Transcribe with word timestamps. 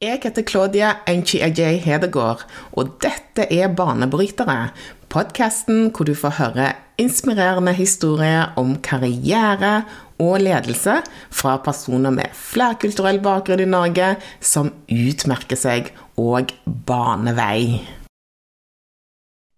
Jeg 0.00 0.22
heter 0.22 0.46
Claudia 0.48 0.90
Enchi-Ajay 1.12 1.76
Hedegaard, 1.84 2.46
og 2.72 2.94
dette 3.04 3.44
er 3.52 3.68
Banebrytere. 3.76 4.70
Podkasten 5.12 5.90
hvor 5.92 6.08
du 6.08 6.14
får 6.16 6.32
høre 6.38 6.68
inspirerende 6.96 7.74
historier 7.76 8.54
om 8.56 8.78
karriere 8.80 9.82
og 10.16 10.38
ledelse 10.40 10.94
fra 11.28 11.58
personer 11.60 12.16
med 12.16 12.32
flerkulturell 12.32 13.20
bakgrunn 13.20 13.60
i 13.60 13.68
Norge 13.68 14.14
som 14.40 14.72
utmerker 14.88 15.60
seg 15.60 15.92
og 16.16 16.56
baner 16.64 17.36
vei. 17.36 17.60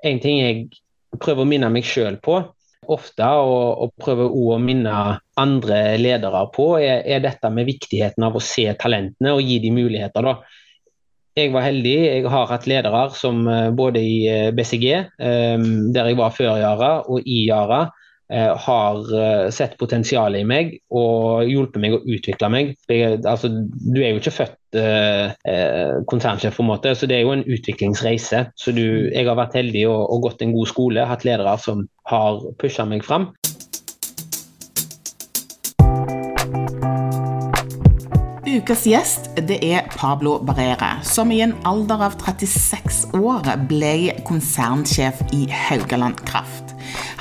En 0.03 0.19
ting 0.27 0.43
jeg 0.43 0.67
prøver 1.23 1.47
å 1.47 1.51
minne 1.55 1.71
meg 1.71 1.87
sjøl 1.87 2.19
på, 2.19 2.41
ofte, 2.91 3.27
og, 3.27 3.85
og 3.85 3.93
prøver 4.03 4.33
å 4.33 4.59
minne 4.62 4.95
andre 5.39 5.81
ledere 6.01 6.43
på, 6.55 6.75
er, 6.81 7.05
er, 7.07 7.23
dette 7.25 7.51
med 7.55 7.69
viktigheten 7.69 8.27
av 8.27 8.37
å 8.37 8.43
se 8.43 8.67
talentene 8.81 9.35
og 9.37 9.43
gi 9.46 9.61
dem 9.62 9.79
muligheter. 9.79 10.27
da. 10.27 10.37
Jeg 11.39 11.53
var 11.55 11.64
heldig, 11.64 11.96
jeg 11.96 12.29
har 12.29 12.50
hatt 12.50 12.67
ledere 12.68 13.07
som 13.17 13.46
eh, 13.49 13.71
både 13.72 14.03
i 14.05 14.17
eh, 14.29 14.50
BCG, 14.53 14.86
eh, 14.93 15.68
der 15.95 16.11
jeg 16.11 16.18
var 16.18 16.35
før 16.35 16.58
Yara, 16.61 16.93
og 17.08 17.22
i 17.25 17.46
Yara, 17.46 17.86
har 18.41 19.13
eh, 19.18 19.50
sett 19.54 19.77
potensialet 19.81 20.43
i 20.43 20.49
meg 20.49 20.75
og 20.95 21.45
hjulpet 21.49 21.82
meg 21.82 21.96
å 21.96 22.03
utvikle 22.03 22.50
meg. 22.53 22.75
Jeg, 22.89 23.21
altså, 23.29 23.50
du 23.53 24.00
er 24.00 24.13
jo 24.13 24.22
ikke 24.22 24.35
født 24.39 24.81
eh, 24.81 25.35
eh, 25.49 25.99
konsernsjef, 26.11 26.57
på 26.57 26.64
en 26.64 26.72
måte, 26.72 26.95
så 26.96 27.08
det 27.11 27.18
er 27.18 27.27
jo 27.27 27.36
en 27.36 27.46
utviklingsreise. 27.46 28.46
Så 28.57 28.77
du, 28.77 28.85
jeg 29.13 29.29
har 29.29 29.39
vært 29.39 29.58
heldig 29.61 29.86
og, 29.91 30.00
og 30.14 30.29
gått 30.29 30.45
en 30.45 30.57
god 30.57 30.72
skole, 30.72 31.08
hatt 31.08 31.27
ledere 31.29 31.57
som 31.61 31.86
har 32.08 32.42
pusha 32.61 32.89
meg 32.89 33.05
fram. 33.06 33.33
Ukas 38.53 38.83
gjest 38.84 39.30
det 39.48 39.56
er 39.64 39.86
Pablo 39.97 40.34
Barrere, 40.44 40.98
som 41.08 41.30
i 41.33 41.41
en 41.41 41.55
alder 41.64 42.05
av 42.05 42.19
36 42.20 43.06
år 43.17 43.48
ble 43.70 44.12
konsernsjef 44.28 45.25
i 45.33 45.47
Haugaland 45.48 46.20
Kraft. 46.28 46.61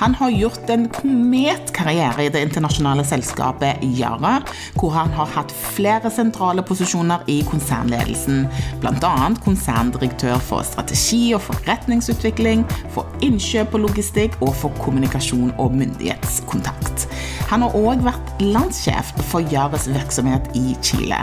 Han 0.02 0.16
har 0.16 0.32
gjort 0.34 0.70
en 0.74 0.88
kometkarriere 0.90 2.24
i 2.26 2.30
det 2.34 2.42
internasjonale 2.42 3.04
selskapet 3.06 3.84
Yara, 3.86 4.40
hvor 4.74 4.96
han 4.96 5.12
har 5.14 5.30
hatt 5.36 5.54
flere 5.54 6.10
sentrale 6.10 6.64
posisjoner 6.66 7.22
i 7.30 7.36
konsernledelsen, 7.46 8.48
bl.a. 8.82 9.12
konserndirektør 9.46 10.42
for 10.42 10.66
strategi 10.66 11.36
og 11.38 11.44
forretningsutvikling, 11.46 12.66
for 12.96 13.06
innkjøp 13.22 13.78
og 13.78 13.86
logistikk 13.86 14.40
og 14.42 14.56
for 14.64 14.74
kommunikasjon 14.82 15.54
og 15.62 15.78
myndighetskontakt. 15.78 17.06
Han 17.52 17.66
har 17.66 17.74
òg 17.76 18.00
vært 18.06 18.30
landssjef 18.40 19.10
for 19.28 19.44
Yaras 19.52 19.90
virksomhet 19.92 20.46
i 20.56 20.72
Chile. 20.80 21.18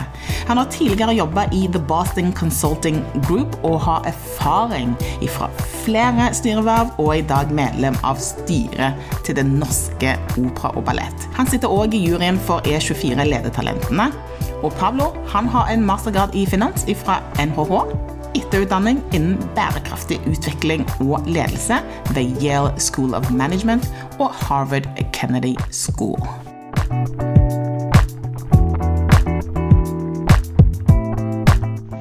Han 0.51 0.61
har 0.61 0.69
tidligere 0.69 1.15
jobba 1.17 1.47
i 1.57 1.63
The 1.73 1.81
Boston 1.89 2.35
Consulting 2.37 2.99
Group 3.25 3.57
og 3.65 3.79
har 3.87 4.05
erfaring 4.11 4.93
fra 5.33 5.49
flere 5.87 6.29
styreverv, 6.37 6.93
og 6.99 7.15
er 7.15 7.23
i 7.23 7.25
dag 7.31 7.55
medlem 7.57 7.97
av 8.05 8.21
styret 8.21 9.01
til 9.25 9.39
Den 9.41 9.57
norske 9.63 10.19
opera 10.37 10.75
og 10.77 10.85
ballett. 10.85 11.29
Han 11.39 11.49
sitter 11.49 11.73
òg 11.73 11.97
i 11.97 12.03
juryen 12.05 12.37
for 12.45 12.61
E24 12.69 13.25
Ledetalentene. 13.25 14.11
Og 14.61 14.73
Pablo 14.77 15.13
han 15.33 15.49
har 15.49 15.73
en 15.73 15.85
mastergrad 15.87 16.37
i 16.37 16.45
finans 16.47 16.85
fra 17.01 17.23
NHH 17.41 18.18
etterutdanning 18.37 19.01
innen 19.17 19.39
bærekraftig 19.57 20.19
utvikling 20.29 20.85
og 21.05 21.25
ledelse 21.27 21.81
ved 22.15 22.43
Yale 22.43 22.73
School 22.81 23.15
of 23.15 23.31
Management 23.31 23.89
og 24.19 24.31
Harvard 24.35 24.89
Kennedy 25.13 25.55
School. 25.71 26.19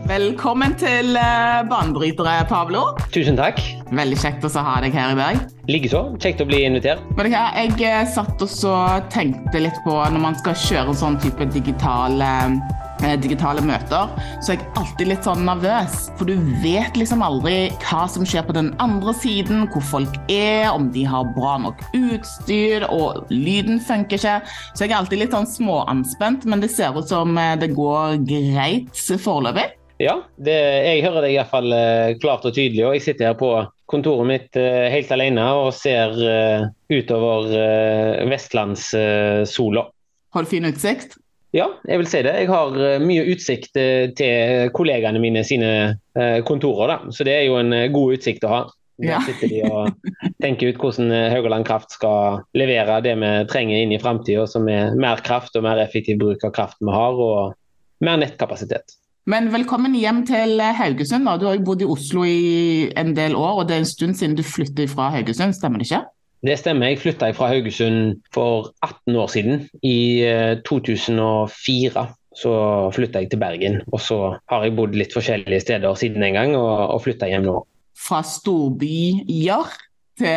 Velkommen 0.07 0.73
til 0.79 1.17
eh, 1.19 1.69
Banebrytere, 1.69 2.45
Pablo. 2.49 2.85
Tusen 3.11 3.35
takk. 3.37 3.59
Veldig 3.91 4.17
kjekt 4.17 4.47
å 4.47 4.51
ha 4.63 4.77
deg 4.81 4.95
her 4.95 5.11
i 5.13 5.17
dag. 5.19 5.41
Likeså. 5.67 6.01
Kjekt 6.23 6.41
å 6.41 6.47
bli 6.47 6.63
invitert. 6.65 7.03
Jeg 7.27 7.75
eh, 7.83 8.01
satt 8.15 8.41
og 8.41 9.11
tenkte 9.13 9.61
litt 9.61 9.77
på 9.83 9.93
når 9.93 10.23
man 10.23 10.39
skal 10.39 10.55
kjøre 10.63 10.95
en 10.95 11.01
sånn 11.03 11.19
type 11.21 11.51
digital 11.53 12.17
Eh, 12.23 12.86
digitale 13.21 13.61
møter, 13.65 14.09
så 14.41 14.53
er 14.53 14.57
jeg 14.57 14.67
alltid 14.79 15.09
litt 15.11 15.25
sånn 15.27 15.45
nervøs. 15.47 15.97
For 16.17 16.29
du 16.29 16.35
vet 16.63 16.97
liksom 16.97 17.23
aldri 17.25 17.69
hva 17.87 18.05
som 18.11 18.25
skjer 18.27 18.45
på 18.47 18.55
den 18.57 18.71
andre 18.83 19.13
siden, 19.17 19.65
hvor 19.73 19.85
folk 19.85 20.17
er, 20.31 20.69
om 20.71 20.89
de 20.93 21.05
har 21.07 21.27
bra 21.37 21.57
nok 21.63 21.83
utstyr, 21.97 22.87
og 22.89 23.29
lyden 23.33 23.81
funker 23.83 24.19
ikke. 24.19 24.37
Så 24.73 24.85
jeg 24.85 24.93
er 24.93 24.99
alltid 24.99 25.23
litt 25.23 25.35
sånn 25.35 25.49
småanspent, 25.49 26.47
men 26.49 26.63
det 26.63 26.71
ser 26.73 26.97
ut 26.97 27.09
som 27.09 27.37
eh, 27.37 27.55
det 27.59 27.73
går 27.77 28.21
greit 28.27 29.03
foreløpig. 29.21 29.69
Ja, 30.01 30.19
det, 30.37 30.53
jeg 30.85 31.05
hører 31.07 31.25
deg 31.25 31.33
iallfall 31.33 31.73
uh, 31.73 32.13
klart 32.21 32.45
og 32.45 32.53
tydelig. 32.53 32.83
Og 32.85 32.97
jeg 32.97 33.05
sitter 33.07 33.31
her 33.31 33.37
på 33.39 33.51
kontoret 33.89 34.27
mitt 34.29 34.57
helt 34.57 35.11
alene 35.15 35.45
og 35.55 35.71
ser 35.73 36.11
utover 36.91 37.47
vestlandssola. 38.27 39.85
Har 40.35 40.43
du 40.43 40.51
fin 40.51 40.67
utsikt? 40.67 41.15
Ja, 41.55 41.67
jeg 41.87 42.01
vil 42.01 42.09
si 42.11 42.23
det. 42.25 42.33
Jeg 42.41 42.49
har 42.51 42.75
eh, 42.75 43.03
mye 43.03 43.23
utsikt 43.31 43.77
eh, 43.79 44.09
til 44.17 44.71
kollegaene 44.75 45.21
mine 45.23 45.45
sine 45.47 45.69
eh, 46.17 46.39
kontorer. 46.47 46.91
Da. 46.91 47.13
Så 47.15 47.27
det 47.27 47.37
er 47.37 47.45
jo 47.47 47.55
en 47.61 47.71
god 47.93 48.17
utsikt 48.17 48.43
å 48.47 48.51
ha. 48.51 48.59
Der 48.97 49.13
ja. 49.13 49.19
sitter 49.21 49.51
de 49.51 49.59
og 49.67 50.13
tenker 50.41 50.73
ut 50.73 50.79
hvordan 50.81 51.11
Haugaland 51.29 51.67
Kraft 51.67 51.93
skal 51.93 52.39
levere 52.57 52.95
det 53.05 53.13
vi 53.21 53.29
trenger 53.45 53.83
inn 53.83 53.93
i 53.93 53.99
framtida, 54.01 54.47
som 54.49 54.65
er 54.73 54.95
mer 54.97 55.21
kraft 55.21 55.53
og 55.53 55.67
mer 55.67 55.77
effektiv 55.83 56.17
bruk 56.23 56.41
av 56.47 56.55
kraft 56.55 56.81
vi 56.81 56.89
har, 56.89 57.21
og 57.21 57.53
mer 58.01 58.17
nettkapasitet. 58.23 58.97
Men 59.29 59.51
velkommen 59.53 59.93
hjem 59.93 60.23
til 60.25 60.57
Haugesund. 60.57 61.29
Du 61.37 61.45
har 61.45 61.59
jo 61.59 61.65
bodd 61.67 61.85
i 61.85 61.91
Oslo 61.93 62.25
i 62.25 62.89
en 62.97 63.13
del 63.13 63.37
år, 63.37 63.61
og 63.61 63.69
det 63.69 63.77
er 63.77 63.83
en 63.85 63.91
stund 63.91 64.17
siden 64.17 64.33
du 64.39 64.41
flyttet 64.41 64.89
fra 64.89 65.11
Haugesund, 65.13 65.53
stemmer 65.53 65.83
det 65.83 65.91
ikke? 65.91 66.01
Det 66.45 66.57
stemmer. 66.59 66.91
Jeg 66.91 67.01
flytta 67.01 67.31
fra 67.33 67.49
Haugesund 67.49 68.19
for 68.33 68.71
18 68.85 69.15
år 69.17 69.31
siden. 69.33 69.63
I 69.81 70.23
2004 70.67 72.03
eh, 72.03 72.13
så 72.37 72.53
flytta 72.93 73.23
jeg 73.23 73.31
til 73.31 73.41
Bergen. 73.41 73.79
Og 73.89 74.01
så 74.03 74.19
har 74.51 74.65
jeg 74.65 74.75
bodd 74.77 74.97
litt 74.97 75.15
forskjellige 75.15 75.63
steder 75.65 75.97
siden 75.97 76.21
den 76.21 76.37
gang, 76.37 76.53
og, 76.59 76.93
og 76.93 77.01
flytta 77.07 77.29
hjem 77.31 77.47
nå. 77.47 77.57
Fra 77.97 78.21
storbyer 78.21 79.71
til 80.17 80.29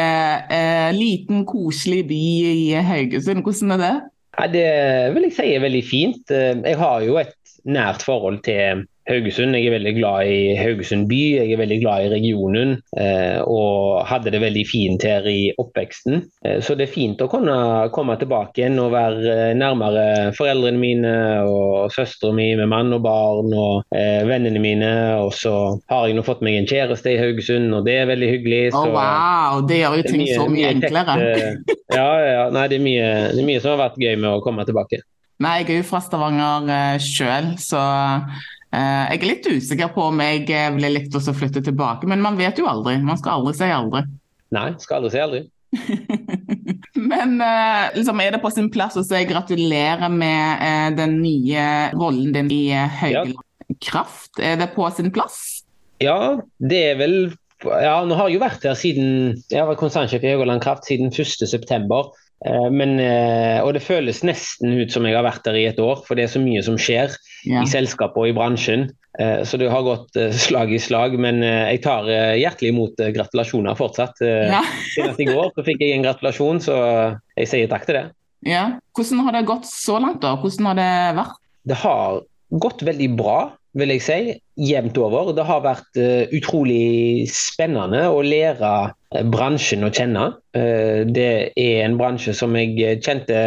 eh, 0.57 0.89
liten, 0.97 1.45
koselig 1.49 2.07
by 2.09 2.23
i 2.49 2.65
Haugesund. 2.87 3.45
Hvordan 3.45 3.77
er 3.77 3.85
det? 3.85 3.95
Ja, 4.39 4.47
det 4.49 4.67
vil 5.15 5.27
jeg 5.27 5.37
si 5.37 5.49
er 5.53 5.65
veldig 5.67 5.85
fint. 5.85 6.33
Eh, 6.33 6.57
jeg 6.65 6.81
har 6.81 7.05
jo 7.05 7.21
et 7.21 7.37
nært 7.65 8.05
forhold 8.07 8.43
til 8.47 8.87
Haugesund. 9.11 9.57
Jeg 9.57 9.67
er 9.67 9.75
veldig 9.75 9.93
glad 9.97 10.29
i 10.31 10.55
Haugesund 10.59 11.09
by, 11.11 11.19
jeg 11.41 11.55
er 11.55 11.61
veldig 11.61 11.79
glad 11.83 12.05
i 12.05 12.11
regionen. 12.13 12.75
Eh, 13.01 13.41
og 13.43 14.05
hadde 14.09 14.33
det 14.35 14.43
veldig 14.43 14.65
fint 14.69 15.05
her 15.07 15.27
i 15.31 15.51
oppveksten. 15.59 16.21
Eh, 16.47 16.59
så 16.65 16.77
det 16.79 16.87
er 16.87 16.95
fint 16.95 17.23
å 17.23 17.29
kunne 17.31 17.57
komme 17.95 18.17
tilbake 18.21 18.63
igjen 18.63 18.79
og 18.83 18.93
være 18.95 19.37
eh, 19.51 19.55
nærmere 19.59 20.05
foreldrene 20.37 20.81
mine 20.81 21.15
og 21.49 21.91
søsteren 21.95 22.39
min 22.39 22.61
med 22.61 22.71
mann 22.71 22.95
og 22.95 23.03
barn 23.05 23.55
og 23.57 23.91
vennene 23.91 24.63
mine. 24.63 24.91
Og 25.25 25.33
så 25.37 25.55
har 25.91 26.07
jeg 26.07 26.19
nå 26.19 26.25
fått 26.27 26.45
meg 26.47 26.61
en 26.61 26.69
kjæreste 26.71 27.15
i 27.15 27.21
Haugesund, 27.21 27.73
og 27.75 27.87
det 27.89 28.01
er 28.03 28.11
veldig 28.11 28.33
hyggelig. 28.37 28.63
Så, 28.75 28.85
oh, 28.85 28.95
wow, 28.95 29.63
det 29.67 29.83
gjør 29.83 30.01
jo 30.01 30.09
ting 30.11 30.25
mye, 30.25 30.37
så 30.37 30.47
mye, 30.47 30.57
mye 30.57 30.75
enklere. 30.77 31.31
Ja, 31.91 32.11
ja, 32.23 32.43
nei, 32.55 32.69
det 32.71 32.79
er, 32.79 32.85
mye, 32.85 33.09
det 33.35 33.43
er 33.43 33.49
mye 33.49 33.63
som 33.63 33.75
har 33.75 33.89
vært 33.89 33.99
gøy 33.99 34.15
med 34.21 34.31
å 34.31 34.43
komme 34.45 34.67
tilbake. 34.69 35.03
Nei, 35.41 35.61
jeg 35.63 35.71
er 35.73 35.79
jo 35.81 35.89
fra 35.89 36.03
Stavanger 36.05 36.67
uh, 36.69 36.97
sjøl, 37.01 37.55
så 37.61 37.81
Eh, 38.71 39.07
jeg 39.11 39.19
er 39.19 39.27
litt 39.27 39.47
usikker 39.51 39.89
på 39.97 40.05
om 40.13 40.21
jeg 40.23 40.45
eh, 40.55 40.69
ville 40.77 40.93
likt 40.95 41.17
å 41.19 41.35
flytte 41.35 41.63
tilbake, 41.67 42.07
men 42.11 42.23
man 42.23 42.39
vet 42.39 42.61
jo 42.61 42.69
aldri. 42.71 43.01
Man 43.03 43.19
skal 43.19 43.41
aldri 43.41 43.57
si 43.59 43.71
aldri. 43.75 44.05
Nei, 44.55 44.69
skal 44.83 45.01
aldri 45.01 45.11
si 45.15 45.25
aldri. 45.25 45.43
men 47.11 47.37
eh, 47.43 47.91
liksom, 47.97 48.23
er 48.23 48.37
det 48.37 48.43
på 48.43 48.53
sin 48.55 48.71
plass 48.71 48.99
å 48.99 49.05
si 49.07 49.25
gratulerer 49.27 50.11
med 50.11 50.99
den 50.99 51.19
nye 51.23 51.67
rollen 51.97 52.35
din 52.35 52.51
i 52.55 52.65
Haugeland 52.75 53.39
ja. 53.39 53.79
Kraft? 53.83 54.39
Er 54.43 54.59
det 54.59 54.73
på 54.75 54.87
sin 54.95 55.11
plass? 55.15 55.63
Ja, 56.03 56.39
det 56.63 56.81
er 56.93 56.99
vel 56.99 57.17
ja, 57.61 57.99
nå 58.09 58.17
har 58.17 58.31
jeg 58.31 58.39
jo 58.39 58.41
vært 58.41 58.63
her 58.65 58.77
siden 58.79 59.09
jeg 59.51 59.59
har 59.59 59.67
vært 59.69 59.83
konsernsjef 59.83 60.23
i 60.25 60.31
Høyland 60.33 60.63
Kraft 60.65 60.87
siden 60.89 61.11
1.9. 61.13 61.99
Eh, 62.47 62.69
men, 62.73 62.97
eh, 63.01 63.59
og 63.61 63.75
det 63.77 63.85
føles 63.85 64.23
nesten 64.25 64.73
ut 64.79 64.93
som 64.93 65.05
jeg 65.05 65.17
har 65.17 65.27
vært 65.27 65.45
der 65.45 65.59
i 65.61 65.67
et 65.69 65.81
år, 65.83 66.01
for 66.07 66.17
det 66.17 66.27
er 66.27 66.33
så 66.33 66.41
mye 66.43 66.63
som 66.65 66.79
skjer 66.81 67.13
ja. 67.45 67.61
i 67.61 67.69
selskapet 67.69 68.17
og 68.17 68.31
i 68.31 68.37
bransjen. 68.37 68.89
Eh, 69.21 69.43
så 69.45 69.61
det 69.61 69.69
har 69.73 69.85
gått 69.85 70.17
slag 70.41 70.73
i 70.73 70.81
slag. 70.81 71.19
Men 71.21 71.43
jeg 71.45 71.83
tar 71.85 72.09
hjertelig 72.39 72.73
imot 72.73 73.05
gratulasjoner 73.17 73.77
fortsatt. 73.79 74.25
Ja. 74.25 74.63
Senest 74.95 75.21
i 75.21 75.29
går 75.29 75.53
så 75.57 75.67
fikk 75.67 75.85
jeg 75.85 75.99
en 75.99 76.09
gratulasjon, 76.09 76.65
så 76.65 76.81
jeg 77.37 77.53
sier 77.53 77.71
takk 77.71 77.87
til 77.89 78.01
det. 78.01 78.07
Ja. 78.49 78.65
Hvordan 78.97 79.27
har 79.27 79.37
det 79.37 79.47
gått 79.49 79.69
så 79.69 80.01
langt, 80.01 80.23
da? 80.25 80.37
Hvordan 80.41 80.73
har 80.73 80.81
det 80.81 80.93
vært? 81.21 81.41
Det 81.69 81.77
har 81.83 82.23
gått 82.51 82.81
veldig 82.83 83.11
bra 83.19 83.41
vil 83.79 83.93
jeg 83.95 84.03
si, 84.03 84.21
jevnt 84.71 84.99
over. 84.99 85.33
Det 85.37 85.47
har 85.47 85.65
vært 85.65 86.01
uh, 86.01 86.31
utrolig 86.37 87.29
spennende 87.31 88.07
å 88.11 88.23
lære 88.25 88.73
bransjen 89.31 89.87
å 89.87 89.93
kjenne. 89.95 90.31
Uh, 90.57 91.07
det 91.07 91.53
er 91.55 91.85
en 91.85 91.99
bransje 92.01 92.35
som 92.37 92.57
jeg 92.59 93.03
kjente 93.05 93.43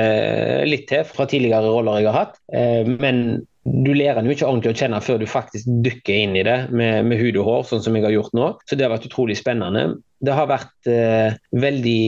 litt 0.67 0.87
til 0.91 1.03
fra 1.07 1.27
tidligere 1.29 1.73
roller 1.73 2.01
jeg 2.01 2.11
har 2.11 2.21
hatt. 2.23 2.39
men 2.99 3.43
du 3.63 3.93
lærer 3.95 4.19
den 4.19 4.27
jo 4.27 4.35
ikke 4.35 4.47
ordentlig 4.47 4.73
å 4.73 4.79
kjenne 4.81 4.99
før 5.03 5.21
du 5.21 5.27
faktisk 5.29 5.69
dykker 5.85 6.17
inn 6.25 6.33
i 6.35 6.43
det 6.43 6.57
med, 6.75 7.07
med 7.07 7.19
hud 7.21 7.37
og 7.39 7.47
hår, 7.47 7.61
sånn 7.69 7.83
som 7.85 7.95
jeg 7.95 8.03
har 8.03 8.11
gjort 8.11 8.35
nå. 8.35 8.49
Så 8.67 8.75
det 8.75 8.83
har 8.83 8.91
vært 8.91 9.07
utrolig 9.07 9.37
spennende. 9.39 9.85
Det 10.23 10.35
har 10.35 10.49
vært 10.51 10.89
eh, 10.91 11.37
veldig 11.55 12.01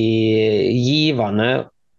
givende 0.76 1.48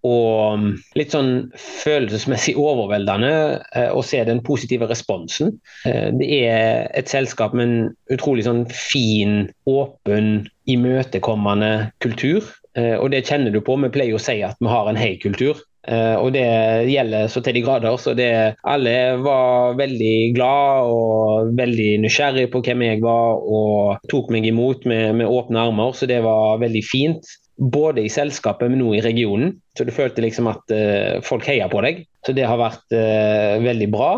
og 0.07 0.61
mm, 0.61 0.69
litt 0.99 1.15
sånn 1.15 1.31
følelsesmessig 1.59 2.57
overveldende 2.61 3.33
eh, 3.75 3.91
å 3.91 4.03
se 4.07 4.23
den 4.29 4.43
positive 4.47 4.89
responsen. 4.91 5.57
Eh, 5.89 6.11
det 6.17 6.29
er 6.47 6.87
et 6.99 7.11
selskap 7.11 7.57
med 7.57 7.67
en 7.67 7.89
utrolig 8.15 8.47
sånn 8.47 8.67
fin, 8.71 9.47
åpen, 9.71 10.47
imøtekommende 10.71 11.91
kultur. 12.05 12.45
Eh, 12.77 12.95
og 12.97 13.11
det 13.15 13.27
kjenner 13.29 13.55
du 13.55 13.63
på. 13.65 13.79
Vi 13.83 13.93
pleier 13.95 14.19
å 14.19 14.23
si 14.23 14.39
at 14.47 14.61
vi 14.63 14.71
har 14.71 14.91
en 14.91 15.01
hei-kultur. 15.01 15.65
Uh, 15.87 16.19
og 16.19 16.33
det 16.35 16.43
gjelder 16.91 17.29
så 17.31 17.39
til 17.47 17.55
de 17.55 17.61
grader. 17.63 17.95
så 18.03 18.11
det, 18.19 18.57
Alle 18.67 18.95
var 19.23 19.77
veldig 19.79 20.33
glad 20.35 20.91
og 20.91 21.53
veldig 21.55 21.91
nysgjerrig 22.03 22.49
på 22.51 22.59
hvem 22.67 22.83
jeg 22.83 23.03
var, 23.05 23.39
og 23.39 24.09
tok 24.11 24.33
meg 24.35 24.49
imot 24.51 24.83
med, 24.91 25.21
med 25.21 25.31
åpne 25.31 25.69
armer. 25.69 25.95
Så 25.95 26.11
det 26.11 26.25
var 26.27 26.59
veldig 26.59 26.83
fint. 26.91 27.37
Både 27.57 28.05
i 28.05 28.13
selskapet, 28.13 28.69
men 28.69 28.83
nå 28.83 28.91
i 28.97 29.05
regionen. 29.05 29.55
Så 29.77 29.87
du 29.89 29.93
følte 29.95 30.25
liksom 30.25 30.51
at 30.51 30.75
uh, 30.75 31.23
folk 31.25 31.47
heia 31.49 31.71
på 31.73 31.81
deg. 31.85 32.03
Så 32.27 32.35
det 32.37 32.45
har 32.49 32.61
vært 32.61 32.85
uh, 32.93 33.57
veldig 33.65 33.89
bra. 33.93 34.11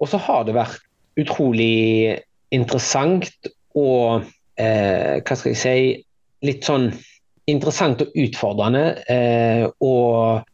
Og 0.00 0.10
så 0.10 0.20
har 0.24 0.46
det 0.48 0.56
vært 0.56 0.80
utrolig 1.20 2.16
interessant 2.54 3.28
og 3.78 4.24
hva 4.54 5.34
skal 5.34 5.50
jeg 5.50 5.58
si 5.58 5.78
litt 6.46 6.66
sånn 6.66 6.92
interessant 7.50 8.02
og 8.04 8.14
utfordrende 8.16 8.84
eh, 9.10 9.64
å 9.68 9.96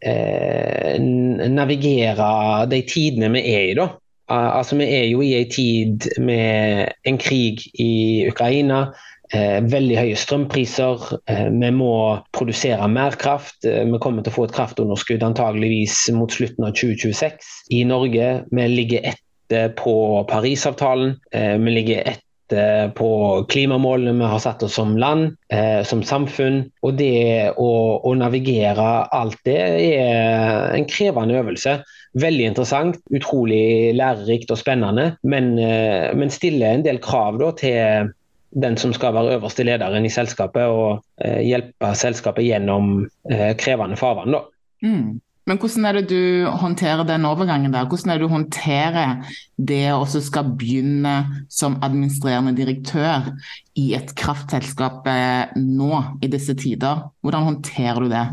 eh, 0.02 0.96
navigere 0.98 2.30
de 2.70 2.80
tidene 2.88 3.30
vi 3.36 3.44
er 3.52 3.66
i. 3.68 3.76
da. 3.78 3.88
Altså, 4.30 4.78
Vi 4.78 4.86
er 4.86 5.06
jo 5.10 5.22
i 5.26 5.34
en 5.38 5.50
tid 5.50 6.08
med 6.22 6.90
en 7.06 7.18
krig 7.18 7.62
i 7.78 8.26
Ukraina. 8.30 8.88
Eh, 9.30 9.60
veldig 9.70 9.94
høye 9.94 10.18
strømpriser. 10.18 11.04
Eh, 11.30 11.48
vi 11.54 11.70
må 11.74 11.92
produsere 12.34 12.88
mer 12.90 13.14
kraft. 13.20 13.62
Eh, 13.64 13.84
vi 13.86 14.00
kommer 14.02 14.26
til 14.26 14.32
å 14.32 14.38
få 14.40 14.46
et 14.48 14.56
kraftunderskudd 14.56 15.22
antageligvis 15.22 16.08
mot 16.16 16.34
slutten 16.34 16.66
av 16.66 16.74
2026 16.74 17.52
i 17.78 17.84
Norge. 17.86 18.32
Vi 18.50 18.66
ligger 18.72 19.12
etter 19.12 19.70
på 19.78 19.94
Parisavtalen. 20.30 21.16
Vi 21.30 21.76
ligger 21.78 22.02
etter 22.06 22.90
på 22.98 23.10
klimamålene 23.48 24.18
vi 24.18 24.30
har 24.32 24.42
satt 24.42 24.62
oss 24.62 24.74
som 24.74 24.96
land, 24.98 25.36
eh, 25.52 25.82
som 25.86 26.02
samfunn. 26.02 26.64
Og 26.82 26.98
det 26.98 27.52
å, 27.54 27.70
å, 28.02 28.14
navigere 28.18 29.06
alt 29.14 29.38
det 29.46 29.58
er 29.94 30.74
en 30.74 30.86
krevende 30.90 31.38
øvelse. 31.38 31.80
Veldig 32.18 32.46
interessant, 32.50 32.98
utrolig 33.14 33.94
lærerikt 33.94 34.50
og 34.50 34.58
spennende, 34.58 35.12
men, 35.22 35.52
eh, 35.58 36.10
men 36.18 36.30
stiller 36.34 36.74
en 36.74 36.82
del 36.82 36.98
krav 36.98 37.38
da, 37.38 37.52
til 37.54 38.10
den 38.50 38.76
som 38.76 38.92
skal 38.94 39.14
være 39.14 39.36
øverste 39.38 39.64
lederen 39.66 40.06
i 40.06 40.12
selskapet, 40.12 40.66
og 40.66 41.02
eh, 41.22 41.40
hjelpe 41.46 41.94
selskapet 41.98 42.46
gjennom 42.48 43.04
eh, 43.30 43.52
krevende 43.58 43.98
farvann. 44.00 44.36
Mm. 44.82 45.20
Men 45.48 45.58
hvordan 45.58 45.86
er 45.88 45.96
det 45.96 46.10
du 46.12 46.46
håndterer 46.60 47.02
den 47.08 47.24
overgangen 47.26 47.72
der? 47.74 47.88
Hvordan 47.88 48.12
er 48.12 48.18
det 48.18 48.28
du 48.28 48.32
håndterer 48.32 49.32
det 49.56 49.86
å 49.94 50.04
skal 50.06 50.52
begynne 50.58 51.14
som 51.50 51.78
administrerende 51.82 52.52
direktør 52.54 53.32
i 53.78 53.90
et 53.98 54.14
kraftselskap 54.18 55.08
eh, 55.10 55.50
nå 55.56 56.04
i 56.22 56.30
disse 56.30 56.54
tider? 56.58 57.06
Hvordan 57.24 57.48
håndterer 57.48 58.04
du 58.04 58.12
det? 58.12 58.26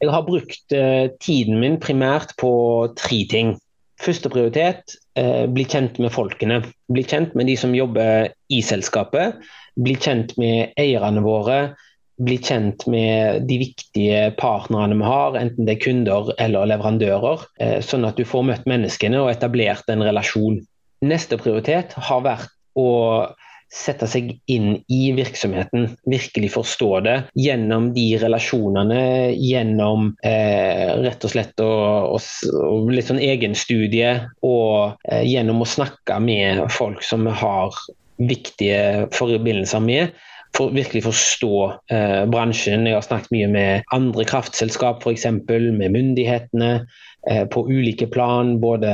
Jeg 0.00 0.12
har 0.14 0.24
brukt 0.24 0.72
tiden 1.20 1.58
min 1.60 1.76
primært 1.80 2.32
på 2.40 2.52
tre 2.96 3.18
ting. 3.28 3.58
Første 4.00 4.32
prioritet 4.32 4.96
uh, 5.18 5.44
bli 5.52 5.66
kjent 5.68 6.00
med 6.00 6.14
folkene. 6.14 6.62
Bli 6.92 7.04
kjent 7.04 7.36
med 7.36 7.50
de 7.50 7.56
som 7.60 7.76
jobber 7.76 8.30
i 8.48 8.62
selskapet. 8.64 9.40
Bli 9.80 9.96
kjent 10.00 10.36
med 10.40 10.72
eierne 10.80 11.22
våre 11.24 11.60
bli 12.20 12.36
kjent 12.36 12.84
med 12.90 13.46
de 13.48 13.56
viktige 13.62 14.30
partnerne 14.40 14.98
vi 14.98 15.08
har, 15.08 15.36
enten 15.40 15.66
det 15.66 15.76
er 15.76 15.84
kunder 15.84 16.32
eller 16.42 16.68
leverandører, 16.68 17.46
eh, 17.60 17.78
sånn 17.84 18.04
at 18.08 18.20
du 18.20 18.26
får 18.28 18.44
møtt 18.50 18.68
menneskene 18.68 19.22
og 19.22 19.30
etablert 19.32 19.88
en 19.88 20.04
relasjon. 20.04 20.60
Neste 21.00 21.38
prioritet 21.40 21.96
har 21.96 22.24
vært 22.26 22.52
å 22.76 22.88
sette 23.70 24.06
seg 24.10 24.32
inn 24.50 24.72
i 24.90 25.00
virksomheten, 25.14 25.92
virkelig 26.10 26.50
forstå 26.56 26.90
det 27.06 27.16
gjennom 27.38 27.90
de 27.94 28.06
relasjonene, 28.18 29.02
gjennom 29.38 30.10
eh, 30.26 30.90
rett 31.04 31.26
og 31.26 31.34
slett 31.34 31.62
å, 31.62 31.70
å, 32.18 32.74
litt 32.90 33.10
sånn 33.10 33.22
egenstudie, 33.22 34.16
og 34.46 34.98
eh, 35.06 35.22
gjennom 35.28 35.62
å 35.62 35.70
snakke 35.70 36.18
med 36.24 36.64
folk 36.74 37.04
som 37.06 37.28
vi 37.28 37.36
har 37.42 37.78
viktige 38.20 39.06
forbindelser 39.16 39.80
med 39.80 40.10
for 40.56 40.72
virkelig 40.74 41.04
forstå 41.06 41.54
eh, 41.92 42.22
bransjen. 42.30 42.86
Jeg 42.88 42.98
har 42.98 43.06
snakket 43.06 43.34
mye 43.34 43.50
med 43.50 43.92
andre 43.94 44.26
kraftselskap, 44.28 45.04
f.eks. 45.04 45.26
med 45.46 45.92
myndighetene 45.94 46.70
eh, 47.30 47.44
på 47.50 47.64
ulike 47.68 48.08
plan. 48.10 48.56
Både 48.62 48.90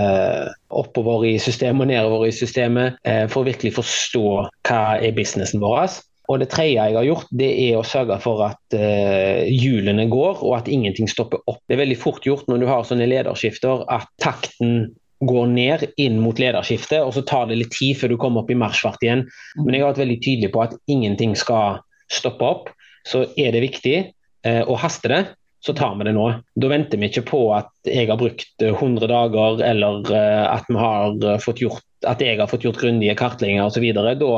oppover 0.68 1.24
i 1.28 1.36
systemet 1.42 1.86
og 1.86 1.92
nedover 1.92 2.26
i 2.28 2.34
systemet. 2.34 3.00
Eh, 3.08 3.24
for 3.32 3.42
å 3.42 3.48
virkelig 3.50 3.76
forstå 3.78 4.26
hva 4.68 4.82
er 5.00 5.16
businessen 5.16 5.64
vår. 5.64 5.96
Og 6.26 6.40
Det 6.42 6.48
tredje 6.50 6.74
jeg 6.74 6.96
har 6.98 7.06
gjort, 7.06 7.28
det 7.38 7.48
er 7.68 7.76
å 7.78 7.86
sørge 7.86 8.16
for 8.18 8.40
at 8.48 8.74
uh, 8.74 9.46
hjulene 9.46 10.08
går 10.10 10.40
og 10.42 10.56
at 10.56 10.66
ingenting 10.66 11.06
stopper 11.06 11.38
opp. 11.46 11.60
Det 11.68 11.76
er 11.76 11.84
veldig 11.84 11.98
fort 12.02 12.26
gjort 12.26 12.48
når 12.50 12.64
du 12.64 12.66
har 12.66 12.82
sånne 12.88 13.06
lederskifter 13.06 13.84
at 13.94 14.10
takten 14.18 14.88
går 15.24 15.46
ned 15.48 15.84
inn 15.96 16.18
mot 16.20 16.38
lederskiftet, 16.38 17.00
og 17.00 17.14
så 17.16 17.22
tar 17.24 17.48
det 17.48 17.60
litt 17.60 17.72
tid 17.72 17.96
før 18.00 18.12
du 18.12 18.18
kommer 18.20 18.44
opp 18.44 18.52
i 18.52 18.58
marsjfart 18.58 19.04
igjen. 19.04 19.24
Men 19.62 19.74
jeg 19.74 19.84
har 19.84 19.94
vært 19.94 20.04
veldig 20.04 20.18
tydelig 20.24 20.52
på 20.52 20.62
at 20.66 20.76
ingenting 20.92 21.32
skal 21.38 21.80
stoppe 22.12 22.44
opp. 22.44 22.70
Så 23.06 23.24
er 23.38 23.54
det 23.54 23.64
viktig 23.64 23.96
eh, 23.96 24.62
å 24.66 24.76
haste 24.80 25.12
det, 25.12 25.22
så 25.64 25.74
tar 25.74 25.96
vi 25.98 26.06
det 26.06 26.14
nå. 26.14 26.26
Da 26.54 26.70
venter 26.70 27.00
vi 27.00 27.08
ikke 27.08 27.24
på 27.30 27.40
at 27.56 27.70
jeg 27.88 28.10
har 28.10 28.20
brukt 28.20 28.62
100 28.62 29.08
dager, 29.10 29.62
eller 29.64 30.12
eh, 30.12 30.44
at, 30.50 30.68
har 30.68 31.40
fått 31.42 31.64
gjort, 31.64 31.84
at 32.06 32.22
jeg 32.22 32.38
har 32.38 32.50
fått 32.50 32.66
gjort 32.68 32.82
grundige 32.82 33.16
kartlegginger 33.18 33.66
osv. 33.66 33.88
Da 33.96 34.36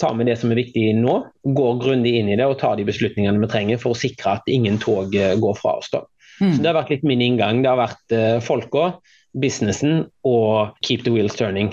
tar 0.00 0.16
vi 0.18 0.26
det 0.26 0.38
som 0.40 0.50
er 0.50 0.58
viktig 0.58 0.88
nå, 0.98 1.18
går 1.44 1.78
grundig 1.82 2.16
inn 2.18 2.32
i 2.32 2.38
det 2.40 2.48
og 2.48 2.58
tar 2.62 2.78
de 2.80 2.88
beslutningene 2.88 3.44
vi 3.44 3.50
trenger 3.52 3.82
for 3.82 3.94
å 3.94 3.98
sikre 3.98 4.38
at 4.38 4.50
ingen 4.50 4.80
tog 4.82 5.14
eh, 5.14 5.36
går 5.38 5.60
fra 5.60 5.76
oss. 5.82 5.92
da. 5.92 6.02
Mm. 6.40 6.54
Så 6.56 6.62
Det 6.62 6.70
har 6.70 6.80
vært 6.80 6.94
litt 6.96 7.06
min 7.06 7.22
inngang. 7.22 7.62
Det 7.62 7.70
har 7.70 7.78
vært 7.78 8.14
uh, 8.16 8.38
folka 8.42 8.88
businessen 9.34 10.06
og 10.26 10.76
keep 10.82 11.04
the 11.04 11.12
wheels 11.14 11.36
turning. 11.38 11.72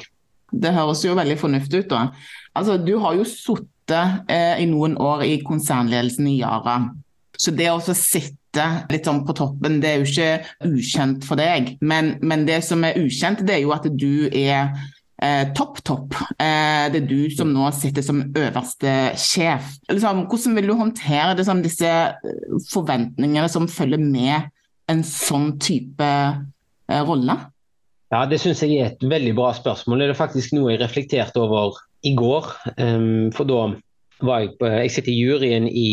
Det 0.52 0.74
høres 0.76 1.06
jo 1.06 1.16
veldig 1.16 1.38
fornuftig 1.40 1.86
ut. 1.86 1.90
da. 1.90 2.08
Altså, 2.56 2.78
Du 2.78 2.98
har 3.00 3.16
jo 3.16 3.24
sittet 3.24 4.30
eh, 4.30 4.62
i 4.62 4.68
noen 4.68 4.98
år 5.00 5.24
i 5.24 5.40
konsernledelsen 5.46 6.28
i 6.28 6.40
Yara. 6.42 6.92
Så 7.38 7.54
det 7.56 7.72
å 7.72 7.80
sitte 7.82 8.38
litt 8.92 9.08
sånn 9.08 9.24
på 9.26 9.34
toppen, 9.34 9.80
det 9.82 9.90
er 9.90 10.02
jo 10.02 10.10
ikke 10.10 10.74
ukjent 10.76 11.24
for 11.26 11.40
deg. 11.40 11.78
Men, 11.82 12.18
men 12.22 12.46
det 12.46 12.62
som 12.68 12.84
er 12.84 13.00
ukjent, 13.00 13.46
det 13.48 13.56
er 13.56 13.64
jo 13.64 13.72
at 13.74 13.88
du 13.88 14.28
er 14.28 14.76
eh, 15.22 15.48
topp, 15.58 15.80
topp. 15.88 16.18
Eh, 16.36 16.90
det 16.92 17.02
er 17.02 17.08
du 17.08 17.32
som 17.34 17.52
nå 17.54 17.70
sitter 17.78 18.06
som 18.06 18.24
øverste 18.28 18.96
sjef. 19.20 19.78
Liksom, 19.90 20.26
hvordan 20.30 20.60
vil 20.60 20.70
du 20.72 20.76
håndtere 20.78 21.38
liksom, 21.40 21.64
disse 21.66 21.90
eh, 21.90 22.58
forventningene 22.74 23.50
som 23.52 23.70
følger 23.72 24.04
med 24.04 24.52
en 24.92 25.06
sånn 25.08 25.56
type 25.64 26.12
eh, 26.12 27.02
rolle? 27.08 27.38
Ja, 28.12 28.26
Det 28.28 28.42
syns 28.44 28.62
jeg 28.64 28.76
er 28.76 28.92
et 28.92 29.08
veldig 29.08 29.34
bra 29.38 29.54
spørsmål. 29.56 30.04
Det 30.04 30.12
er 30.12 30.20
faktisk 30.20 30.52
noe 30.58 30.74
jeg 30.74 30.82
reflekterte 30.82 31.40
over 31.40 31.80
i 32.04 32.12
går. 32.18 32.52
Um, 32.76 33.32
for 33.32 33.48
da 33.48 33.62
var 34.22 34.44
jeg, 34.44 34.54
på, 34.60 34.68
jeg 34.68 34.92
sitter 34.94 35.14
i 35.14 35.22
juryen 35.22 35.68
i 35.68 35.90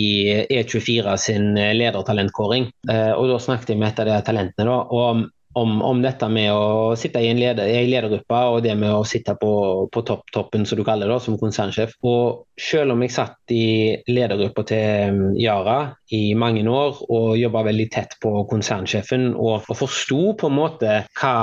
E24 0.51 1.17
sin 1.23 1.53
ledertalentkåring. 1.55 2.73
Uh, 2.91 3.15
og 3.15 3.31
Da 3.31 3.41
snakket 3.45 3.75
jeg 3.75 3.81
med 3.81 3.93
et 3.93 4.03
av 4.03 4.11
de 4.11 4.21
talentene. 4.27 4.67
Da, 4.67 4.81
og 4.91 5.29
om, 5.59 5.79
om, 5.83 6.03
dette 6.03 6.29
med 6.31 6.53
å 6.53 6.95
sitte 6.99 7.23
i 7.23 7.31
en, 7.31 7.39
leder, 7.41 7.67
i 7.67 7.79
en 7.81 7.89
ledergruppe 7.91 8.43
og 8.53 8.61
det 8.67 8.75
med 8.79 8.93
å 8.95 9.07
sitte 9.07 9.35
på, 9.39 9.53
på 9.91 10.03
topp, 10.07 10.29
toppen, 10.35 10.67
som 10.69 10.79
du 10.79 10.85
kaller 10.87 11.09
det, 11.09 11.15
da, 11.15 11.23
som 11.23 11.39
konsernsjef. 11.41 11.97
Og 12.07 12.45
selv 12.61 12.95
om 12.95 13.03
jeg 13.03 13.15
satt 13.15 13.55
i 13.55 13.65
ledergruppa 14.11 14.67
til 14.69 15.35
Yara 15.41 15.81
i 16.15 16.35
mange 16.39 16.67
år 16.67 17.03
og 17.09 17.35
jobba 17.39 17.65
veldig 17.71 17.91
tett 17.95 18.19
på 18.23 18.41
konsernsjefen 18.51 19.33
og, 19.35 19.67
og 19.67 19.85
forsto 19.87 20.33
på 20.39 20.51
en 20.51 20.59
måte 20.59 20.97
hva 21.19 21.37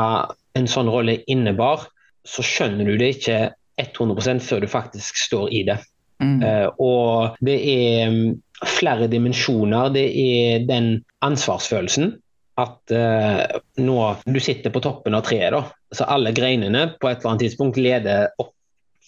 en 0.55 0.69
sånn 0.71 0.89
rolle 0.91 1.19
innebar, 1.31 1.87
så 2.25 2.43
skjønner 2.45 2.87
du 2.87 2.97
det 2.99 3.15
ikke 3.17 3.39
100% 3.81 4.43
før 4.43 4.63
du 4.63 4.69
faktisk 4.71 5.19
står 5.19 5.51
i 5.53 5.63
det. 5.67 5.77
Mm. 6.23 6.39
Uh, 6.39 6.67
og 6.79 7.39
det 7.43 7.57
er 7.59 8.13
mm, 8.13 8.29
flere 8.77 9.09
dimensjoner. 9.11 9.91
Det 9.95 10.05
er 10.21 10.67
den 10.69 10.93
ansvarsfølelsen. 11.25 12.13
At 12.61 12.95
uh, 12.95 13.59
nå 13.83 13.99
du 14.23 14.39
sitter 14.39 14.71
på 14.71 14.83
toppen 14.83 15.17
av 15.17 15.25
treet, 15.27 15.51
da. 15.55 15.65
Så 15.95 16.07
alle 16.07 16.31
greinene 16.35 16.87
på 16.99 17.11
et 17.11 17.19
eller 17.19 17.33
annet 17.33 17.47
tidspunkt 17.49 17.79
leder 17.79 18.31
opp 18.39 18.53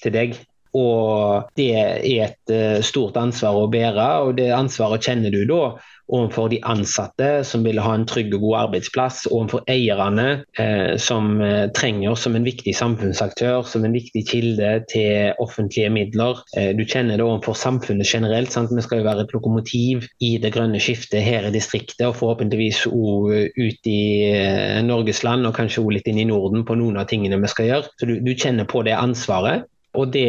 til 0.03 0.15
deg. 0.15 0.35
Og 0.77 1.47
det 1.57 1.69
er 1.79 2.27
et 2.27 2.53
uh, 2.53 2.83
stort 2.85 3.17
ansvar 3.19 3.55
å 3.55 3.69
bære, 3.71 4.09
og 4.27 4.35
det 4.41 4.51
ansvaret 4.55 5.07
kjenner 5.07 5.33
du 5.33 5.45
da 5.47 5.61
overfor 6.07 6.49
de 6.51 6.59
ansatte 6.63 7.43
som 7.47 7.63
vil 7.65 7.79
ha 7.83 7.93
en 7.95 8.05
trygg 8.07 8.33
og 8.37 8.43
god 8.45 8.57
arbeidsplass, 8.61 9.25
overfor 9.31 9.63
eierne 9.71 10.27
eh, 10.59 10.95
som 11.01 11.41
eh, 11.43 11.67
trenger 11.75 12.13
oss 12.13 12.25
som 12.27 12.37
en 12.37 12.47
viktig 12.47 12.73
samfunnsaktør, 12.77 13.63
som 13.67 13.85
en 13.85 13.95
viktig 13.95 14.23
kilde 14.29 14.71
til 14.91 15.37
offentlige 15.43 15.91
midler. 15.93 16.41
Eh, 16.57 16.71
du 16.77 16.85
kjenner 16.85 17.19
det 17.19 17.27
overfor 17.27 17.57
samfunnet 17.59 18.07
generelt. 18.07 18.53
Sant? 18.53 18.73
Vi 18.73 18.85
skal 18.85 19.01
jo 19.01 19.07
være 19.09 19.27
et 19.27 19.35
lokomotiv 19.35 20.07
i 20.23 20.35
det 20.41 20.53
grønne 20.55 20.81
skiftet 20.83 21.25
her 21.25 21.47
i 21.47 21.53
distriktet, 21.55 22.05
og 22.07 22.17
forhåpentligvis 22.19 22.85
òg 22.87 23.31
ut 23.57 23.89
i 23.91 24.01
Norges 24.87 25.23
land, 25.27 25.47
og 25.47 25.55
kanskje 25.57 25.83
òg 25.83 25.97
litt 25.97 26.11
inn 26.11 26.21
i 26.21 26.29
Norden 26.29 26.65
på 26.67 26.77
noen 26.79 26.99
av 27.01 27.09
tingene 27.11 27.39
vi 27.41 27.51
skal 27.51 27.71
gjøre. 27.71 27.95
Så 27.99 28.09
du, 28.09 28.17
du 28.23 28.35
kjenner 28.35 28.69
på 28.69 28.83
det 28.87 28.95
ansvaret. 28.97 29.67
Og 29.97 30.11
det 30.13 30.27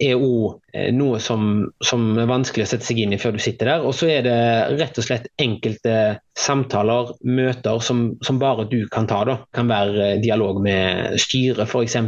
er 0.00 0.16
òg 0.16 0.60
eh, 0.72 0.88
noe 0.96 1.20
som, 1.22 1.68
som, 1.84 2.06
er 2.18 2.28
vanskelig 2.30 2.64
å 2.64 2.70
sette 2.72 2.86
seg 2.86 3.02
inn 3.02 3.14
i 3.14 3.20
før 3.20 3.36
du 3.36 3.42
sitter 3.42 3.68
der. 3.72 3.84
Og 3.86 3.94
så 3.96 4.08
er 4.14 4.24
det 4.26 4.36
rett 4.80 5.00
og 5.00 5.06
slett 5.06 5.28
enkelte 5.42 5.94
samtaler, 6.40 7.12
møter, 7.28 7.82
som, 7.84 8.04
som 8.24 8.40
bare 8.40 8.64
du 8.70 8.78
kan 8.92 9.08
ta. 9.10 9.22
Da. 9.28 9.36
Det 9.44 9.60
kan 9.60 9.70
være 9.70 10.06
eh, 10.06 10.20
dialog 10.24 10.62
med 10.64 11.18
styret 11.20 11.66
f.eks., 11.68 11.98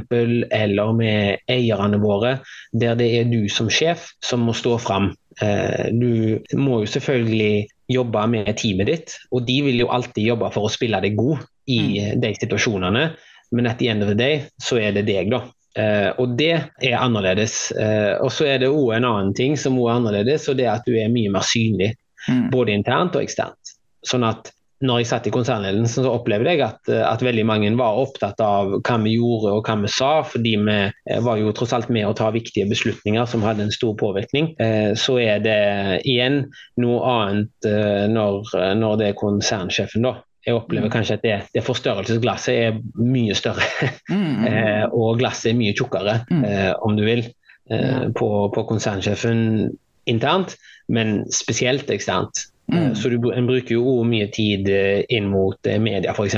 eller 0.62 0.96
med 0.96 1.44
eierne 1.52 2.00
våre, 2.02 2.38
der 2.72 2.96
det 2.98 3.10
er 3.20 3.28
du 3.30 3.44
som 3.52 3.70
sjef 3.72 4.12
som 4.24 4.48
må 4.48 4.56
stå 4.56 4.78
fram. 4.82 5.12
Eh, 5.40 5.92
du 5.92 6.40
må 6.58 6.82
jo 6.82 6.92
selvfølgelig 6.94 7.68
jobbe 7.92 8.26
med 8.32 8.54
teamet 8.56 8.88
ditt, 8.88 9.18
og 9.32 9.44
de 9.48 9.58
vil 9.66 9.84
jo 9.84 9.90
alltid 9.92 10.32
jobbe 10.32 10.48
for 10.54 10.64
å 10.64 10.72
spille 10.72 11.00
deg 11.04 11.18
god 11.18 11.44
i 11.68 11.80
mm. 11.98 12.22
de 12.22 12.32
situasjonene. 12.40 13.10
Men 13.52 13.68
at 13.68 13.82
the 13.82 13.90
end 13.92 14.04
of 14.04 14.08
the 14.08 14.16
day, 14.16 14.46
så 14.56 14.78
er 14.80 14.94
det 14.96 15.04
deg, 15.10 15.28
da. 15.32 15.42
Uh, 15.72 16.12
og 16.20 16.34
det 16.36 16.52
er 16.84 16.98
annerledes. 17.00 17.70
Eh, 17.72 18.14
og 18.20 18.32
så 18.34 18.50
er 18.50 18.62
det 18.62 18.72
òg 18.72 18.96
en 18.98 19.08
annen 19.08 19.36
ting 19.36 19.56
som 19.56 19.78
er 19.80 19.94
annerledes, 19.94 20.48
og 20.50 20.58
det 20.58 20.68
er 20.68 20.74
at 20.76 20.88
du 20.88 20.96
er 20.98 21.12
mye 21.12 21.32
mer 21.32 21.46
synlig. 21.48 21.94
Mm. 22.28 22.50
Både 22.52 22.74
internt 22.76 23.16
og 23.16 23.24
eksternt. 23.24 23.76
Sånn 24.06 24.26
at 24.26 24.52
når 24.82 24.98
jeg 24.98 25.08
satt 25.12 25.26
i 25.30 25.32
konsernledelsen, 25.32 26.04
så 26.04 26.10
opplevde 26.10 26.52
jeg 26.52 26.60
at, 26.66 26.80
eh, 26.90 27.04
at, 27.06 27.22
veldig 27.24 27.44
mange 27.48 27.70
var 27.78 28.00
opptatt 28.02 28.42
av 28.42 28.74
hva 28.82 28.96
vi 29.04 29.14
gjorde 29.14 29.54
og 29.54 29.68
hva 29.68 29.78
vi 29.80 29.92
sa, 29.94 30.10
fordi 30.26 30.56
vi 30.66 30.76
var 31.24 31.40
jo 31.40 31.54
tross 31.56 31.72
alt 31.76 31.92
med 31.94 32.08
å 32.08 32.16
ta 32.18 32.32
viktige 32.34 32.68
beslutninger 32.70 33.30
som 33.30 33.46
hadde 33.46 33.68
en 33.68 33.74
stor 33.74 33.94
påvirkning. 33.96 34.52
Så 34.98 35.16
er 35.22 35.40
det 35.44 35.62
igjen 36.02 36.42
noe 36.82 37.00
annet 37.14 37.70
når, 38.12 38.52
når 38.82 39.00
det 39.00 39.08
er 39.12 39.20
konsernsjefen, 39.22 40.04
da 40.10 40.18
jeg 40.42 40.56
opplever 40.58 40.90
mm. 40.90 40.92
kanskje 40.92 41.16
at 41.18 41.24
det, 41.24 41.36
det 41.54 41.62
forstørrelsesglasset 41.66 42.56
er 42.66 42.78
mye 42.98 43.34
større. 43.38 43.66
Mm. 44.10 44.44
eh, 44.50 44.84
og 44.90 45.20
glasset 45.20 45.52
er 45.52 45.58
mye 45.58 45.74
tjukkere, 45.78 46.18
mm. 46.30 46.44
eh, 46.48 46.70
om 46.82 46.96
du 46.98 47.04
vil, 47.06 47.24
eh, 47.70 48.08
på, 48.18 48.30
på, 48.54 48.66
konsernsjefen 48.68 49.70
internt, 50.10 50.56
men 50.92 51.22
spesielt 51.32 51.90
eksternt. 51.94 52.48
Mm. 52.72 52.94
så 52.94 53.10
du, 53.10 53.18
En 53.34 53.46
bruker 53.46 53.74
jo 53.74 54.00
mye 54.06 54.28
tid 54.32 54.68
inn 55.10 55.26
mot 55.28 55.66
media 55.82 56.14
f.eks. 56.14 56.36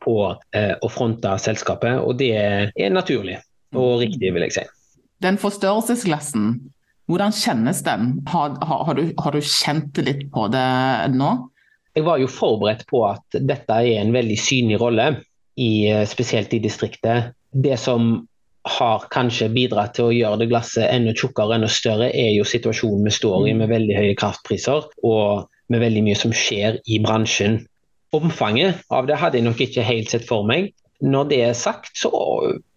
på 0.00 0.14
å 0.24 0.88
fronte 0.88 1.32
selskapet, 1.42 1.98
og 1.98 2.14
det 2.22 2.30
er 2.38 2.94
naturlig 2.94 3.40
og 3.74 3.98
riktig, 4.04 4.30
vil 4.32 4.46
jeg 4.46 4.54
si. 4.54 4.64
Den 5.22 5.36
forstørrelsesglassen, 5.42 6.54
hvordan 7.10 7.34
kjennes 7.36 7.82
den? 7.84 8.14
Har, 8.30 8.54
har, 8.62 8.84
har, 8.86 8.96
du, 8.96 9.10
har 9.18 9.34
du 9.34 9.42
kjent 9.42 9.98
litt 10.06 10.28
på 10.32 10.46
det 10.54 10.70
nå? 11.18 11.32
Jeg 11.94 12.04
var 12.06 12.18
jo 12.18 12.30
forberedt 12.30 12.86
på 12.90 13.04
at 13.06 13.38
dette 13.38 13.78
er 13.78 14.00
en 14.00 14.14
veldig 14.14 14.36
synlig 14.40 14.80
rolle, 14.82 15.08
i, 15.56 15.86
eh, 15.86 16.06
spesielt 16.06 16.54
i 16.54 16.58
distriktet. 16.58 17.34
Det 17.52 17.78
som 17.78 18.26
har 18.64 19.04
kanskje 19.12 19.50
bidratt 19.52 19.94
til 19.94 20.08
å 20.08 20.14
gjøre 20.14 20.40
det 20.40 20.48
glasset 20.50 20.88
enda 20.88 21.12
tjukkere 21.14 21.58
enda 21.58 21.68
større, 21.68 22.08
er 22.10 22.32
jo 22.32 22.46
situasjonen 22.48 23.04
vi 23.04 23.12
står 23.12 23.48
i 23.48 23.52
med 23.58 23.70
veldig 23.70 23.98
høye 23.98 24.16
kraftpriser 24.18 24.88
og 25.04 25.44
med 25.68 25.84
veldig 25.84 26.02
mye 26.06 26.18
som 26.18 26.32
skjer 26.32 26.80
i 26.88 26.98
bransjen. 27.04 27.60
Omfanget 28.16 28.80
av 28.94 29.06
det 29.06 29.18
hadde 29.20 29.38
jeg 29.38 29.46
nok 29.46 29.60
ikke 29.60 29.84
helt 29.84 30.10
sett 30.10 30.26
for 30.26 30.46
meg. 30.48 30.72
Når 31.04 31.28
det 31.28 31.40
er 31.44 31.56
sagt, 31.58 31.92
så 31.98 32.10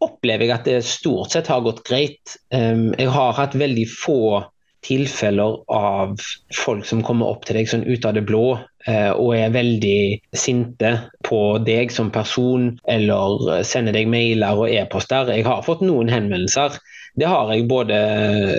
opplever 0.04 0.48
jeg 0.48 0.56
at 0.56 0.68
det 0.68 0.84
stort 0.84 1.32
sett 1.32 1.48
har 1.48 1.64
gått 1.64 1.86
greit. 1.88 2.36
Ehm, 2.52 2.92
jeg 2.98 3.14
har 3.14 3.38
hatt 3.38 3.56
veldig 3.56 3.86
få 3.88 4.44
tilfeller 4.84 5.62
av 5.74 6.18
folk 6.56 6.86
som 6.86 7.04
kommer 7.06 7.32
opp 7.32 7.46
til 7.48 7.60
deg 7.60 7.70
sånn 7.70 7.86
ut 7.88 8.06
av 8.06 8.18
det 8.18 8.26
blå 8.28 8.58
og 8.88 9.34
er 9.36 9.52
veldig 9.52 10.00
sinte 10.38 10.94
på 11.28 11.42
deg 11.68 11.92
som 11.92 12.08
person, 12.14 12.70
eller 12.88 13.64
sender 13.68 13.98
deg 13.98 14.08
mailer 14.08 14.62
og 14.62 14.72
e-poster. 14.72 15.28
Jeg 15.36 15.44
har 15.48 15.66
fått 15.66 15.84
noen 15.84 16.12
henvendelser. 16.12 16.78
Det 17.18 17.28
har 17.28 17.52
jeg 17.52 17.68
både 17.70 17.98
eh, 17.98 18.56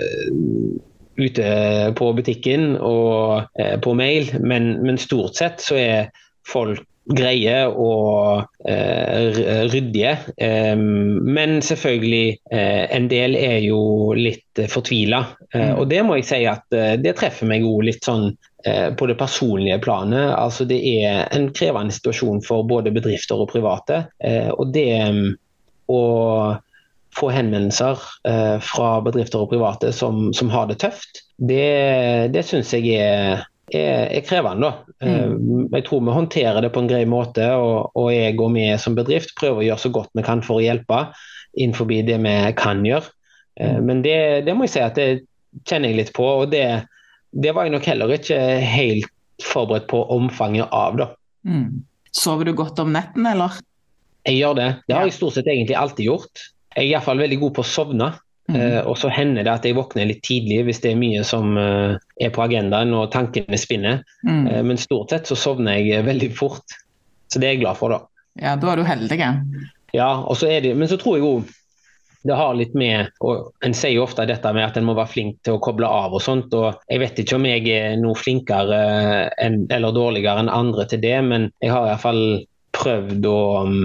ute 1.19 1.49
på 1.95 2.11
butikken 2.17 2.73
og 2.75 3.47
eh, 3.59 3.77
på 3.79 3.93
mail, 3.95 4.31
men, 4.43 4.73
men 4.83 4.99
stort 4.99 5.39
sett 5.39 5.63
så 5.63 5.79
er 5.79 6.09
folk 6.47 6.83
greie 7.09 7.63
og 7.67 8.45
eh, 8.69 9.39
ryddige. 9.71 10.13
Eh, 10.37 10.75
men 10.77 11.57
selvfølgelig, 11.65 12.37
eh, 12.51 12.85
en 12.95 13.09
del 13.11 13.35
er 13.39 13.59
jo 13.65 13.81
litt 14.17 14.61
fortvila. 14.69 15.23
Eh, 15.53 15.71
mm. 15.71 15.73
Og 15.79 15.89
det 15.89 16.03
må 16.05 16.19
jeg 16.19 16.29
si 16.29 16.43
at 16.49 16.79
det 17.01 17.15
treffer 17.17 17.49
meg 17.49 17.65
òg 17.67 17.87
litt 17.89 18.05
sånn 18.05 18.29
eh, 18.65 18.89
på 18.93 19.09
det 19.09 19.17
personlige 19.19 19.81
planet. 19.85 20.31
Altså 20.37 20.67
det 20.69 20.79
er 21.01 21.27
en 21.35 21.49
krevende 21.55 21.95
situasjon 21.95 22.43
for 22.45 22.67
både 22.69 22.93
bedrifter 22.95 23.41
og 23.41 23.51
private. 23.53 24.05
og 24.55 24.73
det 24.73 24.89
å 25.89 26.01
få 27.17 27.29
henvendelser 27.33 27.97
fra 28.61 28.89
bedrifter 29.01 29.41
og 29.41 29.49
private 29.49 29.89
som, 29.95 30.27
som 30.37 30.51
har 30.53 30.67
det 30.69 30.77
tøft, 30.83 31.23
det, 31.41 32.29
det 32.35 32.43
syns 32.45 32.69
jeg 32.75 32.99
er 33.01 33.47
er, 33.75 34.09
er 34.09 34.25
krevende. 34.25 34.71
Mm. 35.01 35.07
Eh, 35.07 35.33
jeg 35.77 35.85
tror 35.87 36.03
vi 36.05 36.15
håndterer 36.15 36.61
det 36.63 36.71
på 36.75 36.83
en 36.83 36.89
grei 36.89 37.03
måte, 37.09 37.45
og, 37.55 37.91
og 37.97 38.11
jeg 38.13 38.37
og 38.39 38.53
vi 38.55 38.67
som 38.81 38.97
bedrift 38.97 39.35
prøver 39.39 39.63
å 39.63 39.67
gjøre 39.69 39.83
så 39.85 39.93
godt 39.95 40.13
vi 40.17 40.25
kan 40.25 40.43
for 40.45 40.59
å 40.59 40.65
hjelpe 40.65 41.07
innenfor 41.57 41.89
det 41.89 42.19
vi 42.21 42.35
kan 42.59 42.85
gjøre. 42.85 43.11
Eh, 43.59 43.77
mm. 43.77 43.85
Men 43.85 44.03
det, 44.05 44.19
det, 44.47 44.55
må 44.55 44.67
jeg 44.67 44.75
si 44.75 44.83
at 44.85 44.99
det 44.99 45.09
kjenner 45.65 45.91
jeg 45.91 46.01
litt 46.03 46.13
på, 46.15 46.25
og 46.43 46.51
det, 46.53 46.65
det, 47.31 47.53
var 47.55 47.67
jeg 47.67 47.75
nok 47.77 47.89
heller 47.89 48.15
ikke 48.15 48.39
helt 48.63 49.09
forberedt 49.45 49.89
på 49.91 50.03
omfanget 50.13 50.69
av. 50.75 50.99
da. 50.99 51.11
Mm. 51.47 51.83
Sover 52.15 52.49
du 52.49 52.55
godt 52.57 52.79
om 52.81 52.93
netten, 52.95 53.27
eller? 53.29 53.59
Jeg 54.27 54.41
gjør 54.41 54.57
det. 54.57 54.69
Det 54.87 54.97
har 54.97 55.07
jeg 55.07 55.15
stort 55.15 55.37
sett 55.37 55.47
egentlig 55.47 55.77
alltid 55.79 56.09
gjort. 56.09 56.49
Jeg 56.75 56.85
er 56.85 56.91
iallfall 56.93 57.21
veldig 57.21 57.39
god 57.41 57.55
på 57.55 57.63
å 57.63 57.69
sovne. 57.69 58.09
Uh, 58.49 58.81
og 58.89 58.97
så 58.97 59.11
hender 59.13 59.45
det 59.45 59.51
at 59.53 59.65
jeg 59.67 59.77
våkner 59.77 60.07
litt 60.09 60.23
tidlig 60.25 60.63
hvis 60.67 60.81
det 60.81 60.93
er 60.93 61.01
mye 61.01 61.25
som 61.27 61.53
uh, 61.59 61.99
er 62.21 62.31
på 62.33 62.43
agendaen 62.45 62.95
og 62.97 63.11
tankene 63.13 63.59
spinner. 63.61 64.01
Mm. 64.25 64.47
Uh, 64.47 64.61
men 64.71 64.81
stort 64.81 65.13
sett 65.13 65.29
så 65.29 65.37
sovner 65.37 65.77
jeg 65.77 66.07
veldig 66.07 66.31
fort. 66.37 66.79
Så 67.29 67.41
det 67.41 67.49
er 67.49 67.57
jeg 67.57 67.63
glad 67.65 67.77
for, 67.77 67.93
da. 67.93 68.01
Ja, 68.39 68.55
da 68.57 68.73
er 68.73 68.81
du 68.81 68.87
heldig. 68.87 69.19
Ja, 69.93 70.11
og 70.23 70.37
så 70.39 70.49
er 70.49 70.63
det, 70.65 70.75
men 70.77 70.89
så 70.89 70.97
tror 71.01 71.17
jeg 71.17 71.27
òg 71.27 71.55
det 72.27 72.35
har 72.35 72.55
litt 72.57 72.73
med 72.75 73.13
og 73.23 73.53
En 73.63 73.75
sier 73.77 73.93
jo 73.95 74.03
ofte 74.03 74.25
dette 74.27 74.51
med 74.55 74.65
at 74.65 74.77
en 74.77 74.87
må 74.89 74.95
være 74.97 75.11
flink 75.13 75.37
til 75.47 75.55
å 75.55 75.61
koble 75.63 75.87
av 75.87 76.15
og 76.15 76.23
sånt. 76.23 76.53
og 76.53 76.81
Jeg 76.91 76.99
vet 77.03 77.21
ikke 77.21 77.37
om 77.37 77.47
jeg 77.47 77.63
er 77.71 77.95
noe 78.01 78.17
flinkere 78.19 78.79
en, 79.39 79.61
eller 79.71 79.95
dårligere 79.95 80.43
enn 80.43 80.51
andre 80.51 80.87
til 80.89 81.01
det, 81.03 81.15
men 81.23 81.47
jeg 81.63 81.71
har 81.71 81.87
iallfall 81.87 82.23
prøvd 82.75 83.27
å 83.29 83.39
um, 83.63 83.77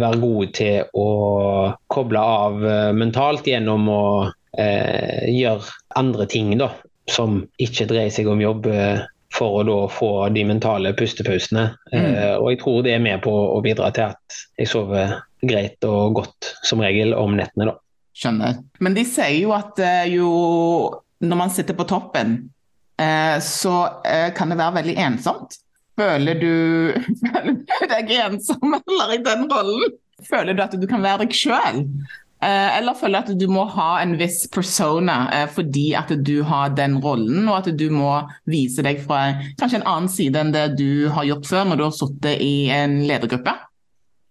være 0.00 0.20
gode 0.22 0.52
til 0.56 0.88
å 0.96 1.08
koble 1.92 2.20
av 2.20 2.64
eh, 2.64 2.92
mentalt 2.96 3.46
gjennom 3.48 3.88
å 3.92 4.04
eh, 4.58 5.28
gjøre 5.28 5.68
andre 6.00 6.26
ting 6.30 6.54
da, 6.60 6.70
som 7.10 7.42
ikke 7.60 7.88
dreier 7.90 8.12
seg 8.14 8.30
om 8.30 8.40
jobb, 8.40 8.68
eh, 8.72 9.02
for 9.32 9.60
å 9.60 9.64
da 9.66 9.78
få 9.88 10.10
de 10.34 10.44
mentale 10.44 10.92
pustepausene. 10.96 11.68
Mm. 11.92 12.00
Eh, 12.00 12.34
og 12.36 12.50
jeg 12.52 12.60
tror 12.62 12.82
det 12.84 12.96
er 12.96 13.04
med 13.04 13.22
på 13.24 13.32
å 13.32 13.60
bidra 13.64 13.90
til 13.94 14.12
at 14.12 14.40
jeg 14.60 14.70
sover 14.70 15.16
greit 15.42 15.84
og 15.88 16.18
godt 16.20 16.52
som 16.62 16.82
regel 16.84 17.14
om 17.16 17.36
nettene. 17.38 17.72
da. 17.72 17.78
Skjønner. 18.12 18.60
Men 18.84 18.96
de 18.96 19.06
sier 19.08 19.38
jo 19.38 19.54
at 19.56 19.80
eh, 19.82 20.12
jo 20.12 20.28
når 21.22 21.38
man 21.38 21.52
sitter 21.54 21.78
på 21.78 21.86
toppen, 21.88 22.36
eh, 23.00 23.36
så 23.40 23.76
kan 24.34 24.50
det 24.50 24.58
være 24.58 24.80
veldig 24.80 24.96
ensomt. 25.04 25.54
Føler 26.00 26.38
du, 26.40 26.52
deg 27.90 28.12
ensom 28.16 28.78
eller 28.78 29.14
i 29.14 29.22
den 29.22 29.46
rollen? 29.50 29.96
Føler 30.24 30.56
du 30.56 30.62
at 30.64 30.74
du 30.78 30.86
kan 30.88 31.02
være 31.04 31.26
deg 31.26 31.34
sjøl? 31.36 31.82
Eh, 32.42 32.78
eller 32.78 32.96
føler 32.98 33.22
du 33.22 33.30
at 33.30 33.38
du 33.38 33.44
må 33.54 33.62
ha 33.70 34.00
en 34.02 34.16
viss 34.18 34.40
persona 34.50 35.28
eh, 35.30 35.44
fordi 35.46 35.92
at 35.94 36.10
du 36.26 36.40
har 36.42 36.72
den 36.74 36.96
rollen, 37.04 37.44
og 37.46 37.60
at 37.60 37.68
du 37.78 37.84
må 37.94 38.16
vise 38.50 38.82
deg 38.82 38.98
fra 39.04 39.36
kanskje 39.60 39.78
en 39.78 39.86
annen 39.86 40.10
side 40.10 40.40
enn 40.40 40.50
det 40.54 40.64
du 40.80 41.06
har 41.14 41.28
gjort 41.28 41.46
før 41.46 41.68
når 41.68 41.78
du 41.78 41.84
har 41.86 41.94
sittet 41.94 42.42
i 42.42 42.56
en 42.74 42.98
ledergruppe? 43.06 43.54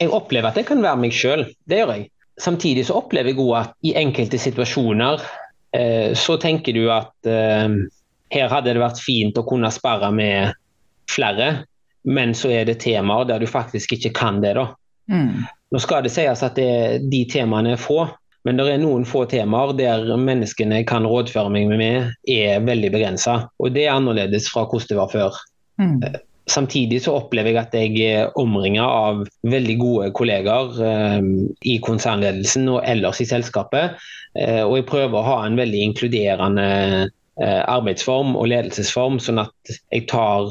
Jeg 0.03 0.11
opplever 0.11 0.49
at 0.49 0.59
jeg 0.59 0.67
kan 0.67 0.83
være 0.83 0.99
meg 0.99 1.15
sjøl, 1.15 1.45
det 1.71 1.79
gjør 1.79 1.93
jeg. 1.95 2.09
Samtidig 2.41 2.83
så 2.89 2.97
opplever 2.99 3.31
jeg 3.31 3.39
òg 3.45 3.53
at 3.61 3.77
i 3.87 3.95
enkelte 4.01 4.41
situasjoner 4.43 5.23
eh, 5.77 6.11
så 6.17 6.35
tenker 6.41 6.75
du 6.75 6.89
at 6.91 7.31
her 8.31 8.51
hadde 8.51 8.73
det 8.73 8.81
vært 8.81 8.99
fint 9.03 9.39
å 9.39 9.45
kunne 9.47 9.71
sperre 9.71 10.11
med 10.15 10.51
flere, 11.11 11.51
men 12.07 12.33
så 12.37 12.49
er 12.55 12.65
det 12.69 12.79
temaer 12.81 13.27
der 13.29 13.43
du 13.43 13.49
faktisk 13.49 13.93
ikke 13.97 14.13
kan 14.17 14.41
det. 14.43 14.55
da. 14.57 14.71
Mm. 15.11 15.43
Nå 15.71 15.79
skal 15.79 16.03
det 16.05 16.13
sies 16.15 16.41
at 16.43 16.57
det, 16.57 17.03
de 17.11 17.21
temaene 17.31 17.75
er 17.75 17.81
få, 17.81 18.05
men 18.47 18.57
det 18.57 18.65
er 18.71 18.81
noen 18.81 19.05
få 19.05 19.23
temaer 19.29 19.75
der 19.77 20.09
menneskene 20.17 20.81
kan 20.89 21.05
rådføre 21.07 21.51
meg 21.53 21.69
med, 21.77 22.09
er 22.25 22.65
veldig 22.65 22.89
begrensa. 22.93 23.37
Og 23.61 23.75
det 23.75 23.85
er 23.85 23.95
annerledes 23.95 24.49
fra 24.49 24.65
hvordan 24.65 24.89
det 24.89 24.97
var 24.97 25.13
før. 25.13 25.39
Mm. 25.81 26.01
Samtidig 26.49 27.03
så 27.05 27.13
opplever 27.19 27.53
jeg 27.53 27.61
at 27.61 27.75
jeg 27.77 28.01
er 28.01 28.39
omringa 28.39 28.83
av 28.83 29.21
veldig 29.47 29.75
gode 29.79 30.09
kollegaer 30.17 30.81
eh, 30.87 31.29
i 31.69 31.77
konsernledelsen 31.85 32.65
og 32.73 32.81
ellers 32.81 33.21
i 33.21 33.29
selskapet. 33.29 34.01
Eh, 34.33 34.63
og 34.65 34.79
jeg 34.79 34.89
prøver 34.89 35.19
å 35.19 35.27
ha 35.27 35.37
en 35.45 35.59
veldig 35.59 35.85
inkluderende 35.91 36.67
eh, 37.05 37.61
arbeidsform 37.61 38.33
og 38.33 38.49
ledelsesform, 38.51 39.21
sånn 39.21 39.45
at 39.45 39.75
jeg 39.93 40.07
tar 40.11 40.49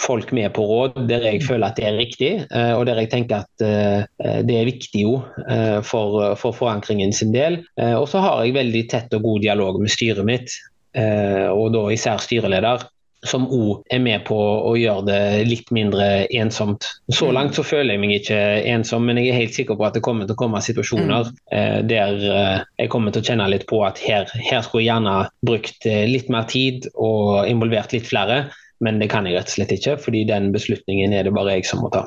folk 0.00 0.32
med 0.32 0.52
på 0.56 0.64
råd 0.66 1.00
der 1.10 1.24
jeg 1.28 1.44
føler 1.46 1.70
at 1.70 1.78
det 1.78 1.86
er 1.88 1.98
riktig, 1.98 2.30
eh, 2.48 2.72
og 2.76 2.86
der 2.88 3.00
jeg 3.02 3.10
tenker 3.12 3.44
at 3.44 3.64
eh, 3.64 4.06
det 4.46 4.56
er 4.56 4.68
viktig 4.68 5.04
jo 5.04 5.18
eh, 5.46 5.80
for, 5.86 6.34
for 6.40 6.56
forankringen 6.56 7.12
sin 7.16 7.34
del. 7.34 7.60
Og 7.80 8.08
så 8.10 8.22
har 8.22 8.44
jeg 8.44 8.56
veldig 8.56 8.86
tett 8.90 9.12
og 9.16 9.26
god 9.26 9.44
dialog 9.44 9.80
med 9.80 9.92
styret 9.92 10.26
mitt, 10.26 10.54
og 10.90 11.68
da 11.74 11.82
især 11.94 12.18
styreleder 12.22 12.82
som 13.28 13.44
òg 13.52 13.84
er 13.92 14.00
med 14.02 14.24
på 14.26 14.36
å 14.36 14.72
gjøre 14.80 15.04
det 15.06 15.20
litt 15.46 15.68
mindre 15.74 16.24
ensomt. 16.40 16.86
Så 17.12 17.28
mm. 17.28 17.34
langt 17.36 17.58
så 17.58 17.64
føler 17.66 17.94
jeg 17.94 18.02
meg 18.02 18.14
ikke 18.16 18.38
ensom, 18.72 19.04
men 19.06 19.20
jeg 19.20 19.30
er 19.30 19.38
helt 19.42 19.58
sikker 19.58 19.78
på 19.78 19.86
at 19.86 19.98
det 19.98 20.02
kommer 20.06 20.26
til 20.26 20.34
å 20.34 20.40
komme 20.40 20.62
situasjoner 20.64 21.28
mm. 21.28 21.86
der 21.90 22.16
jeg 22.24 22.90
kommer 22.92 23.14
til 23.14 23.22
å 23.22 23.28
kjenne 23.28 23.50
litt 23.52 23.68
på 23.70 23.82
at 23.86 24.00
her, 24.02 24.26
her 24.34 24.64
skulle 24.64 24.82
jeg 24.82 24.90
gjerne 24.90 25.18
brukt 25.46 25.86
litt 25.86 26.32
mer 26.32 26.48
tid 26.50 26.88
og 26.96 27.44
involvert 27.50 27.94
litt 27.94 28.08
flere. 28.08 28.46
Men 28.80 29.00
det 29.00 29.10
kan 29.12 29.28
jeg 29.28 29.36
rett 29.36 29.50
og 29.50 29.56
slett 29.58 29.74
ikke, 29.76 29.96
fordi 30.00 30.24
den 30.28 30.50
beslutningen 30.54 31.12
er 31.12 31.26
det 31.26 31.34
bare 31.36 31.58
jeg 31.58 31.68
som 31.68 31.82
må 31.84 31.90
ta. 31.92 32.06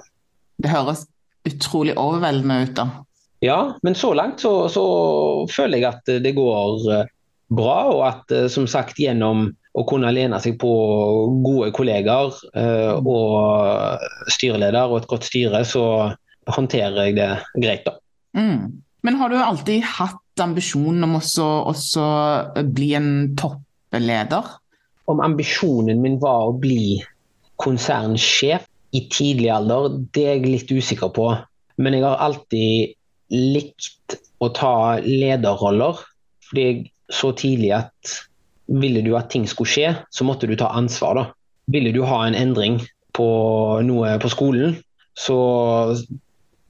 Det 0.62 0.72
høres 0.74 1.06
utrolig 1.48 1.96
overveldende 2.00 2.62
ut, 2.64 2.76
da. 2.78 2.88
Ja, 3.44 3.60
men 3.84 3.96
så 4.00 4.14
langt 4.16 4.40
så, 4.40 4.70
så 4.72 4.84
føler 5.52 5.82
jeg 5.82 5.90
at 5.90 6.12
det 6.24 6.32
går 6.38 6.88
eh, 6.96 7.12
bra, 7.54 7.78
og 7.92 8.02
at 8.08 8.32
eh, 8.32 8.48
som 8.52 8.70
sagt 8.72 9.02
gjennom 9.02 9.50
å 9.74 9.84
kunne 9.90 10.14
lene 10.14 10.38
seg 10.42 10.56
på 10.62 10.72
gode 11.44 11.72
kollegaer 11.76 12.32
eh, 12.56 12.94
og 12.96 14.00
styreleder 14.32 14.88
og 14.88 15.02
et 15.02 15.10
godt 15.12 15.28
styre, 15.28 15.64
så 15.68 15.86
håndterer 16.54 17.10
jeg 17.10 17.18
det 17.20 17.30
greit, 17.58 17.86
da. 17.88 17.98
Mm. 18.38 18.80
Men 19.04 19.20
har 19.20 19.32
du 19.32 19.38
alltid 19.42 19.84
hatt 19.98 20.44
ambisjonen 20.44 21.04
om 21.06 21.20
å 21.20 21.74
bli 22.64 22.94
en 22.98 23.12
toppleder? 23.40 24.54
Om 25.06 25.22
ambisjonen 25.24 26.02
min 26.04 26.20
var 26.22 26.50
å 26.50 26.58
bli 26.60 27.02
konsernsjef 27.62 28.66
i 28.94 29.04
tidlig 29.12 29.50
alder, 29.54 29.98
det 30.14 30.26
er 30.26 30.38
jeg 30.38 30.50
litt 30.50 30.72
usikker 30.72 31.12
på. 31.16 31.30
Men 31.82 31.98
jeg 31.98 32.06
har 32.06 32.22
alltid 32.22 32.94
likt 33.34 34.18
å 34.44 34.50
ta 34.54 35.00
lederroller. 35.04 36.02
Fordi 36.50 36.66
jeg 36.68 36.84
så 37.14 37.32
tidlig 37.36 37.72
at 37.80 38.18
ville 38.74 39.02
du 39.06 39.14
at 39.18 39.32
ting 39.34 39.48
skulle 39.50 39.70
skje, 39.70 39.94
så 40.14 40.26
måtte 40.28 40.48
du 40.48 40.56
ta 40.60 40.70
ansvar. 40.78 41.18
da. 41.18 41.26
Ville 41.74 41.94
du 41.96 42.04
ha 42.06 42.24
en 42.28 42.38
endring 42.38 42.80
på 43.18 43.28
noe 43.86 44.18
på 44.22 44.30
skolen, 44.32 44.78
så 45.18 45.38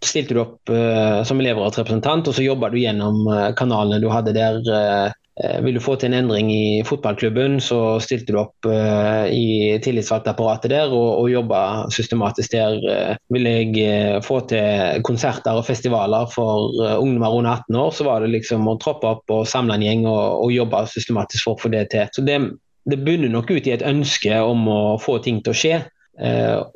stilte 0.03 0.35
du 0.35 0.41
opp 0.41 0.71
uh, 0.71 1.23
som 1.27 1.39
elevrådsrepresentant, 1.39 2.27
og 2.27 2.35
så 2.35 2.43
jobba 2.43 2.71
du 2.73 2.81
gjennom 2.81 3.21
uh, 3.29 3.51
kanalene 3.55 4.01
du 4.03 4.09
hadde 4.11 4.33
der. 4.35 4.59
Uh, 4.67 5.11
Eh, 5.11 5.11
vil 5.33 5.73
du 5.73 5.81
få 5.81 5.95
til 5.97 6.11
en 6.11 6.19
endring 6.19 6.51
i 6.53 6.83
fotballklubben, 6.85 7.55
så 7.63 7.97
stilte 8.03 8.35
du 8.35 8.37
opp 8.37 8.67
uh, 8.69 9.25
i 9.33 9.79
tillitsvalgtapparatet 9.81 10.69
der 10.69 10.91
og, 10.93 11.23
og 11.23 11.29
jobba 11.31 11.61
systematisk 11.93 12.53
der. 12.53 12.75
Uh, 12.85 13.15
vil 13.33 13.49
jeg 13.49 13.71
uh, 13.81 14.19
få 14.21 14.43
til 14.51 15.01
konserter 15.07 15.57
og 15.57 15.65
festivaler 15.65 16.29
for 16.29 16.69
ungdommer 16.99 17.33
under 17.33 17.63
18 17.65 17.79
år, 17.81 17.89
så 17.97 18.05
var 18.05 18.21
det 18.21 18.29
liksom 18.35 18.69
å 18.69 18.77
troppe 18.81 19.09
opp 19.09 19.33
og 19.33 19.49
samle 19.49 19.79
en 19.79 19.85
gjeng 19.87 20.05
og, 20.05 20.43
og 20.43 20.53
jobbe 20.53 20.83
systematisk 20.91 21.49
for 21.49 21.57
å 21.57 21.63
få 21.63 21.73
det 21.73 21.87
til. 21.95 22.13
Så 22.13 22.25
det, 22.29 22.37
det 22.85 23.01
bunner 23.01 23.33
nok 23.33 23.49
ut 23.49 23.65
i 23.65 23.73
et 23.73 23.85
ønske 23.89 24.37
om 24.37 24.69
å 24.69 24.79
få 25.01 25.17
ting 25.25 25.41
til 25.41 25.55
å 25.55 25.57
skje, 25.63 25.81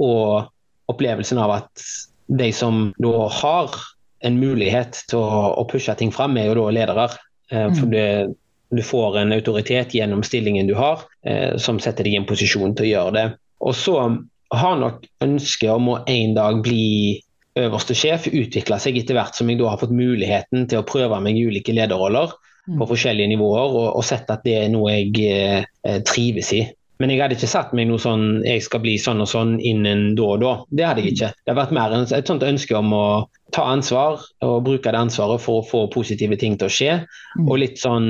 og 0.01 0.49
opplevelsen 0.89 1.37
av 1.37 1.51
at 1.59 1.83
de 2.39 2.47
som 2.55 2.87
da 2.97 3.27
har 3.37 3.75
en 4.25 4.39
mulighet 4.41 4.97
til 5.11 5.21
å, 5.21 5.43
å 5.61 5.67
pushe 5.69 5.93
ting 5.99 6.09
fram, 6.15 6.39
er 6.41 6.49
jo 6.49 6.57
da 6.57 6.71
ledere. 6.73 7.05
For 7.51 7.85
mm. 7.85 7.91
det, 7.93 8.07
du 8.69 8.81
får 8.83 9.21
en 9.21 9.36
autoritet 9.36 9.93
gjennom 9.95 10.24
stillingen 10.24 10.67
du 10.67 10.75
har, 10.75 11.05
eh, 11.25 11.55
som 11.57 11.79
setter 11.79 12.03
deg 12.07 12.17
i 12.17 12.19
en 12.21 12.27
posisjon 12.29 12.75
til 12.75 12.88
å 12.88 12.91
gjøre 12.91 13.13
det. 13.15 13.27
Og 13.63 13.75
så 13.75 13.96
har 14.53 14.79
nok 14.79 15.07
ønsket 15.24 15.72
om 15.72 15.94
å 15.94 16.01
en 16.07 16.35
dag 16.37 16.61
bli 16.63 17.22
øverste 17.57 17.96
sjef 17.98 18.27
utvikla 18.29 18.77
seg 18.79 19.00
etter 19.00 19.18
hvert 19.18 19.37
som 19.37 19.50
jeg 19.50 19.59
da 19.59 19.72
har 19.72 19.81
fått 19.81 19.96
muligheten 19.96 20.68
til 20.70 20.81
å 20.81 20.87
prøve 20.87 21.20
meg 21.24 21.39
i 21.39 21.48
ulike 21.48 21.74
lederroller 21.74 22.35
på 22.68 22.83
mm. 22.83 22.89
forskjellige 22.89 23.31
nivåer, 23.31 23.72
og, 23.72 23.87
og 23.96 24.03
sett 24.05 24.29
at 24.29 24.44
det 24.46 24.57
er 24.59 24.72
noe 24.74 24.92
jeg 24.94 25.24
eh, 25.31 26.01
trives 26.05 26.51
i. 26.55 26.65
Men 26.98 27.13
jeg 27.13 27.22
hadde 27.22 27.37
ikke 27.37 27.50
satt 27.50 27.74
meg 27.77 27.87
noe 27.89 28.01
sånn 28.01 28.42
jeg 28.46 28.63
skal 28.65 28.81
bli 28.81 28.96
sånn 29.00 29.22
og 29.22 29.29
sånn 29.29 29.57
innen 29.61 30.15
da 30.18 30.31
og 30.33 30.39
da. 30.42 30.53
Det 30.74 30.85
hadde 30.87 31.03
jeg 31.03 31.13
ikke. 31.13 31.29
Det 31.46 31.53
har 31.53 31.59
vært 31.59 31.75
mer 31.77 31.94
et 32.01 32.29
sånt 32.29 32.46
ønske 32.46 32.77
om 32.77 32.94
å 32.98 33.07
ta 33.55 33.68
ansvar 33.70 34.24
og 34.44 34.63
bruke 34.65 34.92
det 34.92 35.00
ansvaret 35.00 35.44
for 35.44 35.61
å 35.61 35.68
få 35.68 35.83
positive 35.94 36.39
ting 36.42 36.57
til 36.57 36.68
å 36.68 36.74
skje. 36.74 36.98
Mm. 37.37 37.46
Og 37.46 37.61
litt 37.61 37.79
sånn 37.81 38.09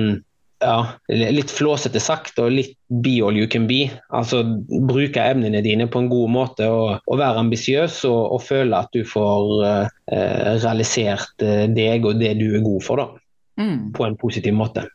ja, 0.59 0.87
litt 1.07 1.51
flåsete 1.53 1.99
sagt 2.01 2.39
og 2.41 2.51
litt 2.55 2.73
be 3.03 3.17
all 3.25 3.37
you 3.37 3.47
can 3.49 3.67
be. 3.69 3.85
Altså 4.15 4.41
bruke 4.67 5.21
evnene 5.21 5.61
dine 5.65 5.87
på 5.91 6.01
en 6.01 6.09
god 6.11 6.33
måte 6.33 6.67
og, 6.71 6.97
og 7.05 7.19
være 7.21 7.43
ambisiøs 7.45 8.01
og, 8.09 8.19
og, 8.35 8.43
føle 8.47 8.81
at 8.81 8.93
du 8.95 9.03
får 9.07 9.51
uh, 9.61 9.87
realisert 10.63 11.45
uh, 11.45 11.65
deg 11.69 12.07
og 12.07 12.21
det 12.21 12.35
du 12.41 12.47
er 12.49 12.65
god 12.65 12.85
for, 12.85 13.03
da. 13.03 13.23
Mm. 13.61 13.91
På 13.97 14.07
en 14.07 14.17
positiv 14.19 14.55
måte. 14.57 14.87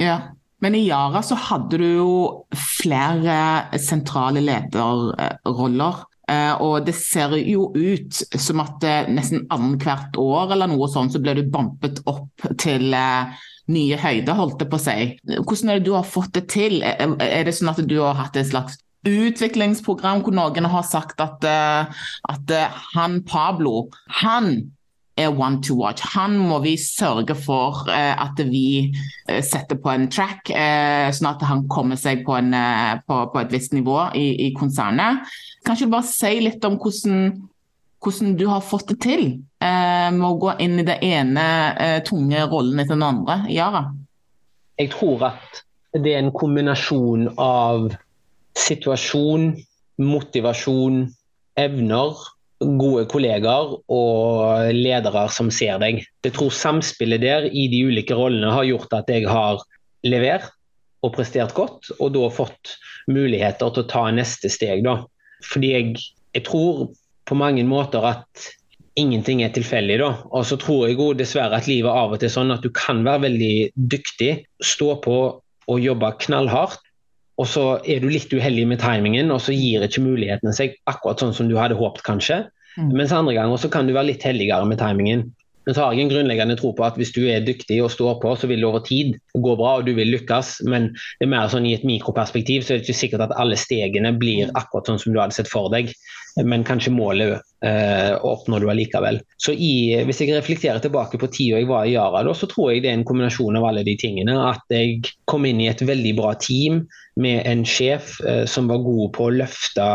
Ja. 0.00 0.20
Men 0.58 0.74
i 0.74 0.88
Yara 0.88 1.20
så 1.22 1.36
hadde 1.38 1.78
du 1.78 1.86
jo 1.86 2.12
flere 2.58 3.78
sentrale 3.78 4.42
lederroller. 4.42 6.04
Uh, 6.28 6.54
og 6.60 6.82
det 6.84 6.92
ser 6.98 7.32
jo 7.40 7.70
ut 7.72 8.18
som 8.36 8.60
at 8.60 8.82
nesten 9.08 9.46
annethvert 9.54 10.18
år 10.20 10.52
eller 10.52 10.68
noe 10.68 10.90
sånt, 10.92 11.14
så 11.14 11.22
ble 11.22 11.38
du 11.38 11.46
bumpet 11.48 12.02
opp 12.10 12.50
til 12.60 12.90
uh, 12.92 13.30
nye 13.72 13.98
høyder, 14.00 14.36
holdt 14.38 14.62
jeg 14.64 14.70
på 14.72 14.78
å 14.78 14.82
si. 14.82 14.98
Hvordan 15.36 15.72
er 15.72 15.80
det 15.80 15.88
du 15.88 15.94
har 15.96 16.06
fått 16.08 16.34
det 16.36 16.46
til? 16.52 16.80
Er 16.82 17.44
det 17.46 17.54
sånn 17.56 17.72
at 17.72 17.82
du 17.84 17.98
har 18.00 18.18
hatt 18.18 18.38
et 18.38 18.50
slags 18.50 18.78
utviklingsprogram 19.08 20.24
hvor 20.24 20.34
noen 20.34 20.66
har 20.68 20.86
sagt 20.86 21.20
at, 21.22 21.44
eh, 21.46 22.00
at 22.32 22.50
eh, 22.50 22.80
han 22.96 23.22
Pablo, 23.28 23.88
han 24.22 24.72
er 25.18 25.34
one 25.34 25.60
to 25.62 25.74
watch. 25.74 26.02
Han 26.14 26.36
må 26.38 26.60
vi 26.62 26.76
sørge 26.78 27.34
for 27.34 27.88
uh, 27.90 28.14
at 28.22 28.38
vi 28.46 28.94
setter 29.42 29.74
på 29.82 29.90
en 29.90 30.06
track, 30.14 30.46
sånn 30.46 31.26
at 31.32 31.42
han 31.42 31.64
kommer 31.66 31.98
seg 31.98 32.22
på, 32.22 32.36
en, 32.38 32.54
på, 33.02 33.16
på 33.32 33.40
et 33.42 33.50
visst 33.50 33.74
nivå 33.74 33.96
i, 34.14 34.28
i 34.46 34.52
konsernet. 34.54 35.26
Kanskje 35.66 35.88
du 35.88 35.94
bare 35.96 36.06
si 36.06 36.30
litt 36.44 36.62
om 36.68 36.78
hvordan 36.78 37.32
hvordan 38.04 38.36
du 38.38 38.46
har 38.46 38.64
fått 38.64 38.92
det 38.92 38.98
til 39.02 39.24
eh, 39.64 40.08
med 40.14 40.26
å 40.26 40.36
gå 40.38 40.54
inn 40.62 40.78
i 40.80 40.86
det 40.86 40.98
ene 41.04 41.46
eh, 41.74 41.98
tunge 42.06 42.44
rollen 42.50 42.78
etter 42.78 42.94
den 42.94 43.06
andre. 43.06 43.40
Yara? 43.50 43.88
Jeg 44.78 44.92
tror 44.94 45.24
at 45.32 45.62
det 45.96 46.14
er 46.14 46.22
en 46.22 46.34
kombinasjon 46.34 47.32
av 47.42 47.88
situasjon, 48.58 49.50
motivasjon, 49.98 51.06
evner, 51.58 52.20
gode 52.58 53.06
kollegaer 53.10 53.74
og 53.94 54.70
ledere 54.74 55.24
som 55.34 55.50
ser 55.54 55.78
deg. 55.82 56.02
Jeg 56.26 56.34
tror 56.34 56.54
samspillet 56.54 57.22
der 57.22 57.48
i 57.50 57.68
de 57.70 57.84
ulike 57.86 58.16
rollene 58.18 58.50
har 58.54 58.66
gjort 58.66 58.94
at 58.98 59.10
jeg 59.10 59.26
har 59.30 59.62
levert 60.06 60.50
og 61.06 61.14
prestert 61.14 61.54
godt, 61.54 61.92
og 61.98 62.14
da 62.16 62.26
fått 62.34 62.74
muligheter 63.10 63.70
til 63.70 63.84
å 63.84 63.90
ta 63.90 64.08
neste 64.14 64.50
steg. 64.50 64.82
Da. 64.86 65.00
Fordi 65.46 65.70
jeg, 65.70 65.92
jeg 66.34 66.46
tror 66.48 66.88
på 67.28 67.36
mange 67.38 67.64
måter 67.68 68.04
at 68.08 68.48
ingenting 68.98 69.44
er 69.44 69.52
tilfeldig. 69.54 69.98
da. 70.00 70.10
Og 70.34 70.46
så 70.46 70.58
tror 70.58 70.88
jeg 70.88 70.98
også 70.98 71.20
dessverre 71.20 71.56
at 71.60 71.68
livet 71.70 71.90
av 71.90 72.12
og 72.12 72.20
til 72.20 72.30
er 72.30 72.34
sånn 72.34 72.54
at 72.54 72.64
du 72.64 72.70
kan 72.74 73.04
være 73.06 73.28
veldig 73.28 73.54
dyktig, 73.94 74.32
stå 74.64 74.96
på 75.04 75.18
og 75.68 75.80
jobbe 75.84 76.14
knallhardt. 76.24 76.80
Og 77.38 77.46
så 77.46 77.64
er 77.86 78.02
du 78.02 78.08
litt 78.10 78.32
uheldig 78.34 78.64
med 78.66 78.80
timingen, 78.82 79.30
og 79.30 79.38
så 79.44 79.54
gir 79.54 79.84
ikke 79.86 80.02
mulighetene 80.02 80.50
seg 80.56 80.74
akkurat 80.90 81.20
sånn 81.22 81.36
som 81.36 81.50
du 81.50 81.54
hadde 81.54 81.76
håpet, 81.78 82.02
kanskje. 82.02 82.40
Mm. 82.74 82.96
Mens 82.98 83.14
andre 83.14 83.36
ganger 83.36 83.60
så 83.62 83.70
kan 83.70 83.86
du 83.86 83.94
være 83.94 84.10
litt 84.10 84.26
heldigere 84.26 84.66
med 84.66 84.80
timingen. 84.82 85.28
Men 85.68 85.76
så 85.76 85.84
har 85.84 85.92
jeg 85.92 86.06
en 86.06 86.10
grunnleggende 86.10 86.56
tro 86.56 86.70
på 86.72 86.84
at 86.86 86.96
hvis 86.96 87.10
du 87.12 87.26
er 87.28 87.44
dyktig 87.44 87.76
og 87.84 87.90
står 87.92 88.14
på, 88.22 88.30
så 88.40 88.48
vil 88.48 88.62
det 88.62 88.66
over 88.66 88.80
tid 88.86 89.18
gå 89.36 89.56
bra 89.60 89.74
og 89.76 89.84
du 89.84 89.92
vil 89.98 90.08
lykkes. 90.14 90.54
Men 90.64 90.88
det 91.20 91.26
er 91.26 91.30
mer 91.34 91.50
sånn 91.52 91.66
i 91.68 91.74
et 91.76 91.84
mikroperspektiv 91.84 92.64
så 92.64 92.72
er 92.72 92.80
det 92.80 92.88
ikke 92.88 93.00
sikkert 93.02 93.26
at 93.26 93.34
alle 93.36 93.58
stegene 93.60 94.14
blir 94.16 94.48
akkurat 94.56 94.88
sånn 94.88 95.02
som 95.02 95.12
du 95.12 95.20
hadde 95.20 95.36
sett 95.36 95.50
for 95.52 95.68
deg. 95.74 95.92
Men 96.44 96.64
kanskje 96.66 96.92
målet 96.94 97.40
eh, 97.64 98.12
oppnår 98.24 98.62
du 98.62 98.68
allikevel. 98.70 99.20
Så 99.40 99.54
i, 99.54 99.96
Hvis 100.06 100.20
jeg 100.22 100.34
reflekterer 100.36 100.82
tilbake 100.82 101.18
på 101.18 101.30
tida 101.32 101.58
jeg 101.58 101.68
var 101.70 101.88
i 101.88 101.96
Yara, 101.96 102.22
så 102.34 102.46
tror 102.50 102.72
jeg 102.72 102.84
det 102.84 102.92
er 102.92 102.98
en 103.00 103.06
kombinasjon 103.08 103.58
av 103.58 103.68
alle 103.70 103.84
de 103.86 103.96
tingene. 103.98 104.36
At 104.50 104.62
jeg 104.72 105.02
kom 105.30 105.48
inn 105.48 105.62
i 105.64 105.70
et 105.70 105.82
veldig 105.82 106.14
bra 106.20 106.34
team 106.38 106.84
med 107.18 107.42
en 107.50 107.64
sjef 107.66 108.18
eh, 108.26 108.44
som 108.46 108.70
var 108.70 108.84
god 108.86 109.12
på 109.16 109.26
å 109.26 109.34
løfte 109.40 109.88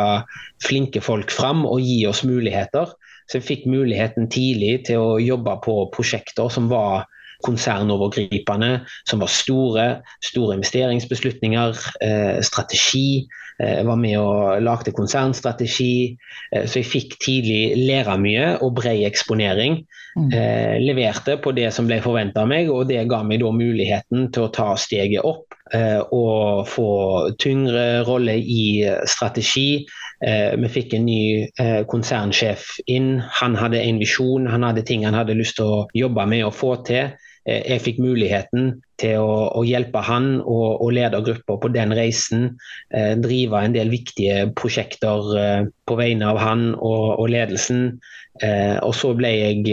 flinke 0.63 1.04
folk 1.04 1.32
fram 1.32 1.63
og 1.69 1.84
gi 1.84 2.04
oss 2.10 2.24
muligheter. 2.28 2.91
Så 3.30 3.39
jeg 3.39 3.48
fikk 3.48 3.65
muligheten 3.72 4.28
tidlig 4.32 4.84
til 4.89 5.00
å 5.00 5.19
jobbe 5.22 5.56
på 5.63 5.78
prosjekter 5.93 6.52
som 6.52 6.67
var 6.72 7.06
konsernovergripende, 7.43 8.84
som 9.10 9.24
var 9.24 9.32
store. 9.32 9.88
Store 10.24 10.58
investeringsbeslutninger, 10.58 11.80
eh, 12.02 12.41
strategi. 12.41 13.28
Jeg 13.60 13.84
eh, 13.84 13.86
var 13.86 14.00
med 14.02 14.18
og 14.18 14.62
lagde 14.66 14.94
konsernstrategi. 14.96 16.18
Eh, 16.52 16.66
så 16.66 16.82
jeg 16.82 16.89
fikk 16.89 17.18
tidlig 17.22 17.76
lære 17.78 18.18
mye 18.22 18.48
og 18.66 18.76
bred 18.80 19.04
eksponering. 19.08 19.84
Mm. 20.18 20.30
Eh, 20.30 20.76
leverte 20.82 21.38
på 21.42 21.54
det 21.58 21.70
som 21.74 21.89
ble 21.89 22.00
forventa 22.04 22.44
av 22.44 22.50
meg, 22.50 22.72
og 22.74 22.88
det 22.89 23.04
ga 23.10 23.24
meg 23.26 23.42
da 23.44 23.52
muligheten 23.54 24.30
til 24.34 24.48
å 24.48 24.54
ta 24.54 24.74
steget 24.78 25.26
opp 25.26 25.50
og 26.13 26.68
få 26.70 26.89
tyngre 27.42 28.04
rolle 28.06 28.36
i 28.38 28.84
strategi. 29.10 29.80
Vi 30.22 30.70
fikk 30.70 30.92
en 30.94 31.08
ny 31.08 31.48
konsernsjef 31.89 32.68
inn. 32.94 33.16
Han 33.39 33.58
hadde 33.58 33.82
en 33.82 33.98
visjon, 33.98 34.46
han 34.52 34.68
hadde 34.68 34.84
ting 34.86 35.08
han 35.08 35.18
hadde 35.18 35.39
lyst 35.39 35.58
til 35.58 35.72
å 35.72 35.80
jobbe 35.98 36.28
med 36.30 36.46
og 36.46 36.54
få 36.54 36.76
til. 36.86 37.16
Eh, 37.50 37.63
jeg 37.74 37.84
fikk 37.84 38.02
muligheten 38.04 38.78
til 39.04 39.20
å, 39.20 39.36
å 39.60 39.62
hjelpe 39.68 40.02
han 40.08 40.39
og, 40.42 40.82
og 40.82 40.96
lede 40.96 41.22
grupper 41.28 41.60
på 41.62 41.72
den 41.76 41.94
reisen. 41.96 42.50
Eh, 42.96 43.13
drive 43.20 43.62
en 43.62 43.76
del 43.76 43.94
viktige 43.94 44.48
prosjekter 44.58 45.32
eh, 45.38 45.62
på 45.86 46.00
vegne 46.00 46.32
av 46.32 46.42
han 46.42 46.70
og, 46.80 47.20
og 47.20 47.32
ledelsen. 47.36 47.92
Eh, 48.42 48.80
og 48.82 48.96
så 48.98 49.12
ble 49.13 49.30
jeg 49.30 49.68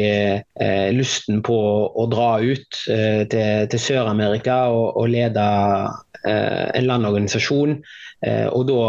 eh, 0.61 0.91
lysten 0.93 1.41
på 1.47 1.57
å 1.89 2.05
dra 2.13 2.35
ut 2.45 2.83
eh, 2.93 3.23
til, 3.33 3.71
til 3.73 3.81
Sør-Amerika 3.81 4.67
og, 4.75 5.01
og, 5.01 5.09
lede 5.15 5.47
en 6.21 6.85
landorganisasjon. 6.85 7.79
og 8.53 8.65
da 8.69 8.81